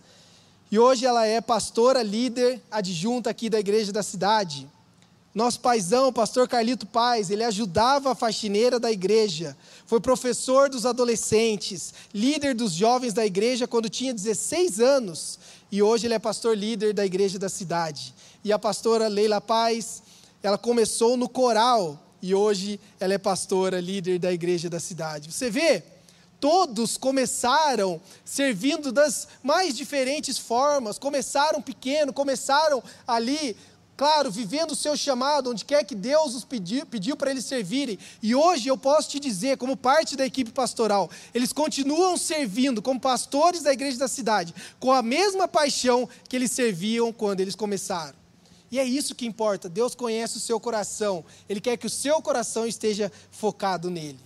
E 0.71 0.77
hoje 0.77 1.05
ela 1.05 1.25
é 1.25 1.41
pastora 1.41 2.03
líder 2.03 2.61
adjunta 2.69 3.31
aqui 3.31 3.49
da 3.49 3.59
igreja 3.59 3.91
da 3.91 4.03
cidade. 4.03 4.69
Nosso 5.37 5.59
paizão, 5.59 6.07
o 6.07 6.11
pastor 6.11 6.47
Carlito 6.47 6.87
Paz, 6.87 7.29
ele 7.29 7.43
ajudava 7.43 8.11
a 8.11 8.15
faxineira 8.15 8.79
da 8.79 8.91
igreja, 8.91 9.55
foi 9.85 9.99
professor 9.99 10.67
dos 10.67 10.83
adolescentes, 10.83 11.93
líder 12.11 12.55
dos 12.55 12.71
jovens 12.71 13.13
da 13.13 13.23
igreja 13.23 13.67
quando 13.67 13.87
tinha 13.87 14.15
16 14.15 14.79
anos, 14.79 15.37
e 15.71 15.79
hoje 15.79 16.07
ele 16.07 16.15
é 16.15 16.17
pastor 16.17 16.57
líder 16.57 16.91
da 16.91 17.05
igreja 17.05 17.37
da 17.37 17.49
cidade. 17.49 18.15
E 18.43 18.51
a 18.51 18.57
pastora 18.57 19.07
Leila 19.07 19.39
Paz, 19.39 20.01
ela 20.41 20.57
começou 20.57 21.15
no 21.15 21.29
coral, 21.29 22.03
e 22.19 22.33
hoje 22.33 22.79
ela 22.99 23.13
é 23.13 23.19
pastora 23.19 23.79
líder 23.79 24.17
da 24.17 24.33
igreja 24.33 24.71
da 24.71 24.79
cidade. 24.79 25.31
Você 25.31 25.51
vê? 25.51 25.83
Todos 26.39 26.97
começaram 26.97 28.01
servindo 28.25 28.91
das 28.91 29.27
mais 29.43 29.77
diferentes 29.77 30.39
formas, 30.39 30.97
começaram 30.97 31.61
pequeno, 31.61 32.11
começaram 32.11 32.81
ali 33.07 33.55
claro, 33.97 34.29
vivendo 34.29 34.71
o 34.71 34.75
seu 34.75 34.95
chamado, 34.95 35.49
onde 35.49 35.65
quer 35.65 35.83
que 35.83 35.95
Deus 35.95 36.35
os 36.35 36.45
pediu, 36.45 36.85
pediu 36.85 37.17
para 37.17 37.31
eles 37.31 37.45
servirem. 37.45 37.97
E 38.21 38.35
hoje 38.35 38.69
eu 38.69 38.77
posso 38.77 39.09
te 39.09 39.19
dizer, 39.19 39.57
como 39.57 39.75
parte 39.75 40.15
da 40.15 40.25
equipe 40.25 40.51
pastoral, 40.51 41.09
eles 41.33 41.51
continuam 41.51 42.15
servindo 42.15 42.79
como 42.79 42.99
pastores 42.99 43.63
da 43.63 43.73
igreja 43.73 43.97
da 43.97 44.07
cidade, 44.07 44.53
com 44.79 44.91
a 44.91 45.01
mesma 45.01 45.47
paixão 45.47 46.07
que 46.29 46.35
eles 46.35 46.51
serviam 46.51 47.11
quando 47.11 47.39
eles 47.39 47.55
começaram. 47.55 48.15
E 48.71 48.77
é 48.77 48.83
isso 48.83 49.15
que 49.15 49.25
importa. 49.25 49.67
Deus 49.67 49.95
conhece 49.95 50.37
o 50.37 50.41
seu 50.41 50.59
coração. 50.59 51.25
Ele 51.49 51.59
quer 51.59 51.77
que 51.77 51.87
o 51.87 51.89
seu 51.89 52.21
coração 52.21 52.67
esteja 52.67 53.11
focado 53.31 53.89
nele. 53.89 54.19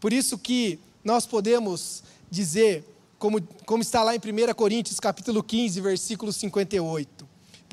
Por 0.00 0.12
isso 0.12 0.36
que 0.36 0.80
nós 1.04 1.26
podemos 1.26 2.02
dizer, 2.30 2.84
como, 3.18 3.40
como 3.64 3.82
está 3.82 4.02
lá 4.02 4.16
em 4.16 4.18
1 4.18 4.54
Coríntios 4.54 4.98
capítulo 4.98 5.42
15, 5.42 5.80
versículo 5.80 6.32
58. 6.32 7.23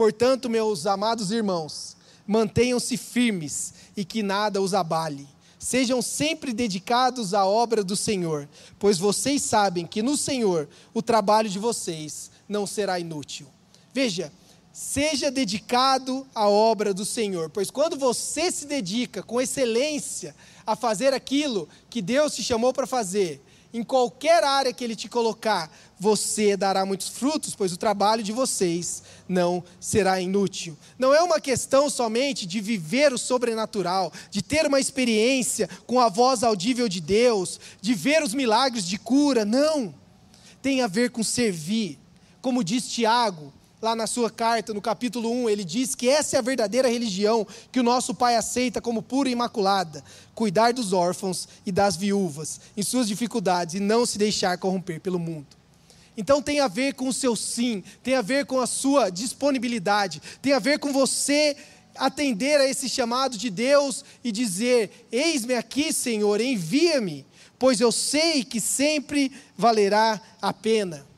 Portanto, 0.02 0.49
meus 0.49 0.88
amados 0.88 1.30
irmãos, 1.30 1.95
mantenham-se 2.26 2.97
firmes 2.97 3.72
e 3.95 4.04
que 4.04 4.24
nada 4.24 4.60
os 4.60 4.74
abale. 4.74 5.30
Sejam 5.60 6.02
sempre 6.02 6.54
dedicados 6.54 7.36
à 7.36 7.45
obra 7.45 7.84
do 7.84 7.95
Senhor, 7.95 8.49
pois 8.80 8.97
vocês 8.97 9.43
sabem 9.43 9.86
que 9.86 10.02
no 10.02 10.18
Senhor 10.18 10.68
o 10.91 11.04
trabalho 11.04 11.47
de 11.47 11.60
vocês 11.60 12.32
não 12.49 12.66
será 12.66 12.99
inútil. 12.99 13.45
Veja, 13.93 14.34
seja 14.74 15.30
dedicado 15.30 16.26
à 16.34 16.49
obra 16.49 16.95
do 16.95 17.06
Senhor, 17.06 17.52
pois 17.52 17.70
quando 17.70 17.95
você 17.95 18.52
se 18.52 18.66
dedica 18.66 19.22
com 19.22 19.39
excelência 19.39 20.36
a 20.66 20.76
fazer 20.76 21.14
aquilo 21.14 21.70
que 21.91 22.02
Deus 22.02 22.34
te 22.34 22.41
chamou 22.41 22.74
para 22.74 22.88
fazer, 22.88 23.39
em 23.74 23.84
qualquer 23.84 24.43
área 24.43 24.74
que 24.74 24.84
Ele 24.84 24.95
te 24.95 25.07
colocar, 25.07 25.72
você 25.99 26.57
dará 26.57 26.86
muitos 26.86 27.09
frutos, 27.09 27.55
pois 27.55 27.72
o 27.72 27.78
trabalho 27.78 28.24
de 28.24 28.32
vocês 28.32 29.03
não 29.30 29.63
será 29.80 30.19
inútil. 30.19 30.78
Não 30.97 31.13
é 31.13 31.22
uma 31.22 31.39
questão 31.39 31.89
somente 31.89 32.45
de 32.45 32.59
viver 32.59 33.13
o 33.13 33.17
sobrenatural, 33.17 34.11
de 34.30 34.41
ter 34.41 34.65
uma 34.65 34.80
experiência 34.80 35.69
com 35.86 35.99
a 35.99 36.09
voz 36.09 36.43
audível 36.43 36.89
de 36.89 36.99
Deus, 36.99 37.59
de 37.80 37.93
ver 37.93 38.24
os 38.24 38.34
milagres 38.34 38.86
de 38.86 38.97
cura, 38.97 39.45
não. 39.45 39.93
Tem 40.61 40.82
a 40.82 40.88
ver 40.88 41.11
com 41.11 41.24
servir. 41.24 41.99
Como 42.41 42.63
diz 42.63 42.88
Tiago, 42.88 43.53
lá 43.82 43.95
na 43.95 44.05
sua 44.05 44.29
carta, 44.29 44.73
no 44.73 44.82
capítulo 44.82 45.32
1, 45.32 45.49
ele 45.49 45.63
diz 45.63 45.95
que 45.95 46.07
essa 46.07 46.36
é 46.36 46.39
a 46.39 46.43
verdadeira 46.43 46.88
religião 46.88 47.47
que 47.71 47.79
o 47.79 47.84
nosso 47.84 48.13
Pai 48.13 48.36
aceita 48.36 48.79
como 48.79 49.01
pura 49.01 49.27
e 49.27 49.32
imaculada: 49.32 50.03
cuidar 50.36 50.71
dos 50.71 50.93
órfãos 50.93 51.47
e 51.65 51.71
das 51.71 51.95
viúvas 51.95 52.59
em 52.77 52.84
suas 52.84 53.07
dificuldades 53.07 53.75
e 53.75 53.79
não 53.79 54.05
se 54.05 54.17
deixar 54.17 54.57
corromper 54.57 54.99
pelo 54.99 55.17
mundo. 55.17 55.47
Então 56.15 56.41
tem 56.41 56.59
a 56.59 56.67
ver 56.67 56.93
com 56.93 57.07
o 57.07 57.13
seu 57.13 57.36
sim, 57.36 57.84
tem 58.03 58.15
a 58.15 58.21
ver 58.21 58.45
com 58.45 58.59
a 58.59 58.67
sua 58.67 59.09
disponibilidade, 59.09 60.21
tem 60.41 60.53
a 60.53 60.59
ver 60.59 60.77
com 60.77 60.93
você 60.93 61.55
atender 61.95 62.59
a 62.59 62.67
esse 62.67 62.88
chamado 62.88 63.38
de 63.38 63.49
Deus 63.49 64.05
e 64.23 64.32
dizer: 64.32 65.07
Eis-me 65.11 65.55
aqui, 65.55 65.91
Senhor, 65.91 66.39
envia-me, 66.39 67.25
pois 67.57 67.79
eu 67.79 67.91
sei 67.91 68.43
que 68.43 68.59
sempre 68.59 69.32
valerá 69.57 70.21
a 70.41 70.53
pena. 70.53 71.11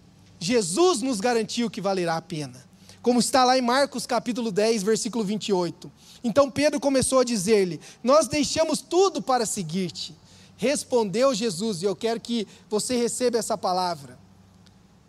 Jesus 0.44 1.02
nos 1.02 1.22
garantiu 1.22 1.70
que 1.70 1.80
valerá 1.80 2.18
a 2.18 2.22
pena. 2.22 2.62
Como 3.02 3.20
está 3.20 3.46
lá 3.46 3.58
em 3.58 3.62
Marcos 3.62 4.06
capítulo 4.06 4.52
10, 4.52 4.84
versículo 4.84 5.24
28. 5.24 5.89
Então 6.22 6.52
Pedro 6.52 6.82
começou 6.82 7.20
a 7.20 7.24
dizer-lhe: 7.24 7.80
Nós 8.04 8.28
deixamos 8.28 8.82
tudo 8.82 9.22
para 9.22 9.46
seguir-te. 9.46 10.14
Respondeu 10.58 11.34
Jesus, 11.34 11.82
e 11.82 11.86
eu 11.86 11.96
quero 11.96 12.20
que 12.20 12.46
você 12.70 12.98
receba 12.98 13.38
essa 13.38 13.58
palavra. 13.58 14.20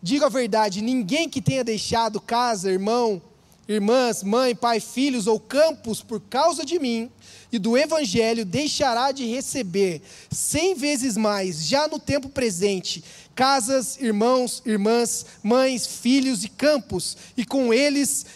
Diga 0.01 0.27
a 0.27 0.29
verdade: 0.29 0.81
ninguém 0.81 1.29
que 1.29 1.43
tenha 1.43 1.65
deixado 1.65 2.21
casa, 2.21 2.71
irmão, 2.71 3.21
irmãs, 3.67 4.23
mãe, 4.23 4.55
pai, 4.55 4.79
filhos 4.79 5.27
ou 5.27 5.41
campos 5.41 6.03
por 6.03 6.21
causa 6.21 6.65
de 6.65 6.79
mim 6.79 7.11
e 7.51 7.59
do 7.59 7.77
evangelho 7.79 8.45
deixará 8.45 9.13
de 9.13 9.27
receber 9.27 10.03
cem 10.31 10.75
vezes 10.75 11.17
mais, 11.17 11.67
já 11.67 11.89
no 11.89 11.99
tempo 11.99 12.29
presente, 12.29 13.03
casas, 13.35 13.99
irmãos, 14.01 14.63
irmãs, 14.65 15.27
mães, 15.43 15.87
filhos 15.87 16.45
e 16.45 16.49
campos, 16.49 17.17
e 17.37 17.45
com 17.45 17.75
eles 17.75 18.27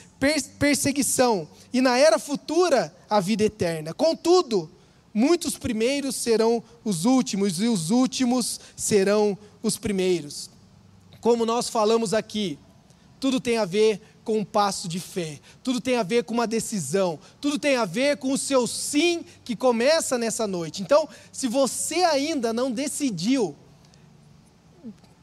perseguição, 0.58 1.48
e 1.72 1.80
na 1.80 1.96
era 1.96 2.18
futura 2.18 2.94
a 3.08 3.20
vida 3.20 3.44
eterna. 3.44 3.94
Contudo, 3.94 4.70
muitos 5.14 5.56
primeiros 5.56 6.16
serão 6.16 6.62
os 6.84 7.04
últimos, 7.04 7.60
e 7.60 7.68
os 7.68 7.90
últimos 7.90 8.60
serão 8.76 9.38
os 9.62 9.78
primeiros. 9.78 10.50
Como 11.20 11.46
nós 11.46 11.68
falamos 11.68 12.12
aqui, 12.12 12.58
tudo 13.20 13.40
tem 13.40 13.58
a 13.58 13.64
ver 13.64 14.00
com 14.24 14.38
um 14.38 14.44
passo 14.44 14.88
de 14.88 15.00
fé, 15.00 15.40
tudo 15.62 15.80
tem 15.80 15.96
a 15.96 16.02
ver 16.02 16.24
com 16.24 16.34
uma 16.34 16.46
decisão, 16.46 17.18
tudo 17.40 17.58
tem 17.58 17.76
a 17.76 17.84
ver 17.84 18.18
com 18.18 18.32
o 18.32 18.38
seu 18.38 18.66
sim 18.66 19.24
que 19.42 19.56
começa 19.56 20.18
nessa 20.18 20.46
noite. 20.46 20.82
Então, 20.82 21.08
se 21.32 21.48
você 21.48 22.04
ainda 22.04 22.52
não 22.52 22.70
decidiu 22.70 23.56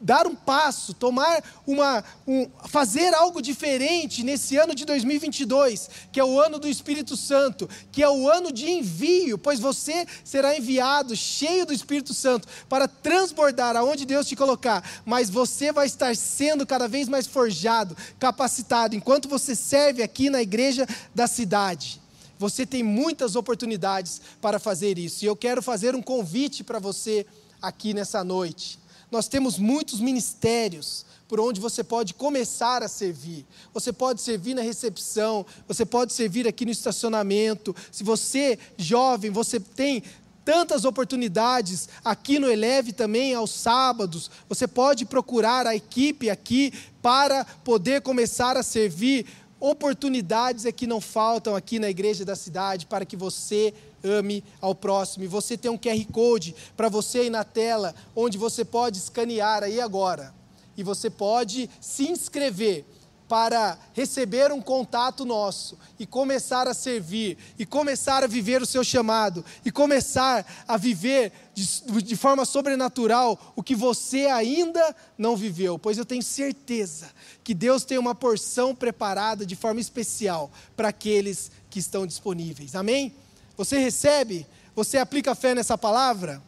dar 0.06 0.28
um 0.28 0.36
passo, 0.36 0.94
tomar 0.94 1.44
uma, 1.66 2.04
um, 2.28 2.48
fazer 2.68 3.12
algo 3.16 3.42
diferente 3.42 4.24
nesse 4.24 4.56
ano 4.56 4.76
de 4.76 4.86
2022, 4.86 5.90
que 6.12 6.20
é 6.20 6.24
o 6.24 6.40
ano 6.40 6.60
do 6.60 6.68
Espírito 6.68 7.18
Santo, 7.18 7.68
que 7.92 8.04
é 8.04 8.10
o 8.10 8.30
ano 8.30 8.52
de 8.52 8.70
envio, 8.70 9.36
pois 9.36 9.60
você 9.60 10.06
será 10.24 10.56
enviado 10.56 11.16
cheio 11.16 11.66
do 11.66 11.74
Espírito 11.74 12.14
Santo 12.14 12.48
para 12.70 12.88
transbordar 12.88 13.76
aonde 13.76 14.06
Deus 14.06 14.28
te 14.28 14.36
colocar, 14.36 14.88
mas 15.04 15.28
você 15.28 15.72
vai 15.72 15.88
estar 15.88 16.16
sendo 16.16 16.68
cada 16.68 16.88
vez 16.88 17.10
mais 17.10 17.26
forjado, 17.26 17.98
capacitado, 18.20 18.96
enquanto 18.96 19.28
você 19.28 19.56
serve 19.56 20.04
aqui 20.04 20.30
na 20.30 20.40
igreja 20.40 20.86
da 21.16 21.26
cidade. 21.26 22.00
Você 22.38 22.64
tem 22.64 22.84
muitas 22.84 23.36
oportunidades 23.36 24.22
para 24.40 24.60
fazer 24.60 25.00
isso, 25.00 25.26
e 25.26 25.28
eu 25.28 25.36
quero 25.36 25.64
fazer 25.64 25.96
um 25.96 26.02
convite 26.02 26.64
para 26.64 26.78
você 26.78 27.26
aqui 27.60 27.92
nessa 27.92 28.24
noite 28.24 28.85
nós 29.12 29.28
temos 29.28 29.58
muitos 29.58 30.00
ministérios 30.00 31.06
por 31.28 31.40
onde 31.40 31.60
você 31.60 31.84
pode 31.84 32.14
começar 32.14 32.84
a 32.84 32.88
servir. 32.88 33.46
Você 33.74 33.92
pode 33.92 34.22
servir 34.22 34.54
na 34.54 34.62
recepção, 34.62 35.46
você 35.68 35.86
pode 35.86 36.14
servir 36.14 36.48
aqui 36.48 36.66
no 36.66 36.72
estacionamento. 36.72 37.76
Se 37.92 38.04
você, 38.04 38.60
jovem, 38.78 39.32
você 39.32 39.60
tem 39.60 40.04
tantas 40.44 40.86
oportunidades 40.86 41.90
aqui 42.04 42.38
no 42.38 42.50
Eleve 42.50 42.94
também 42.94 43.34
aos 43.34 43.50
sábados. 43.50 44.30
Você 44.48 44.68
pode 44.68 45.04
procurar 45.06 45.66
a 45.66 45.76
equipe 45.76 46.30
aqui 46.30 46.72
para 47.02 47.44
poder 47.64 48.02
começar 48.02 48.56
a 48.56 48.62
servir. 48.62 49.26
Oportunidades 49.60 50.66
é 50.66 50.72
que 50.72 50.86
não 50.86 51.02
faltam 51.02 51.56
aqui 51.56 51.80
na 51.80 51.90
igreja 51.90 52.24
da 52.24 52.36
cidade 52.36 52.86
para 52.86 53.06
que 53.06 53.18
você 53.18 53.74
ame 54.06 54.44
ao 54.62 54.76
próximo. 54.76 55.24
E 55.24 55.28
você 55.28 55.58
tem 55.58 55.72
um 55.72 55.78
QR 55.78 56.06
Code 56.12 56.56
para 56.78 56.90
você 56.90 57.20
aí 57.20 57.30
na 57.30 57.44
tela, 57.44 57.96
onde 58.16 58.38
você 58.38 58.64
pode 58.64 59.00
escanear 59.00 59.64
aí 59.64 59.82
agora. 59.82 60.34
E 60.78 60.84
você 60.84 61.10
pode 61.10 61.70
se 61.82 62.08
inscrever 62.08 62.86
para 63.28 63.78
receber 63.94 64.52
um 64.52 64.62
contato 64.62 65.26
nosso 65.26 65.78
e 65.98 66.06
começar 66.06 66.68
a 66.68 66.74
servir, 66.74 67.38
e 67.58 67.66
começar 67.66 68.24
a 68.24 68.28
viver 68.28 68.62
o 68.62 68.66
seu 68.66 68.84
chamado, 68.84 69.44
e 69.64 69.72
começar 69.72 70.46
a 70.68 70.78
viver 70.78 71.32
de, 71.54 71.66
de, 72.04 72.16
forma 72.16 72.46
sobrenatural 72.46 73.54
o 73.56 73.64
que 73.64 73.76
você 73.76 74.28
ainda 74.28 74.96
não 75.18 75.36
viveu, 75.36 75.80
pois 75.80 75.98
eu 75.98 76.06
tenho 76.06 76.22
certeza 76.22 77.10
que 77.44 77.54
Deus 77.54 77.84
tem 77.84 77.98
uma 77.98 78.14
porção 78.14 78.76
preparada 78.76 79.46
de 79.46 79.56
forma 79.56 79.80
especial 79.80 80.52
para 80.76 80.90
aqueles 80.90 81.52
que 81.70 81.80
estão 81.80 82.06
disponíveis. 82.06 82.76
Amém? 82.76 83.14
Você 83.58 83.78
recebe? 83.78 84.46
Você 84.76 84.98
aplica 84.98 85.34
fé 85.36 85.56
nessa 85.56 85.78
palavra? 85.78 86.42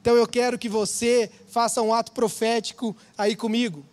Então 0.00 0.14
eu 0.16 0.26
quero 0.26 0.58
que 0.58 0.68
você 0.68 1.30
faça 1.48 1.80
um 1.80 1.92
ato 1.92 2.12
profético 2.12 2.96
aí 3.16 3.34
comigo. 3.34 3.84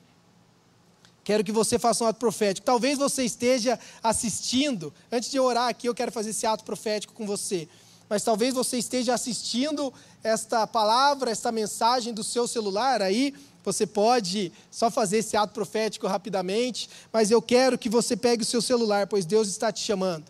Quero 1.23 1.43
que 1.43 1.51
você 1.51 1.79
faça 1.79 2.03
um 2.03 2.07
ato 2.07 2.19
profético. 2.19 2.65
Talvez 2.65 2.97
você 2.97 3.23
esteja 3.23 3.79
assistindo. 4.03 4.93
Antes 5.11 5.31
de 5.31 5.39
orar 5.39 5.69
aqui, 5.69 5.87
eu 5.87 5.95
quero 5.95 6.11
fazer 6.11 6.31
esse 6.31 6.45
ato 6.45 6.63
profético 6.63 7.13
com 7.13 7.25
você. 7.25 7.67
Mas 8.09 8.23
talvez 8.23 8.53
você 8.53 8.77
esteja 8.77 9.13
assistindo 9.13 9.93
esta 10.21 10.67
palavra, 10.67 11.31
esta 11.31 11.51
mensagem 11.51 12.13
do 12.13 12.23
seu 12.23 12.47
celular 12.47 13.01
aí. 13.01 13.33
Você 13.63 13.87
pode 13.87 14.51
só 14.69 14.91
fazer 14.91 15.19
esse 15.19 15.37
ato 15.37 15.53
profético 15.53 16.07
rapidamente. 16.07 16.89
Mas 17.13 17.31
eu 17.31 17.41
quero 17.41 17.77
que 17.77 17.87
você 17.87 18.17
pegue 18.17 18.43
o 18.43 18.45
seu 18.45 18.61
celular, 18.61 19.07
pois 19.07 19.25
Deus 19.25 19.47
está 19.47 19.71
te 19.71 19.79
chamando. 19.79 20.25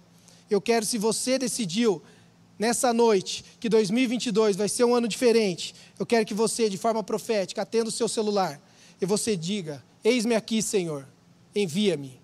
Eu 0.49 0.61
quero, 0.61 0.85
se 0.85 0.97
você 0.97 1.39
decidiu 1.39 2.01
nessa 2.61 2.93
noite, 2.93 3.43
que 3.59 3.67
2022 3.67 4.55
vai 4.55 4.69
ser 4.69 4.83
um 4.83 4.93
ano 4.93 5.07
diferente, 5.07 5.73
eu 5.97 6.05
quero 6.05 6.23
que 6.23 6.33
você, 6.33 6.69
de 6.69 6.77
forma 6.77 7.01
profética, 7.01 7.63
atenda 7.63 7.89
o 7.89 7.91
seu 7.91 8.07
celular 8.07 8.61
e 9.01 9.05
você 9.05 9.35
diga: 9.35 9.83
Eis-me 10.03 10.35
aqui, 10.35 10.61
Senhor, 10.61 11.07
envia-me. 11.55 12.21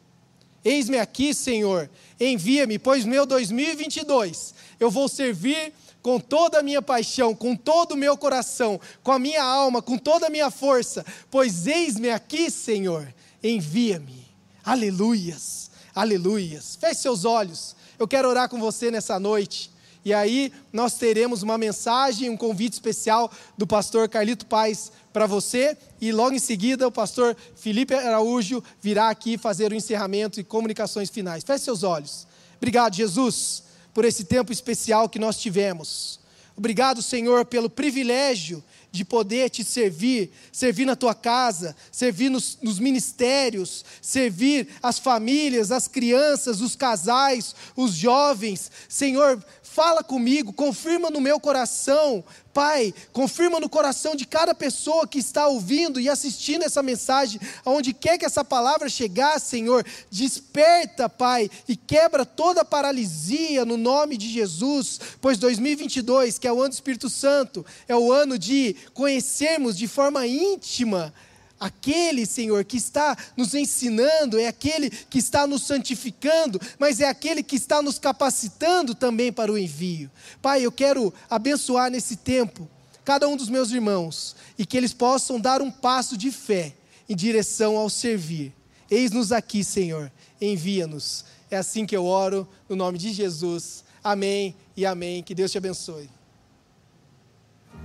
Eis-me 0.64 1.00
aqui, 1.00 1.34
Senhor, 1.34 1.90
envia-me, 2.20 2.78
pois 2.78 3.04
meu 3.04 3.26
2022 3.26 4.54
eu 4.80 4.92
vou 4.92 5.08
servir 5.08 5.74
com 6.04 6.20
toda 6.20 6.60
a 6.60 6.64
minha 6.64 6.84
paixão, 6.84 7.34
com 7.34 7.56
todo 7.56 7.94
o 7.94 7.98
meu 7.98 8.16
coração, 8.16 8.80
com 9.02 9.12
a 9.12 9.18
minha 9.18 9.44
alma, 9.44 9.82
com 9.82 9.98
toda 9.98 10.28
a 10.28 10.30
minha 10.30 10.52
força, 10.52 11.04
pois 11.32 11.66
eis-me 11.66 12.12
aqui, 12.12 12.52
Senhor, 12.52 13.12
envia-me. 13.42 14.28
Aleluias. 14.64 15.72
Aleluias. 15.96 16.76
Feche 16.76 17.02
seus 17.02 17.26
olhos. 17.26 17.76
Eu 17.98 18.08
quero 18.08 18.30
orar 18.30 18.48
com 18.48 18.60
você 18.60 18.92
nessa 18.92 19.20
noite. 19.20 19.76
E 20.08 20.14
aí 20.14 20.54
nós 20.72 20.94
teremos 20.94 21.44
uma 21.44 21.58
mensagem, 21.58 22.30
um 22.30 22.38
convite 22.38 22.72
especial 22.72 23.30
do 23.58 23.68
pastor 23.68 24.08
Carlito 24.08 24.46
Paz 24.46 24.90
para 25.12 25.26
você. 25.26 25.78
E 26.00 26.14
logo 26.14 26.34
em 26.34 26.40
seguida 26.40 26.88
o 26.88 26.92
pastor 26.94 27.36
Felipe 27.58 27.94
Araújo 27.94 28.64
virá 28.82 29.10
aqui 29.10 29.38
fazer 29.38 29.70
o 29.70 29.76
encerramento 29.76 30.40
e 30.40 30.46
comunicações 30.46 31.10
finais. 31.10 31.44
Feche 31.44 31.66
seus 31.66 31.84
olhos. 31.84 32.26
Obrigado, 32.56 32.96
Jesus, 32.96 33.64
por 33.94 34.06
esse 34.06 34.24
tempo 34.24 34.54
especial 34.54 35.10
que 35.10 35.20
nós 35.20 35.42
tivemos. 35.42 36.22
Obrigado, 36.56 37.02
Senhor, 37.02 37.44
pelo 37.44 37.70
privilégio 37.70 38.64
de 38.92 39.06
poder 39.06 39.50
te 39.50 39.64
servir, 39.64 40.32
servir 40.52 40.86
na 40.86 40.96
tua 40.96 41.14
casa, 41.14 41.76
servir 41.92 42.30
nos, 42.30 42.58
nos, 42.64 42.80
ministérios, 42.80 43.86
servir 44.02 44.68
as 44.82 44.98
famílias, 44.98 45.72
as 45.72 45.88
crianças, 45.88 46.62
os 46.62 46.76
casais, 46.76 47.56
os 47.76 47.94
jovens. 47.94 48.72
Senhor, 48.90 49.44
fala 49.78 50.04
comigo, 50.04 50.52
confirma 50.52 51.12
no 51.12 51.22
meu 51.22 51.40
coração, 51.40 52.24
Pai, 52.52 52.92
confirma 53.14 53.60
no 53.60 53.70
coração 53.70 54.16
de 54.16 54.26
cada 54.26 54.56
pessoa 54.56 55.08
que 55.08 55.20
está 55.20 55.46
ouvindo 55.46 56.00
e 56.00 56.10
assistindo 56.10 56.64
essa 56.64 56.82
mensagem, 56.82 57.40
aonde 57.64 57.94
quer 57.94 58.18
que 58.18 58.26
essa 58.26 58.44
palavra 58.44 58.90
chegar, 58.90 59.40
Senhor, 59.40 59.86
desperta, 60.10 61.08
Pai, 61.08 61.48
e 61.68 61.76
quebra 61.76 62.26
toda 62.26 62.66
paralisia 62.66 63.66
no 63.66 63.78
nome 63.78 64.18
de 64.18 64.28
Jesus, 64.28 65.00
pois 65.22 65.38
2022, 65.38 66.40
que 66.40 66.48
é 66.48 66.52
o 66.52 66.60
ano 66.60 66.70
do 66.70 66.74
Espírito 66.74 67.08
Santo, 67.08 67.64
é 67.88 67.96
o 67.96 68.12
ano 68.12 68.36
de 68.40 68.76
conhecermos 68.96 69.78
de 69.78 69.88
forma 69.88 70.26
íntima 70.26 71.14
Aquele, 71.60 72.26
Senhor, 72.26 72.64
que 72.64 72.78
está 72.78 73.18
nos 73.36 73.54
ensinando, 73.54 74.38
é 74.38 74.48
aquele 74.48 74.90
que 74.90 75.18
está 75.18 75.48
nos 75.48 75.64
santificando, 75.64 76.62
mas 76.78 77.00
é 77.00 77.08
aquele 77.08 77.42
que 77.42 77.56
está 77.56 77.82
nos 77.82 77.98
capacitando 77.98 78.94
também 78.94 79.34
para 79.34 79.52
o 79.52 79.58
envio. 79.58 80.10
Pai, 80.42 80.64
eu 80.64 80.72
quero 80.72 81.14
abençoar 81.30 81.90
nesse 81.90 82.16
tempo 82.16 82.70
cada 83.04 83.28
um 83.28 83.38
dos 83.38 83.50
meus 83.50 83.72
irmãos 83.72 84.36
e 84.58 84.66
que 84.66 84.76
eles 84.76 84.94
possam 84.94 85.40
dar 85.40 85.62
um 85.62 85.72
passo 85.72 86.18
de 86.18 86.30
fé 86.30 86.74
em 87.08 87.16
direção 87.16 87.78
ao 87.78 87.90
servir. 87.90 88.54
Eis-nos 88.92 89.32
aqui, 89.32 89.64
Senhor, 89.64 90.12
envia-nos. 90.42 91.24
É 91.50 91.58
assim 91.58 91.86
que 91.86 91.96
eu 91.96 92.06
oro, 92.06 92.48
no 92.68 92.76
nome 92.76 92.98
de 92.98 93.14
Jesus. 93.14 93.84
Amém 94.04 94.54
e 94.76 94.86
amém. 94.86 95.24
Que 95.24 95.34
Deus 95.34 95.52
te 95.52 95.58
abençoe. 95.58 96.17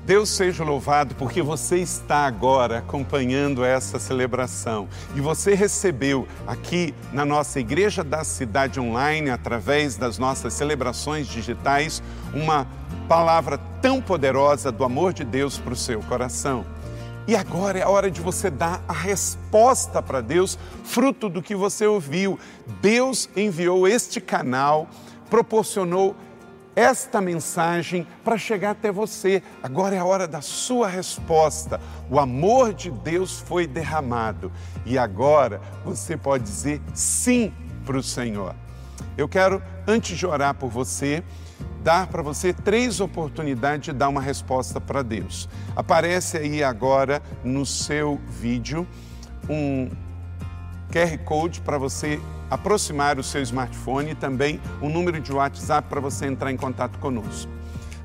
Deus 0.04 0.30
seja 0.30 0.64
louvado 0.64 1.14
porque 1.14 1.40
você 1.40 1.78
está 1.78 2.26
agora 2.26 2.78
acompanhando 2.78 3.64
essa 3.64 4.00
celebração 4.00 4.88
e 5.14 5.20
você 5.20 5.54
recebeu 5.54 6.26
aqui 6.44 6.92
na 7.12 7.24
nossa 7.24 7.60
Igreja 7.60 8.02
da 8.02 8.24
Cidade 8.24 8.80
Online, 8.80 9.30
através 9.30 9.96
das 9.96 10.18
nossas 10.18 10.54
celebrações 10.54 11.28
digitais, 11.28 12.02
uma 12.34 12.66
palavra 13.08 13.58
tão 13.80 14.02
poderosa 14.02 14.72
do 14.72 14.82
amor 14.82 15.12
de 15.12 15.22
Deus 15.22 15.56
para 15.58 15.72
o 15.72 15.76
seu 15.76 16.00
coração. 16.00 16.66
E 17.28 17.36
agora 17.36 17.78
é 17.78 17.82
a 17.82 17.88
hora 17.88 18.10
de 18.10 18.20
você 18.20 18.50
dar 18.50 18.82
a 18.88 18.92
resposta 18.92 20.02
para 20.02 20.20
Deus, 20.20 20.58
fruto 20.82 21.28
do 21.28 21.40
que 21.40 21.54
você 21.54 21.86
ouviu. 21.86 22.40
Deus 22.80 23.30
enviou 23.36 23.86
este 23.86 24.20
canal, 24.20 24.88
proporcionou 25.30 26.16
esta 26.74 27.20
mensagem 27.20 28.06
para 28.24 28.38
chegar 28.38 28.70
até 28.70 28.90
você. 28.90 29.42
Agora 29.62 29.94
é 29.94 29.98
a 29.98 30.04
hora 30.04 30.26
da 30.26 30.40
sua 30.40 30.88
resposta. 30.88 31.80
O 32.10 32.18
amor 32.18 32.72
de 32.72 32.90
Deus 32.90 33.40
foi 33.40 33.66
derramado 33.66 34.50
e 34.84 34.98
agora 34.98 35.60
você 35.84 36.16
pode 36.16 36.44
dizer 36.44 36.80
sim 36.94 37.52
para 37.84 37.96
o 37.96 38.02
Senhor. 38.02 38.54
Eu 39.16 39.28
quero, 39.28 39.62
antes 39.86 40.16
de 40.16 40.26
orar 40.26 40.54
por 40.54 40.70
você, 40.70 41.22
dar 41.82 42.06
para 42.06 42.22
você 42.22 42.52
três 42.52 43.00
oportunidades 43.00 43.86
de 43.86 43.92
dar 43.92 44.08
uma 44.08 44.20
resposta 44.20 44.80
para 44.80 45.02
Deus. 45.02 45.48
Aparece 45.76 46.38
aí 46.38 46.62
agora 46.62 47.22
no 47.44 47.66
seu 47.66 48.20
vídeo 48.28 48.86
um 49.48 49.90
QR 50.90 51.18
Code 51.24 51.60
para 51.60 51.78
você 51.78 52.20
aproximar 52.52 53.18
o 53.18 53.22
seu 53.22 53.40
smartphone 53.40 54.10
e 54.10 54.14
também 54.14 54.60
um 54.82 54.90
número 54.90 55.18
de 55.18 55.32
WhatsApp 55.32 55.88
para 55.88 56.02
você 56.02 56.26
entrar 56.26 56.52
em 56.52 56.56
contato 56.56 56.98
conosco. 56.98 57.50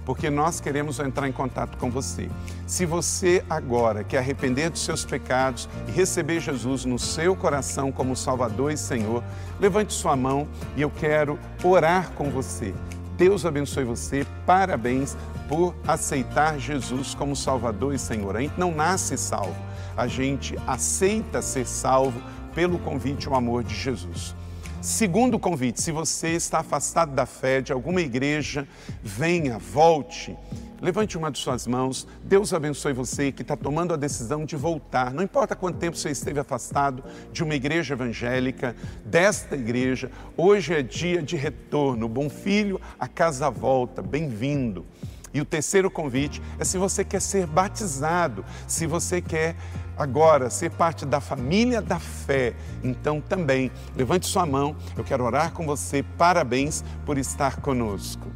Porque 0.05 0.29
nós 0.29 0.61
queremos 0.61 0.99
entrar 0.99 1.27
em 1.27 1.33
contato 1.33 1.77
com 1.77 1.91
você. 1.91 2.29
Se 2.65 2.85
você 2.85 3.43
agora 3.49 4.05
quer 4.05 4.19
arrepender 4.19 4.69
dos 4.69 4.85
seus 4.85 5.03
pecados 5.03 5.67
e 5.85 5.91
receber 5.91 6.39
Jesus 6.39 6.85
no 6.85 6.97
seu 6.97 7.35
coração 7.35 7.91
como 7.91 8.15
Salvador 8.15 8.71
e 8.71 8.77
Senhor, 8.77 9.21
levante 9.59 9.91
sua 9.91 10.15
mão 10.15 10.47
e 10.77 10.81
eu 10.81 10.89
quero 10.89 11.37
orar 11.61 12.11
com 12.11 12.29
você. 12.29 12.73
Deus 13.17 13.45
abençoe 13.45 13.83
você, 13.83 14.25
parabéns 14.45 15.17
por 15.49 15.75
aceitar 15.85 16.57
Jesus 16.57 17.13
como 17.13 17.35
Salvador 17.35 17.93
e 17.93 17.99
Senhor. 17.99 18.37
A 18.37 18.39
gente 18.39 18.57
não 18.57 18.71
nasce 18.71 19.17
salvo, 19.17 19.57
a 19.97 20.07
gente 20.07 20.55
aceita 20.65 21.41
ser 21.41 21.65
salvo 21.65 22.21
pelo 22.57 22.79
convite 22.79 23.27
ao 23.27 23.35
amor 23.35 23.63
de 23.63 23.75
Jesus. 23.75 24.35
Segundo 24.81 25.37
convite, 25.37 25.79
se 25.79 25.91
você 25.91 26.29
está 26.29 26.57
afastado 26.61 27.13
da 27.13 27.23
fé 27.23 27.61
de 27.61 27.71
alguma 27.71 28.01
igreja, 28.01 28.67
venha, 29.03 29.59
volte. 29.59 30.35
Levante 30.81 31.15
uma 31.19 31.29
de 31.29 31.37
suas 31.37 31.67
mãos. 31.67 32.07
Deus 32.23 32.51
abençoe 32.53 32.93
você 32.93 33.31
que 33.31 33.43
está 33.43 33.55
tomando 33.55 33.93
a 33.93 33.95
decisão 33.95 34.43
de 34.43 34.55
voltar. 34.55 35.13
Não 35.13 35.21
importa 35.21 35.55
quanto 35.55 35.77
tempo 35.77 35.95
você 35.95 36.09
esteve 36.09 36.39
afastado 36.39 37.03
de 37.31 37.43
uma 37.43 37.53
igreja 37.53 37.93
evangélica, 37.93 38.75
desta 39.05 39.55
igreja, 39.55 40.09
hoje 40.35 40.73
é 40.73 40.81
dia 40.81 41.21
de 41.21 41.35
retorno. 41.35 42.09
Bom 42.09 42.27
filho, 42.27 42.81
a 42.99 43.07
casa 43.07 43.51
volta. 43.51 44.01
Bem-vindo. 44.01 44.83
E 45.31 45.39
o 45.39 45.45
terceiro 45.45 45.91
convite 45.91 46.41
é 46.57 46.63
se 46.63 46.79
você 46.79 47.05
quer 47.05 47.21
ser 47.21 47.45
batizado, 47.45 48.43
se 48.65 48.87
você 48.87 49.21
quer 49.21 49.55
agora 49.97 50.49
ser 50.49 50.71
parte 50.71 51.05
da 51.05 51.19
família 51.19 51.81
da 51.81 51.99
fé, 51.99 52.53
então 52.83 53.19
também 53.19 53.71
levante 53.95 54.27
sua 54.27 54.45
mão, 54.45 54.75
eu 54.95 55.03
quero 55.03 55.23
orar 55.23 55.51
com 55.51 55.65
você. 55.65 56.03
Parabéns 56.17 56.83
por 57.05 57.17
estar 57.17 57.57
conosco. 57.57 58.27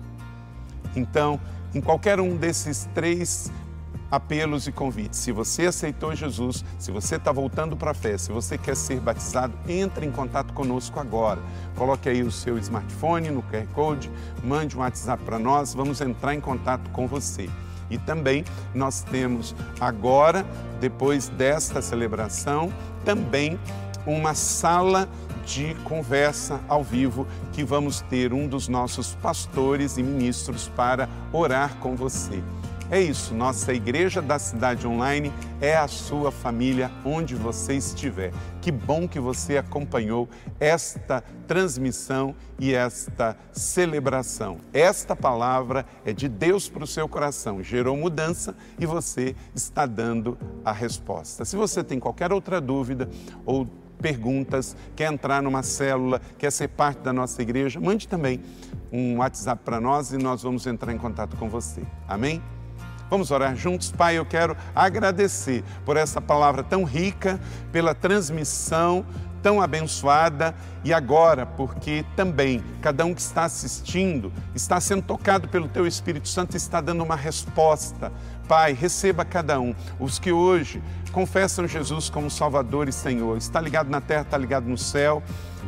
Então, 0.95 1.39
em 1.73 1.79
qualquer 1.79 2.19
um 2.19 2.35
desses 2.35 2.89
três 2.93 3.51
apelos 4.11 4.67
e 4.67 4.71
convites. 4.73 5.17
Se 5.19 5.31
você 5.31 5.67
aceitou 5.67 6.13
Jesus, 6.13 6.65
se 6.77 6.91
você 6.91 7.15
está 7.15 7.31
voltando 7.31 7.77
para 7.77 7.91
a 7.91 7.93
fé, 7.93 8.17
se 8.17 8.29
você 8.29 8.57
quer 8.57 8.75
ser 8.75 8.99
batizado, 8.99 9.53
entre 9.67 10.05
em 10.05 10.11
contato 10.11 10.53
conosco 10.53 10.99
agora. 10.99 11.41
Coloque 11.77 12.09
aí 12.09 12.21
o 12.21 12.29
seu 12.29 12.57
smartphone 12.57 13.31
no 13.31 13.41
QR 13.43 13.65
Code, 13.73 14.11
mande 14.43 14.75
um 14.75 14.81
WhatsApp 14.81 15.23
para 15.23 15.39
nós, 15.39 15.73
vamos 15.73 16.01
entrar 16.01 16.35
em 16.35 16.41
contato 16.41 16.89
com 16.91 17.07
você. 17.07 17.49
E 17.91 17.97
também 17.99 18.43
nós 18.73 19.03
temos 19.03 19.53
agora, 19.79 20.45
depois 20.79 21.27
desta 21.29 21.81
celebração, 21.81 22.73
também 23.05 23.59
uma 24.05 24.33
sala 24.33 25.07
de 25.45 25.75
conversa 25.83 26.59
ao 26.67 26.83
vivo 26.83 27.27
que 27.51 27.63
vamos 27.63 28.01
ter 28.01 28.33
um 28.33 28.47
dos 28.47 28.67
nossos 28.67 29.15
pastores 29.15 29.97
e 29.97 30.03
ministros 30.03 30.71
para 30.75 31.09
orar 31.33 31.75
com 31.77 31.95
você. 31.95 32.41
É 32.91 32.99
isso, 32.99 33.33
nossa 33.33 33.73
Igreja 33.73 34.21
da 34.21 34.37
Cidade 34.37 34.85
Online 34.85 35.31
é 35.61 35.77
a 35.77 35.87
sua 35.87 36.29
família 36.29 36.91
onde 37.05 37.35
você 37.35 37.75
estiver. 37.75 38.33
Que 38.61 38.69
bom 38.69 39.07
que 39.07 39.17
você 39.17 39.57
acompanhou 39.57 40.27
esta 40.59 41.23
transmissão 41.47 42.35
e 42.59 42.73
esta 42.73 43.37
celebração. 43.53 44.57
Esta 44.73 45.15
palavra 45.15 45.85
é 46.03 46.11
de 46.11 46.27
Deus 46.27 46.67
para 46.67 46.83
o 46.83 46.87
seu 46.87 47.07
coração, 47.07 47.63
gerou 47.63 47.95
mudança 47.95 48.57
e 48.77 48.85
você 48.85 49.37
está 49.55 49.85
dando 49.85 50.37
a 50.65 50.73
resposta. 50.73 51.45
Se 51.45 51.55
você 51.55 51.85
tem 51.85 51.97
qualquer 51.97 52.33
outra 52.33 52.59
dúvida 52.59 53.09
ou 53.45 53.65
perguntas, 54.01 54.75
quer 54.97 55.09
entrar 55.13 55.41
numa 55.41 55.63
célula, 55.63 56.19
quer 56.37 56.51
ser 56.51 56.67
parte 56.67 56.99
da 56.99 57.13
nossa 57.13 57.41
igreja, 57.41 57.79
mande 57.79 58.05
também 58.05 58.41
um 58.91 59.19
WhatsApp 59.19 59.61
para 59.63 59.79
nós 59.79 60.11
e 60.11 60.17
nós 60.17 60.43
vamos 60.43 60.67
entrar 60.67 60.91
em 60.91 60.97
contato 60.97 61.37
com 61.37 61.47
você. 61.47 61.83
Amém? 62.05 62.43
Vamos 63.11 63.29
orar 63.29 63.57
juntos? 63.57 63.91
Pai, 63.91 64.17
eu 64.17 64.25
quero 64.25 64.55
agradecer 64.73 65.65
por 65.85 65.97
essa 65.97 66.21
palavra 66.21 66.63
tão 66.63 66.85
rica, 66.85 67.37
pela 67.69 67.93
transmissão 67.93 69.05
tão 69.41 69.59
abençoada 69.61 70.55
e 70.83 70.93
agora, 70.93 71.45
porque 71.45 72.05
também 72.15 72.63
cada 72.81 73.03
um 73.05 73.13
que 73.13 73.21
está 73.21 73.43
assistindo 73.43 74.31
está 74.53 74.79
sendo 74.79 75.01
tocado 75.01 75.47
pelo 75.47 75.67
Teu 75.67 75.87
Espírito 75.87 76.29
Santo 76.29 76.53
e 76.53 76.57
está 76.57 76.79
dando 76.79 77.03
uma 77.03 77.15
resposta. 77.15 78.11
Pai, 78.47 78.73
receba 78.73 79.25
cada 79.25 79.59
um. 79.59 79.73
Os 79.99 80.19
que 80.19 80.31
hoje 80.31 80.81
confessam 81.11 81.67
Jesus 81.67 82.09
como 82.09 82.29
Salvador 82.29 82.87
e 82.87 82.91
Senhor, 82.91 83.37
está 83.37 83.59
ligado 83.59 83.89
na 83.89 83.99
terra, 83.99 84.21
está 84.21 84.37
ligado 84.37 84.67
no 84.67 84.77
céu 84.77 85.21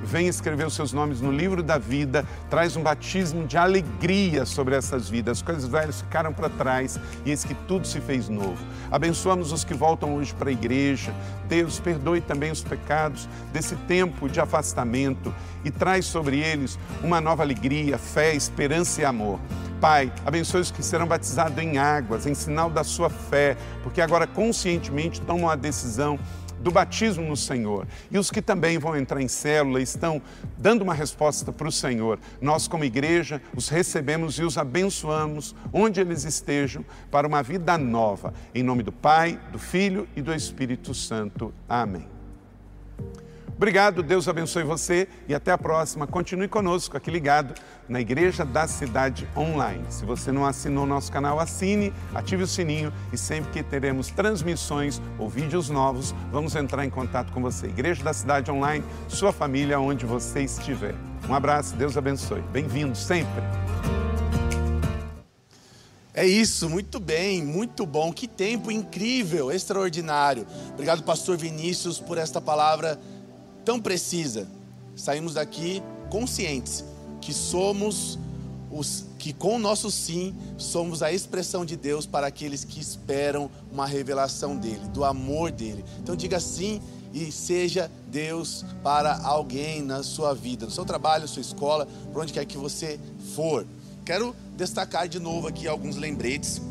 vem 0.04 0.28
escrever 0.28 0.68
os 0.68 0.74
seus 0.74 0.93
nomes 0.93 1.22
no 1.22 1.32
livro 1.32 1.64
da 1.64 1.78
vida, 1.78 2.26
traz 2.49 2.76
um 2.76 2.84
batismo 2.84 3.47
de 3.47 3.58
alegria 3.58 4.45
sobre 4.45 4.76
essas 4.76 5.10
vidas. 5.10 5.38
As 5.38 5.41
coisas 5.41 5.68
velhas 5.68 6.01
ficaram 6.01 6.34
para 6.34 6.49
trás 6.49 6.99
e 7.26 7.30
eis 7.30 7.43
que 7.43 7.54
tudo 7.54 7.88
se 7.88 7.99
fez 7.99 8.30
novo. 8.30 8.58
Abençoamos 8.91 9.51
os 9.51 9.64
que 9.64 9.74
voltam 9.74 10.16
hoje 10.16 10.34
para 10.34 10.49
a 10.49 10.54
igreja. 10.54 11.14
Deus, 11.47 11.80
perdoe 11.80 12.22
também 12.22 12.51
os 12.51 12.62
pecados 12.62 13.28
desse 13.51 13.76
tempo 13.76 14.30
de 14.30 14.39
afastamento 14.39 15.34
e 15.64 15.72
traz 15.72 16.06
sobre 16.06 16.39
eles 16.39 16.78
uma 17.04 17.22
nova 17.22 17.43
alegria, 17.43 17.97
fé, 17.97 18.36
esperança 18.36 19.01
e 19.01 19.06
amor. 19.06 19.39
Pai, 19.84 20.14
abençoe 20.26 20.62
os 20.62 20.72
que 20.72 20.82
serão 20.82 21.06
batizados 21.06 21.58
em 21.58 21.78
águas, 21.78 22.26
em 22.26 22.34
sinal 22.34 22.70
da 22.70 22.86
sua 22.86 23.10
fé, 23.10 23.58
porque 23.84 23.99
agora 23.99 24.26
conscientemente 24.26 25.20
tomam 25.20 25.49
a 25.49 25.56
decisão 25.56 26.18
do 26.64 26.72
batismo 26.72 27.28
no 27.28 27.36
Senhor. 27.36 27.86
E 28.09 28.18
os 28.18 28.32
que 28.32 28.41
também 28.41 28.80
vão 28.80 28.95
entrar 28.95 29.22
em 29.22 29.28
célula 29.28 29.82
estão 29.82 30.22
dando 30.57 30.82
uma 30.82 30.93
resposta 30.93 31.51
para 31.51 31.68
o 31.68 31.72
Senhor. 31.72 32.18
Nós, 32.41 32.68
como 32.68 32.86
igreja, 32.86 33.41
os 33.55 33.68
recebemos 33.70 34.39
e 34.39 34.43
os 34.43 34.57
abençoamos 34.57 35.53
onde 35.72 35.99
eles 35.99 36.24
estejam 36.24 36.84
para 37.11 37.28
uma 37.28 37.43
vida 37.43 37.78
nova. 37.78 38.34
Em 38.55 38.64
nome 38.64 38.82
do 38.82 38.91
Pai, 38.91 39.39
do 39.51 39.59
Filho 39.59 40.07
e 40.16 40.22
do 40.22 40.34
Espírito 40.34 40.93
Santo. 40.93 41.53
Amém. 41.68 42.07
Obrigado, 43.56 44.04
Deus 44.04 44.28
abençoe 44.28 44.64
você 44.64 45.08
e 45.28 45.34
até 45.34 45.52
a 45.52 45.58
próxima. 45.58 46.08
Continue 46.08 46.48
conosco 46.48 46.98
aqui 46.98 47.10
ligado 47.10 47.54
na 47.88 48.02
Igreja 48.02 48.44
da 48.44 48.68
Cidade 48.68 49.28
Online. 49.38 49.86
Se 49.89 50.06
você 50.06 50.32
não 50.32 50.46
assinou 50.46 50.86
nosso 50.86 51.12
canal, 51.12 51.39
assine, 51.39 51.94
ative 52.14 52.44
o 52.44 52.48
sininho 52.48 52.91
e 53.12 53.18
sempre 53.18 53.52
que 53.52 53.64
teremos 53.64 54.08
transmissões 54.10 55.02
ou 55.18 55.30
vídeos 55.30 55.70
novos, 55.70 56.14
vamos 56.32 56.56
entrar 56.56 56.84
em 56.84 56.89
contato 56.89 57.32
com 57.32 57.41
você. 57.41 57.68
Igreja 57.68 58.04
da 58.04 58.12
Cidade 58.14 58.52
Online, 58.52 58.84
sua 59.08 59.32
família, 59.32 59.80
onde 59.80 60.06
você 60.06 60.41
estiver. 60.41 60.96
Um 61.30 61.34
abraço, 61.34 61.76
Deus 61.76 61.96
abençoe. 61.96 62.41
Bem-vindo 62.52 62.98
sempre. 62.98 63.41
É 66.16 66.28
isso, 66.28 66.70
muito 66.70 67.00
bem, 67.00 67.44
muito 67.44 67.88
bom. 67.88 68.14
Que 68.14 68.28
tempo 68.28 68.70
incrível, 68.70 69.52
extraordinário. 69.52 70.46
Obrigado, 70.72 71.02
Pastor 71.02 71.38
Vinícius, 71.38 72.00
por 72.00 72.20
esta 72.20 72.39
palavra 72.39 73.00
tão 73.64 73.80
precisa, 73.80 74.47
saímos 74.95 75.36
daqui 75.36 75.82
conscientes 76.09 76.84
que 77.22 77.34
somos 77.34 78.20
os 78.70 79.05
que 79.20 79.32
com 79.32 79.55
o 79.55 79.59
nosso 79.59 79.89
sim 79.89 80.36
somos 80.57 81.01
a 81.01 81.11
expressão 81.14 81.64
de 81.64 81.78
Deus 81.78 82.05
para 82.05 82.28
aqueles 82.28 82.66
que 82.66 82.80
esperam 82.80 83.49
uma 83.72 83.86
revelação 83.86 84.57
dele, 84.57 84.86
do 84.89 85.05
amor 85.05 85.51
dele. 85.51 85.86
Então 85.99 86.16
diga 86.16 86.39
sim 86.39 86.82
e 87.14 87.32
seja 87.32 87.89
Deus 88.07 88.66
para 88.84 89.18
alguém 89.24 89.82
na 89.82 90.03
sua 90.03 90.34
vida, 90.34 90.66
no 90.66 90.72
seu 90.72 90.84
trabalho, 90.84 91.22
na 91.22 91.28
sua 91.28 91.41
escola, 91.41 91.88
por 92.11 92.22
onde 92.22 92.34
quer 92.34 92.45
que 92.45 92.57
você 92.57 92.99
for. 93.34 93.66
Quero 94.03 94.36
destacar 94.57 95.07
de 95.07 95.20
novo 95.20 95.47
aqui 95.47 95.68
alguns 95.68 95.95
lembretes. 95.95 96.61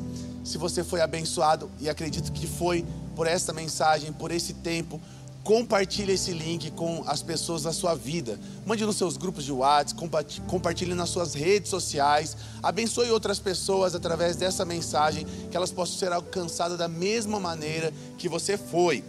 Se 0.44 0.58
você 0.58 0.84
foi 0.84 1.00
abençoado 1.00 1.70
e 1.80 1.88
acredito 1.88 2.32
que 2.32 2.46
foi 2.46 2.84
por 3.14 3.26
esta 3.26 3.52
mensagem, 3.52 4.12
por 4.12 4.30
esse 4.30 4.54
tempo, 4.54 5.00
Compartilhe 5.44 6.12
esse 6.12 6.32
link 6.32 6.70
com 6.70 7.02
as 7.04 7.20
pessoas 7.20 7.64
da 7.64 7.72
sua 7.72 7.96
vida. 7.96 8.38
Mande 8.64 8.86
nos 8.86 8.96
seus 8.96 9.16
grupos 9.16 9.44
de 9.44 9.50
WhatsApp, 9.50 10.00
compartilhe 10.46 10.94
nas 10.94 11.08
suas 11.08 11.34
redes 11.34 11.68
sociais. 11.68 12.36
Abençoe 12.62 13.10
outras 13.10 13.40
pessoas 13.40 13.92
através 13.94 14.36
dessa 14.36 14.64
mensagem, 14.64 15.26
que 15.50 15.56
elas 15.56 15.72
possam 15.72 15.98
ser 15.98 16.12
alcançadas 16.12 16.78
da 16.78 16.86
mesma 16.86 17.40
maneira 17.40 17.92
que 18.18 18.28
você 18.28 18.56
foi. 18.56 19.02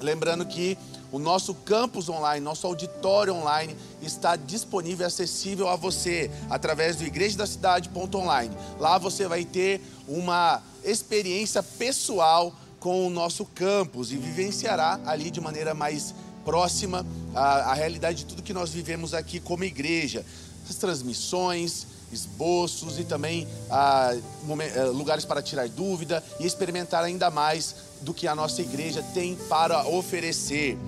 Lembrando 0.00 0.46
que 0.46 0.78
o 1.10 1.18
nosso 1.18 1.52
campus 1.54 2.08
online, 2.08 2.44
nosso 2.44 2.66
auditório 2.66 3.34
online 3.34 3.76
está 4.00 4.36
disponível 4.36 5.04
e 5.04 5.08
acessível 5.08 5.68
a 5.68 5.74
você 5.74 6.30
através 6.48 6.96
do 6.96 7.04
igrejadacidade.online. 7.04 8.54
Lá 8.78 8.98
você 8.98 9.26
vai 9.26 9.44
ter 9.44 9.80
uma 10.06 10.62
experiência 10.84 11.60
pessoal 11.62 12.54
com 12.86 13.04
o 13.04 13.10
nosso 13.10 13.44
campus 13.44 14.12
e 14.12 14.16
vivenciará 14.16 15.00
ali 15.04 15.28
de 15.28 15.40
maneira 15.40 15.74
mais 15.74 16.14
próxima 16.44 17.04
a, 17.34 17.72
a 17.72 17.74
realidade 17.74 18.18
de 18.18 18.26
tudo 18.26 18.44
que 18.44 18.52
nós 18.52 18.70
vivemos 18.70 19.12
aqui 19.12 19.40
como 19.40 19.64
igreja. 19.64 20.24
As 20.70 20.76
transmissões, 20.76 21.84
esboços 22.12 23.00
e 23.00 23.02
também 23.02 23.48
ah, 23.68 24.12
eh, 24.14 24.84
lugares 24.84 25.24
para 25.24 25.42
tirar 25.42 25.68
dúvida 25.68 26.22
e 26.38 26.46
experimentar 26.46 27.02
ainda 27.02 27.28
mais 27.28 27.74
do 28.02 28.14
que 28.14 28.28
a 28.28 28.36
nossa 28.36 28.62
igreja 28.62 29.02
tem 29.12 29.34
para 29.48 29.84
oferecer. 29.88 30.78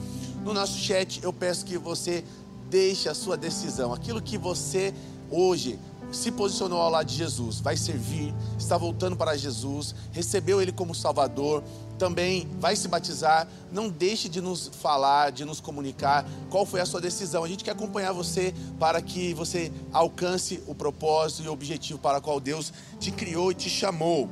No 0.44 0.54
nosso 0.54 0.78
chat 0.78 1.18
eu 1.20 1.32
peço 1.32 1.64
que 1.64 1.76
você 1.76 2.22
deixe 2.70 3.08
a 3.08 3.14
sua 3.14 3.36
decisão, 3.36 3.92
aquilo 3.92 4.22
que 4.22 4.38
você 4.38 4.94
hoje 5.28 5.76
se 6.12 6.30
posicionou 6.30 6.80
ao 6.80 6.90
lado 6.90 7.06
de 7.06 7.16
Jesus, 7.16 7.60
vai 7.60 7.76
servir, 7.76 8.32
está 8.58 8.78
voltando 8.78 9.16
para 9.16 9.36
Jesus, 9.36 9.94
recebeu 10.12 10.60
Ele 10.60 10.72
como 10.72 10.94
Salvador, 10.94 11.62
também 11.98 12.48
vai 12.58 12.76
se 12.76 12.88
batizar. 12.88 13.46
Não 13.70 13.88
deixe 13.88 14.28
de 14.28 14.40
nos 14.40 14.70
falar, 14.80 15.30
de 15.30 15.44
nos 15.44 15.60
comunicar 15.60 16.24
qual 16.48 16.64
foi 16.64 16.80
a 16.80 16.86
sua 16.86 17.00
decisão. 17.00 17.44
A 17.44 17.48
gente 17.48 17.64
quer 17.64 17.72
acompanhar 17.72 18.12
você 18.12 18.54
para 18.78 19.02
que 19.02 19.34
você 19.34 19.72
alcance 19.92 20.62
o 20.66 20.74
propósito 20.74 21.42
e 21.42 21.48
o 21.48 21.52
objetivo 21.52 21.98
para 21.98 22.18
o 22.18 22.22
qual 22.22 22.40
Deus 22.40 22.72
te 22.98 23.10
criou 23.10 23.50
e 23.50 23.54
te 23.54 23.68
chamou 23.68 24.28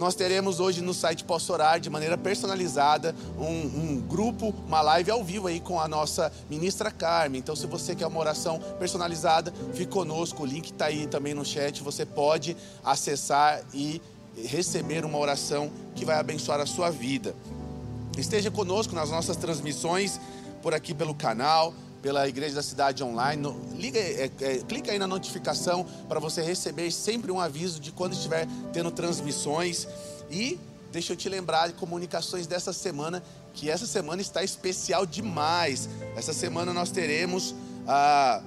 nós 0.00 0.14
teremos 0.14 0.60
hoje 0.60 0.80
no 0.80 0.94
site 0.94 1.24
Posso 1.24 1.52
Orar, 1.52 1.78
de 1.78 1.90
maneira 1.90 2.16
personalizada, 2.16 3.14
um, 3.38 3.44
um, 3.44 4.00
grupo, 4.00 4.54
uma 4.66 4.80
live 4.80 5.10
ao 5.10 5.22
vivo 5.22 5.46
aí 5.46 5.60
com 5.60 5.78
a 5.78 5.86
nossa 5.86 6.32
ministra 6.48 6.90
Carmen. 6.90 7.38
Então, 7.38 7.54
se 7.54 7.66
você 7.66 7.94
quer 7.94 8.06
uma 8.06 8.18
oração 8.18 8.58
personalizada, 8.78 9.52
fique 9.74 9.92
conosco. 9.92 10.42
O 10.42 10.46
link 10.46 10.72
está 10.72 10.86
aí 10.86 11.06
também 11.06 11.34
no 11.34 11.44
chat. 11.44 11.82
Você 11.82 12.06
pode 12.06 12.56
acessar 12.82 13.62
e 13.74 14.00
receber 14.46 15.04
uma 15.04 15.18
oração 15.18 15.70
que 15.94 16.04
vai 16.04 16.16
abençoar 16.18 16.60
a 16.60 16.66
sua 16.66 16.90
vida. 16.90 17.34
Esteja 18.18 18.50
conosco 18.50 18.94
nas 18.94 19.10
nossas 19.10 19.36
transmissões 19.36 20.20
por 20.62 20.74
aqui 20.74 20.94
pelo 20.94 21.14
canal 21.14 21.74
pela 22.02 22.26
Igreja 22.26 22.54
da 22.54 22.62
Cidade 22.62 23.04
Online. 23.04 23.54
Liga, 23.74 23.98
é, 23.98 24.30
é, 24.40 24.58
clica 24.58 24.92
aí 24.92 24.98
na 24.98 25.06
notificação 25.06 25.84
para 26.08 26.18
você 26.18 26.42
receber 26.42 26.90
sempre 26.90 27.30
um 27.30 27.40
aviso 27.40 27.78
de 27.80 27.92
quando 27.92 28.12
estiver 28.14 28.46
tendo 28.72 28.90
transmissões. 28.90 29.86
E 30.30 30.58
deixa 30.90 31.12
eu 31.12 31.16
te 31.16 31.28
lembrar 31.28 31.68
de 31.68 31.74
comunicações 31.74 32.46
dessa 32.46 32.72
semana, 32.72 33.22
que 33.54 33.70
essa 33.70 33.86
semana 33.86 34.22
está 34.22 34.42
especial 34.42 35.04
demais. 35.04 35.88
Essa 36.16 36.32
semana 36.32 36.72
nós 36.72 36.90
teremos, 36.90 37.54
ah, 37.86 38.42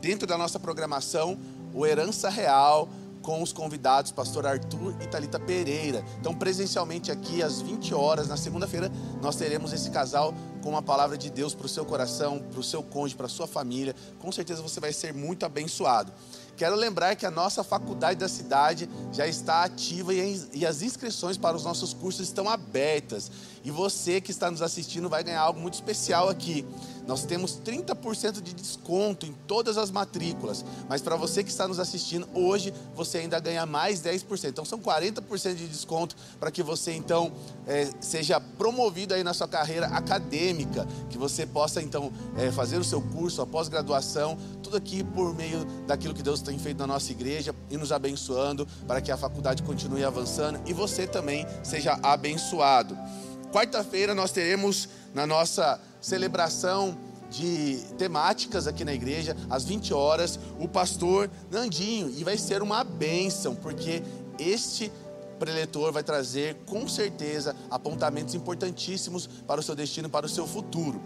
dentro 0.00 0.26
da 0.26 0.38
nossa 0.38 0.58
programação, 0.58 1.38
o 1.74 1.84
Herança 1.84 2.30
Real 2.30 2.88
com 3.28 3.42
os 3.42 3.52
convidados, 3.52 4.10
pastor 4.10 4.46
Arthur 4.46 4.96
e 5.02 5.06
Talita 5.06 5.38
Pereira. 5.38 6.02
Então, 6.18 6.34
presencialmente 6.34 7.12
aqui 7.12 7.42
às 7.42 7.60
20 7.60 7.92
horas, 7.92 8.26
na 8.26 8.38
segunda-feira, 8.38 8.90
nós 9.20 9.36
teremos 9.36 9.70
esse 9.74 9.90
casal 9.90 10.32
com 10.62 10.70
uma 10.70 10.80
palavra 10.80 11.18
de 11.18 11.28
Deus 11.28 11.54
para 11.54 11.66
o 11.66 11.68
seu 11.68 11.84
coração, 11.84 12.38
para 12.38 12.58
o 12.58 12.62
seu 12.62 12.82
cônjuge, 12.82 13.16
para 13.16 13.26
a 13.26 13.28
sua 13.28 13.46
família. 13.46 13.94
Com 14.18 14.32
certeza 14.32 14.62
você 14.62 14.80
vai 14.80 14.94
ser 14.94 15.12
muito 15.12 15.44
abençoado. 15.44 16.10
Quero 16.56 16.74
lembrar 16.74 17.16
que 17.16 17.26
a 17.26 17.30
nossa 17.30 17.62
faculdade 17.62 18.18
da 18.18 18.28
cidade 18.28 18.88
já 19.12 19.26
está 19.26 19.62
ativa 19.62 20.14
e 20.14 20.64
as 20.64 20.80
inscrições 20.80 21.36
para 21.36 21.54
os 21.54 21.64
nossos 21.64 21.92
cursos 21.92 22.26
estão 22.26 22.48
abertas. 22.48 23.30
E 23.62 23.70
você 23.70 24.22
que 24.22 24.30
está 24.30 24.50
nos 24.50 24.62
assistindo 24.62 25.06
vai 25.06 25.22
ganhar 25.22 25.42
algo 25.42 25.60
muito 25.60 25.74
especial 25.74 26.30
aqui. 26.30 26.66
Nós 27.08 27.24
temos 27.24 27.58
30% 27.64 28.42
de 28.42 28.52
desconto 28.52 29.24
em 29.24 29.32
todas 29.46 29.78
as 29.78 29.90
matrículas, 29.90 30.62
mas 30.90 31.00
para 31.00 31.16
você 31.16 31.42
que 31.42 31.48
está 31.48 31.66
nos 31.66 31.80
assistindo 31.80 32.28
hoje, 32.34 32.70
você 32.94 33.16
ainda 33.16 33.40
ganha 33.40 33.64
mais 33.64 34.02
10%. 34.02 34.50
Então 34.50 34.62
são 34.62 34.78
40% 34.78 35.54
de 35.54 35.66
desconto 35.66 36.14
para 36.38 36.50
que 36.50 36.62
você 36.62 36.92
então 36.92 37.32
é, 37.66 37.88
seja 37.98 38.38
promovido 38.38 39.14
aí 39.14 39.24
na 39.24 39.32
sua 39.32 39.48
carreira 39.48 39.86
acadêmica, 39.86 40.86
que 41.08 41.16
você 41.16 41.46
possa 41.46 41.80
então 41.80 42.12
é, 42.36 42.52
fazer 42.52 42.76
o 42.76 42.84
seu 42.84 43.00
curso, 43.00 43.40
a 43.40 43.46
pós-graduação, 43.46 44.36
tudo 44.62 44.76
aqui 44.76 45.02
por 45.02 45.34
meio 45.34 45.64
daquilo 45.86 46.12
que 46.12 46.22
Deus 46.22 46.42
tem 46.42 46.58
feito 46.58 46.76
na 46.76 46.86
nossa 46.86 47.10
igreja 47.10 47.54
e 47.70 47.78
nos 47.78 47.90
abençoando 47.90 48.68
para 48.86 49.00
que 49.00 49.10
a 49.10 49.16
faculdade 49.16 49.62
continue 49.62 50.04
avançando 50.04 50.60
e 50.66 50.74
você 50.74 51.06
também 51.06 51.46
seja 51.62 51.98
abençoado. 52.02 52.98
Quarta-feira 53.50 54.14
nós 54.14 54.30
teremos 54.30 54.90
na 55.14 55.26
nossa 55.26 55.80
celebração 56.00 56.96
de 57.30 57.76
temáticas 57.98 58.66
aqui 58.66 58.84
na 58.84 58.94
igreja, 58.94 59.36
às 59.50 59.64
20 59.64 59.92
horas, 59.92 60.38
o 60.58 60.66
pastor 60.66 61.30
Nandinho, 61.50 62.10
e 62.16 62.24
vai 62.24 62.38
ser 62.38 62.62
uma 62.62 62.82
bênção, 62.82 63.54
porque 63.54 64.02
este 64.38 64.90
preletor 65.38 65.92
vai 65.92 66.02
trazer 66.02 66.56
com 66.66 66.88
certeza 66.88 67.54
apontamentos 67.70 68.34
importantíssimos 68.34 69.28
para 69.46 69.60
o 69.60 69.62
seu 69.62 69.74
destino, 69.74 70.08
para 70.08 70.26
o 70.26 70.28
seu 70.28 70.46
futuro. 70.46 71.00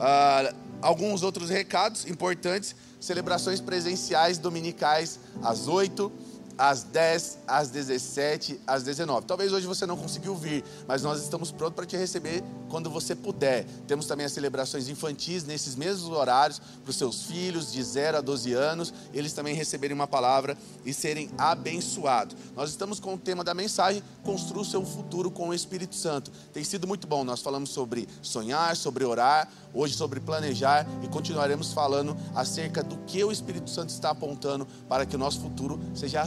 Ah, 0.00 0.52
alguns 0.82 1.22
outros 1.22 1.48
recados 1.50 2.06
importantes: 2.06 2.74
celebrações 3.00 3.60
presenciais 3.60 4.38
dominicais 4.38 5.20
às 5.42 5.68
8 5.68 6.10
às 6.58 6.82
10, 6.82 7.38
às 7.46 7.68
17, 7.68 8.60
às 8.66 8.82
19. 8.82 9.26
Talvez 9.26 9.52
hoje 9.52 9.66
você 9.66 9.86
não 9.86 9.96
conseguiu 9.96 10.34
vir, 10.34 10.64
mas 10.86 11.02
nós 11.02 11.22
estamos 11.22 11.52
prontos 11.52 11.76
para 11.76 11.86
te 11.86 11.96
receber 11.96 12.42
quando 12.68 12.90
você 12.90 13.14
puder. 13.14 13.64
Temos 13.86 14.06
também 14.06 14.26
as 14.26 14.32
celebrações 14.32 14.88
infantis 14.88 15.44
nesses 15.44 15.76
mesmos 15.76 16.10
horários 16.10 16.58
para 16.58 16.90
os 16.90 16.96
seus 16.96 17.22
filhos 17.22 17.72
de 17.72 17.82
0 17.82 18.18
a 18.18 18.20
12 18.20 18.52
anos, 18.52 18.92
eles 19.12 19.32
também 19.32 19.54
receberem 19.54 19.94
uma 19.94 20.06
palavra 20.06 20.56
e 20.84 20.92
serem 20.92 21.30
abençoados. 21.36 22.36
Nós 22.54 22.70
estamos 22.70 23.00
com 23.00 23.14
o 23.14 23.18
tema 23.18 23.44
da 23.44 23.54
mensagem: 23.54 24.02
construa 24.22 24.62
o 24.62 24.64
seu 24.64 24.84
futuro 24.84 25.30
com 25.30 25.48
o 25.48 25.54
Espírito 25.54 25.94
Santo. 25.94 26.30
Tem 26.52 26.64
sido 26.64 26.86
muito 26.86 27.06
bom. 27.06 27.24
Nós 27.24 27.40
falamos 27.40 27.70
sobre 27.70 28.08
sonhar, 28.22 28.76
sobre 28.76 29.04
orar, 29.04 29.48
hoje 29.76 29.94
sobre 29.94 30.20
planejar 30.20 30.86
e 31.02 31.08
continuaremos 31.08 31.72
falando 31.72 32.16
acerca 32.34 32.82
do 32.82 32.96
que 33.06 33.22
o 33.22 33.30
Espírito 33.30 33.68
Santo 33.68 33.90
está 33.90 34.10
apontando 34.10 34.66
para 34.88 35.04
que 35.04 35.14
o 35.14 35.18
nosso 35.18 35.40
futuro 35.40 35.78
seja 35.94 36.22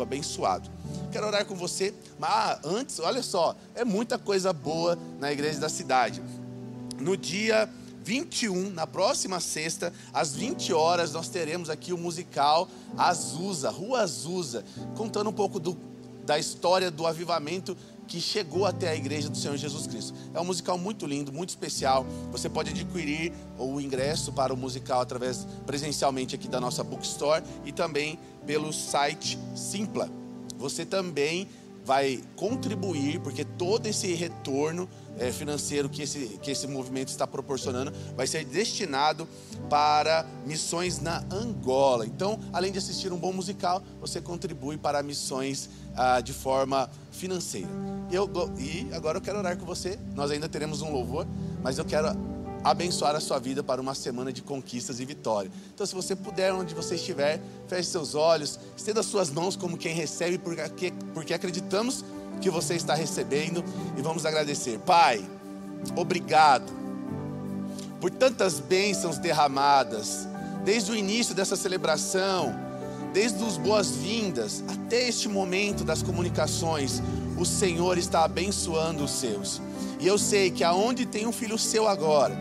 abençoado. 0.00 0.70
Quero 1.10 1.26
orar 1.26 1.44
com 1.44 1.54
você, 1.54 1.92
mas 2.18 2.58
antes, 2.64 2.98
olha 3.00 3.22
só, 3.22 3.56
é 3.74 3.84
muita 3.84 4.18
coisa 4.18 4.52
boa 4.52 4.96
na 5.18 5.32
igreja 5.32 5.58
da 5.58 5.68
cidade. 5.68 6.22
No 6.98 7.16
dia 7.16 7.68
21, 8.04 8.70
na 8.70 8.86
próxima 8.86 9.40
sexta, 9.40 9.92
às 10.12 10.34
20 10.34 10.72
horas, 10.72 11.12
nós 11.12 11.28
teremos 11.28 11.68
aqui 11.68 11.92
o 11.92 11.98
musical 11.98 12.68
Azusa, 12.96 13.70
Rua 13.70 14.00
Azusa, 14.02 14.64
contando 14.96 15.30
um 15.30 15.32
pouco 15.32 15.58
do, 15.58 15.76
da 16.24 16.38
história 16.38 16.90
do 16.90 17.06
avivamento 17.06 17.76
que 18.10 18.20
chegou 18.20 18.66
até 18.66 18.88
a 18.88 18.96
igreja 18.96 19.28
do 19.28 19.36
Senhor 19.36 19.56
Jesus 19.56 19.86
Cristo. 19.86 20.12
É 20.34 20.40
um 20.40 20.44
musical 20.44 20.76
muito 20.76 21.06
lindo, 21.06 21.32
muito 21.32 21.50
especial. 21.50 22.04
Você 22.32 22.48
pode 22.48 22.70
adquirir 22.70 23.32
o 23.56 23.80
ingresso 23.80 24.32
para 24.32 24.52
o 24.52 24.56
musical 24.56 25.00
através 25.00 25.46
presencialmente 25.64 26.34
aqui 26.34 26.48
da 26.48 26.60
nossa 26.60 26.82
bookstore 26.82 27.44
e 27.64 27.70
também 27.70 28.18
pelo 28.44 28.72
site 28.72 29.38
Simpla. 29.54 30.10
Você 30.58 30.84
também 30.84 31.46
vai 31.84 32.22
contribuir, 32.36 33.20
porque 33.20 33.44
todo 33.44 33.86
esse 33.86 34.14
retorno 34.14 34.88
é, 35.18 35.30
financeiro 35.30 35.88
que 35.88 36.02
esse, 36.02 36.38
que 36.42 36.50
esse 36.50 36.66
movimento 36.66 37.08
está 37.08 37.26
proporcionando 37.26 37.92
vai 38.16 38.26
ser 38.26 38.44
destinado 38.44 39.28
para 39.68 40.24
missões 40.46 41.00
na 41.00 41.24
Angola. 41.30 42.06
Então, 42.06 42.38
além 42.52 42.72
de 42.72 42.78
assistir 42.78 43.12
um 43.12 43.18
bom 43.18 43.32
musical, 43.32 43.82
você 44.00 44.20
contribui 44.20 44.78
para 44.78 45.02
missões 45.02 45.68
ah, 45.96 46.20
de 46.20 46.32
forma 46.32 46.90
financeira. 47.10 47.68
Eu, 48.10 48.28
e 48.58 48.88
agora 48.92 49.18
eu 49.18 49.22
quero 49.22 49.38
orar 49.38 49.56
com 49.56 49.66
você. 49.66 49.98
Nós 50.14 50.30
ainda 50.30 50.48
teremos 50.48 50.82
um 50.82 50.92
louvor, 50.92 51.26
mas 51.62 51.78
eu 51.78 51.84
quero 51.84 52.08
abençoar 52.62 53.14
a 53.14 53.20
sua 53.20 53.38
vida 53.38 53.62
para 53.62 53.80
uma 53.80 53.94
semana 53.94 54.32
de 54.32 54.42
conquistas 54.42 55.00
e 55.00 55.04
vitória. 55.04 55.50
Então, 55.74 55.86
se 55.86 55.94
você 55.94 56.14
puder, 56.14 56.52
onde 56.52 56.74
você 56.74 56.94
estiver, 56.94 57.40
feche 57.68 57.90
seus 57.90 58.14
olhos, 58.14 58.58
estenda 58.76 59.02
suas 59.02 59.30
mãos 59.30 59.56
como 59.56 59.76
quem 59.76 59.94
recebe, 59.94 60.38
porque, 60.38 60.92
porque 61.14 61.34
acreditamos 61.34 62.04
que 62.40 62.50
você 62.50 62.74
está 62.74 62.94
recebendo 62.94 63.64
e 63.96 64.02
vamos 64.02 64.26
agradecer. 64.26 64.78
Pai, 64.80 65.24
obrigado 65.96 66.80
por 68.00 68.10
tantas 68.10 68.58
bênçãos 68.58 69.18
derramadas, 69.18 70.26
desde 70.64 70.90
o 70.90 70.96
início 70.96 71.34
dessa 71.34 71.54
celebração, 71.54 72.54
desde 73.12 73.44
as 73.44 73.56
boas-vindas 73.58 74.64
até 74.68 75.08
este 75.08 75.28
momento 75.28 75.84
das 75.84 76.02
comunicações, 76.02 77.02
o 77.36 77.44
Senhor 77.44 77.98
está 77.98 78.24
abençoando 78.24 79.04
os 79.04 79.10
seus. 79.10 79.60
E 79.98 80.06
eu 80.06 80.16
sei 80.16 80.50
que 80.50 80.64
aonde 80.64 81.04
tem 81.04 81.26
um 81.26 81.32
filho 81.32 81.58
seu 81.58 81.86
agora, 81.86 82.34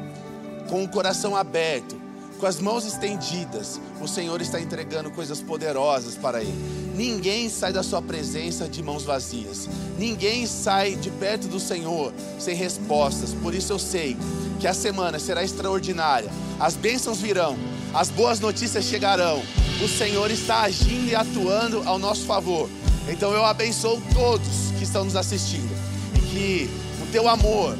com 0.69 0.83
o 0.83 0.87
coração 0.87 1.35
aberto, 1.35 1.99
com 2.39 2.45
as 2.45 2.61
mãos 2.61 2.85
estendidas, 2.85 3.81
o 3.99 4.07
Senhor 4.07 4.41
está 4.41 4.61
entregando 4.61 5.11
coisas 5.11 5.41
poderosas 5.41 6.15
para 6.15 6.41
ele. 6.41 6.79
Ninguém 6.95 7.49
sai 7.49 7.73
da 7.73 7.83
sua 7.83 8.01
presença 8.01 8.67
de 8.67 8.81
mãos 8.81 9.03
vazias. 9.03 9.67
Ninguém 9.97 10.45
sai 10.45 10.95
de 10.95 11.09
perto 11.11 11.47
do 11.47 11.59
Senhor 11.59 12.13
sem 12.39 12.55
respostas. 12.55 13.33
Por 13.33 13.53
isso 13.53 13.73
eu 13.73 13.79
sei 13.79 14.15
que 14.59 14.67
a 14.67 14.73
semana 14.73 15.19
será 15.19 15.43
extraordinária. 15.43 16.29
As 16.59 16.75
bênçãos 16.75 17.19
virão, 17.19 17.57
as 17.93 18.09
boas 18.09 18.39
notícias 18.39 18.85
chegarão. 18.85 19.41
O 19.83 19.87
Senhor 19.87 20.29
está 20.31 20.61
agindo 20.61 21.09
e 21.09 21.15
atuando 21.15 21.81
ao 21.85 21.97
nosso 21.97 22.25
favor. 22.25 22.69
Então 23.07 23.33
eu 23.33 23.43
abençoo 23.43 24.01
todos 24.13 24.71
que 24.77 24.83
estão 24.83 25.03
nos 25.03 25.15
assistindo 25.15 25.73
e 26.15 26.19
que 26.19 26.69
o 27.01 27.11
teu 27.11 27.27
amor, 27.27 27.77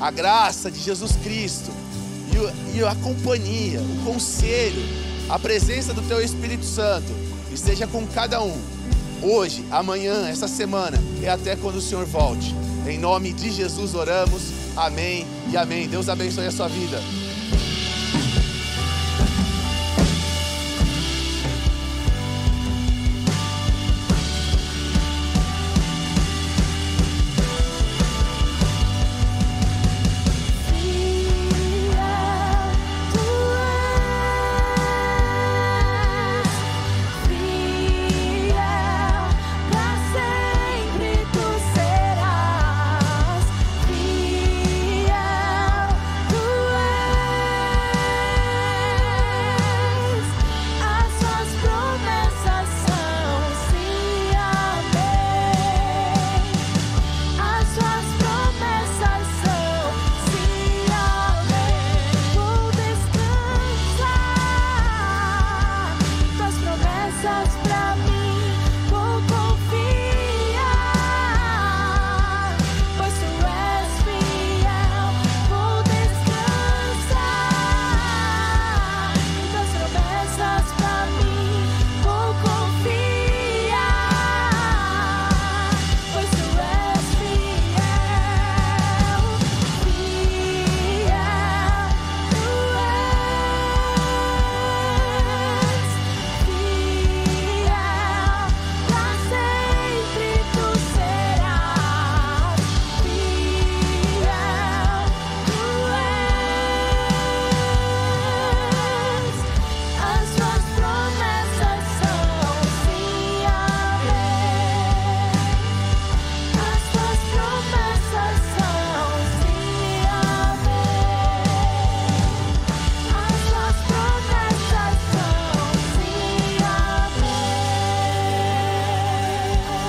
a 0.00 0.10
graça 0.10 0.70
de 0.70 0.80
Jesus 0.80 1.12
Cristo 1.22 1.83
e, 2.74 2.84
a 2.84 2.94
companhia, 2.96 3.80
o 3.80 4.04
conselho, 4.04 4.82
a 5.28 5.38
presença 5.38 5.92
do 5.94 6.02
Teu 6.02 6.20
Espírito 6.20 6.64
Santo 6.64 7.12
esteja 7.52 7.86
com 7.86 8.06
cada 8.06 8.42
um, 8.42 8.60
hoje, 9.22 9.64
amanhã, 9.70 10.28
essa 10.28 10.48
semana 10.48 10.98
e 11.22 11.28
até 11.28 11.56
quando 11.56 11.76
o 11.76 11.80
Senhor 11.80 12.04
volte. 12.04 12.54
Em 12.86 12.98
nome 12.98 13.32
de 13.32 13.50
Jesus 13.50 13.94
oramos, 13.94 14.52
amém 14.76 15.26
e 15.50 15.56
amém. 15.56 15.88
Deus 15.88 16.08
abençoe 16.08 16.46
a 16.46 16.50
sua 16.50 16.68
vida. 16.68 17.00